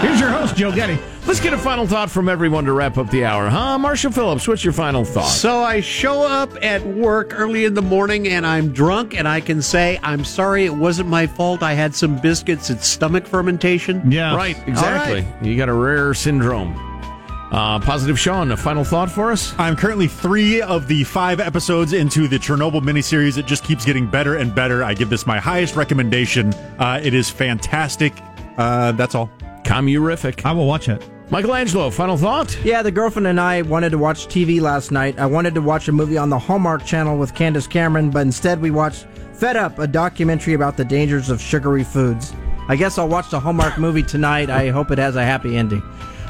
Here's 0.00 0.20
your 0.20 0.30
host, 0.30 0.56
Joe 0.56 0.72
Getty. 0.72 0.98
Let's 1.26 1.40
get 1.40 1.52
a 1.52 1.58
final 1.58 1.86
thought 1.86 2.08
from 2.10 2.28
everyone 2.28 2.64
to 2.66 2.72
wrap 2.72 2.96
up 2.98 3.10
the 3.10 3.24
hour, 3.24 3.48
huh? 3.48 3.78
Marshall 3.78 4.12
Phillips, 4.12 4.46
what's 4.46 4.62
your 4.62 4.72
final 4.72 5.04
thought? 5.04 5.26
So 5.28 5.58
I 5.60 5.80
show 5.80 6.22
up 6.22 6.50
at 6.62 6.86
work 6.86 7.32
early 7.34 7.64
in 7.64 7.74
the 7.74 7.82
morning 7.82 8.28
and 8.28 8.46
I'm 8.46 8.72
drunk 8.72 9.14
and 9.14 9.26
I 9.26 9.40
can 9.40 9.60
say, 9.60 9.98
I'm 10.02 10.24
sorry, 10.24 10.66
it 10.66 10.74
wasn't 10.74 11.08
my 11.08 11.26
fault. 11.26 11.62
I 11.62 11.72
had 11.74 11.94
some 11.94 12.16
biscuits. 12.20 12.70
It's 12.70 12.86
stomach 12.86 13.26
fermentation. 13.26 14.10
Yeah. 14.10 14.36
Right, 14.36 14.56
exactly. 14.68 15.26
You 15.42 15.56
got 15.56 15.68
a 15.68 15.74
rare 15.74 16.14
syndrome. 16.14 16.95
Uh, 17.52 17.78
Positive 17.78 18.18
Sean, 18.18 18.50
a 18.50 18.56
final 18.56 18.82
thought 18.84 19.10
for 19.10 19.30
us? 19.30 19.54
I'm 19.58 19.76
currently 19.76 20.08
three 20.08 20.60
of 20.60 20.88
the 20.88 21.04
five 21.04 21.38
episodes 21.38 21.92
into 21.92 22.26
the 22.26 22.38
Chernobyl 22.38 22.82
miniseries. 22.82 23.38
It 23.38 23.46
just 23.46 23.62
keeps 23.62 23.84
getting 23.84 24.06
better 24.08 24.36
and 24.36 24.54
better. 24.54 24.82
I 24.82 24.94
give 24.94 25.10
this 25.10 25.26
my 25.26 25.38
highest 25.38 25.76
recommendation. 25.76 26.52
Uh, 26.78 27.00
it 27.02 27.14
is 27.14 27.30
fantastic. 27.30 28.12
Uh, 28.58 28.92
that's 28.92 29.14
all. 29.14 29.30
Commurific. 29.64 30.44
I 30.44 30.52
will 30.52 30.66
watch 30.66 30.88
it. 30.88 31.08
Michael 31.30 31.54
Angelo, 31.54 31.90
final 31.90 32.16
thought? 32.16 32.56
Yeah, 32.64 32.82
the 32.82 32.90
girlfriend 32.90 33.26
and 33.26 33.40
I 33.40 33.62
wanted 33.62 33.90
to 33.90 33.98
watch 33.98 34.26
TV 34.26 34.60
last 34.60 34.92
night. 34.92 35.18
I 35.18 35.26
wanted 35.26 35.54
to 35.54 35.60
watch 35.60 35.88
a 35.88 35.92
movie 35.92 36.16
on 36.18 36.30
the 36.30 36.38
Hallmark 36.38 36.84
Channel 36.84 37.18
with 37.18 37.34
Candace 37.34 37.66
Cameron, 37.66 38.10
but 38.10 38.20
instead 38.20 38.60
we 38.60 38.70
watched 38.70 39.06
Fed 39.32 39.56
Up, 39.56 39.78
a 39.78 39.86
documentary 39.88 40.54
about 40.54 40.76
the 40.76 40.84
dangers 40.84 41.28
of 41.28 41.40
sugary 41.40 41.82
foods. 41.84 42.32
I 42.68 42.76
guess 42.76 42.96
I'll 42.96 43.08
watch 43.08 43.30
the 43.30 43.40
Hallmark 43.40 43.76
movie 43.76 44.02
tonight. 44.04 44.50
I 44.50 44.68
hope 44.70 44.90
it 44.92 44.98
has 44.98 45.16
a 45.16 45.24
happy 45.24 45.56
ending. 45.56 45.82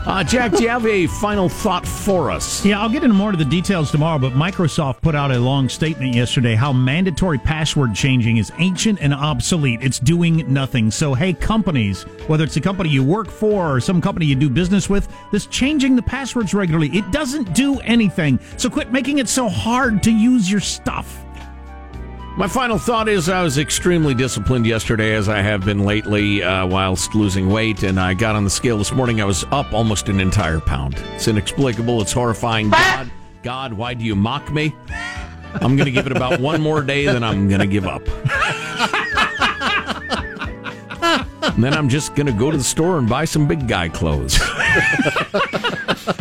Uh, 0.07 0.23
Jack, 0.23 0.53
do 0.53 0.63
you 0.63 0.69
have 0.69 0.87
a 0.87 1.09
final 1.09 1.49
thought 1.49 1.85
for 1.85 2.31
us? 2.31 2.65
Yeah, 2.65 2.81
I'll 2.81 2.89
get 2.89 3.03
into 3.03 3.17
more 3.17 3.33
of 3.33 3.39
the 3.39 3.45
details 3.45 3.91
tomorrow, 3.91 4.21
but 4.21 4.35
Microsoft 4.35 5.01
put 5.01 5.17
out 5.17 5.33
a 5.33 5.39
long 5.39 5.69
statement 5.69 6.15
yesterday 6.15 6.55
how 6.55 6.73
mandatory 6.73 7.39
password 7.39 7.93
changing 7.93 8.37
is 8.37 8.53
ancient 8.59 9.01
and 9.03 9.13
obsolete. 9.13 9.81
It's 9.83 9.99
doing 9.99 10.45
nothing. 10.47 10.93
So, 10.93 11.13
hey, 11.13 11.33
companies, 11.33 12.05
whether 12.29 12.45
it's 12.45 12.57
a 12.57 12.61
company 12.61 12.89
you 12.89 13.03
work 13.03 13.29
for 13.29 13.75
or 13.75 13.81
some 13.81 14.01
company 14.01 14.27
you 14.27 14.37
do 14.37 14.49
business 14.49 14.89
with, 14.89 15.09
this 15.33 15.47
changing 15.47 15.97
the 15.97 16.03
passwords 16.03 16.55
regularly, 16.55 16.97
it 16.97 17.11
doesn't 17.11 17.53
do 17.53 17.81
anything. 17.81 18.39
So, 18.59 18.71
quit 18.71 18.93
making 18.93 19.19
it 19.19 19.29
so 19.29 19.49
hard 19.49 20.05
to 20.05 20.13
use 20.13 20.49
your 20.49 20.61
stuff. 20.61 21.26
My 22.37 22.47
final 22.47 22.76
thought 22.76 23.09
is 23.09 23.30
I 23.30 23.43
was 23.43 23.57
extremely 23.57 24.12
disciplined 24.12 24.66
yesterday, 24.66 25.14
as 25.14 25.26
I 25.26 25.41
have 25.41 25.64
been 25.64 25.84
lately, 25.87 26.43
uh, 26.43 26.66
whilst 26.66 27.14
losing 27.14 27.49
weight. 27.49 27.82
And 27.82 27.99
I 27.99 28.12
got 28.12 28.37
on 28.37 28.45
the 28.45 28.51
scale 28.51 28.76
this 28.76 28.93
morning. 28.93 29.22
I 29.22 29.24
was 29.24 29.45
up 29.53 29.72
almost 29.72 30.11
an 30.11 30.20
entire 30.20 30.61
pound. 30.61 31.03
It's 31.14 31.28
inexplicable. 31.28 32.03
It's 32.03 32.12
horrifying. 32.12 32.68
God, 32.68 33.11
God, 33.43 33.72
why 33.72 33.95
do 33.95 34.05
you 34.05 34.14
mock 34.14 34.53
me? 34.53 34.74
I'm 35.55 35.76
going 35.76 35.87
to 35.87 35.91
give 35.91 36.05
it 36.07 36.12
about 36.14 36.39
one 36.43 36.61
more 36.61 36.82
day, 36.82 37.07
then 37.07 37.24
I'm 37.24 37.49
going 37.49 37.61
to 37.62 37.66
give 37.66 37.87
up. 37.87 38.03
and 41.55 41.64
then 41.64 41.72
I'm 41.72 41.89
just 41.89 42.14
going 42.14 42.26
to 42.26 42.32
go 42.34 42.51
to 42.51 42.59
the 42.59 42.64
store 42.64 42.99
and 42.99 43.09
buy 43.09 43.24
some 43.24 43.49
big 43.49 43.66
guy 43.66 43.89
clothes. 43.89 44.34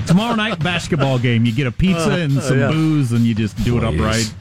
Tomorrow 0.08 0.36
night, 0.36 0.60
basketball 0.64 1.20
game. 1.20 1.44
You 1.46 1.52
get 1.52 1.68
a 1.68 1.72
pizza 1.74 2.14
Uh, 2.14 2.18
and 2.20 2.42
some 2.42 2.58
yeah. 2.60 2.72
booze, 2.72 3.12
and 3.12 3.26
you 3.26 3.36
just 3.36 3.62
do 3.66 3.78
it 3.78 3.84
upright. 3.84 4.34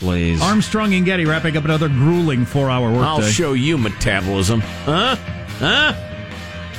Please. 0.00 0.40
Armstrong 0.42 0.94
and 0.94 1.04
Getty 1.04 1.26
wrapping 1.26 1.56
up 1.56 1.64
another 1.64 1.88
grueling 1.88 2.46
four-hour 2.46 2.90
workday. 2.90 3.04
I'll 3.04 3.22
show 3.22 3.52
you 3.52 3.76
metabolism. 3.78 4.60
Huh? 4.60 5.14
Huh? 5.58 5.94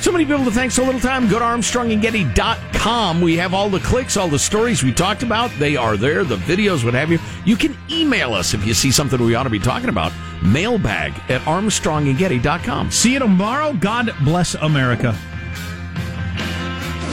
So 0.00 0.10
many 0.10 0.24
people 0.24 0.44
to 0.44 0.50
thank 0.50 0.72
so 0.72 0.82
little 0.82 1.00
time. 1.00 1.28
Go 1.28 1.38
to 1.38 1.44
ArmstrongandGetty.com. 1.44 3.20
We 3.20 3.36
have 3.36 3.54
all 3.54 3.70
the 3.70 3.78
clicks, 3.78 4.16
all 4.16 4.26
the 4.26 4.40
stories 4.40 4.82
we 4.82 4.92
talked 4.92 5.22
about. 5.22 5.52
They 5.60 5.76
are 5.76 5.96
there, 5.96 6.24
the 6.24 6.34
videos, 6.34 6.84
what 6.84 6.94
have 6.94 7.12
you. 7.12 7.20
You 7.44 7.54
can 7.54 7.76
email 7.88 8.34
us 8.34 8.52
if 8.52 8.66
you 8.66 8.74
see 8.74 8.90
something 8.90 9.22
we 9.22 9.36
ought 9.36 9.44
to 9.44 9.50
be 9.50 9.60
talking 9.60 9.88
about. 9.88 10.12
Mailbag 10.42 11.12
at 11.30 11.42
ArmstrongandGetty.com. 11.42 12.90
See 12.90 13.12
you 13.12 13.20
tomorrow. 13.20 13.74
God 13.74 14.12
bless 14.24 14.54
America. 14.56 15.16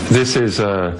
This 0.10 0.36
is 0.36 0.60
a 0.60 0.99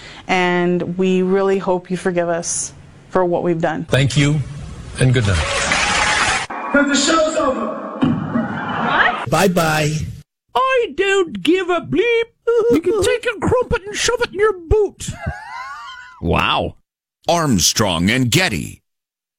and 0.31 0.97
we 0.97 1.21
really 1.21 1.59
hope 1.59 1.91
you 1.91 1.97
forgive 1.97 2.29
us 2.29 2.73
for 3.09 3.25
what 3.25 3.43
we've 3.43 3.61
done. 3.61 3.83
Thank 3.83 4.15
you, 4.15 4.39
and 4.99 5.13
good 5.13 5.27
night. 5.27 6.47
Because 6.47 6.87
the 6.87 6.95
show's 6.95 7.35
over. 7.35 7.99
What? 7.99 9.29
Bye 9.29 9.49
bye. 9.49 9.93
I 10.55 10.93
don't 10.95 11.43
give 11.43 11.69
a 11.69 11.81
bleep. 11.81 12.23
You 12.71 12.81
can 12.81 13.03
take 13.03 13.27
a 13.35 13.39
crumpet 13.39 13.85
and 13.85 13.95
shove 13.95 14.21
it 14.21 14.29
in 14.29 14.39
your 14.39 14.53
boot. 14.53 15.09
Wow. 16.21 16.77
Armstrong 17.27 18.09
and 18.09 18.31
Getty. 18.31 18.80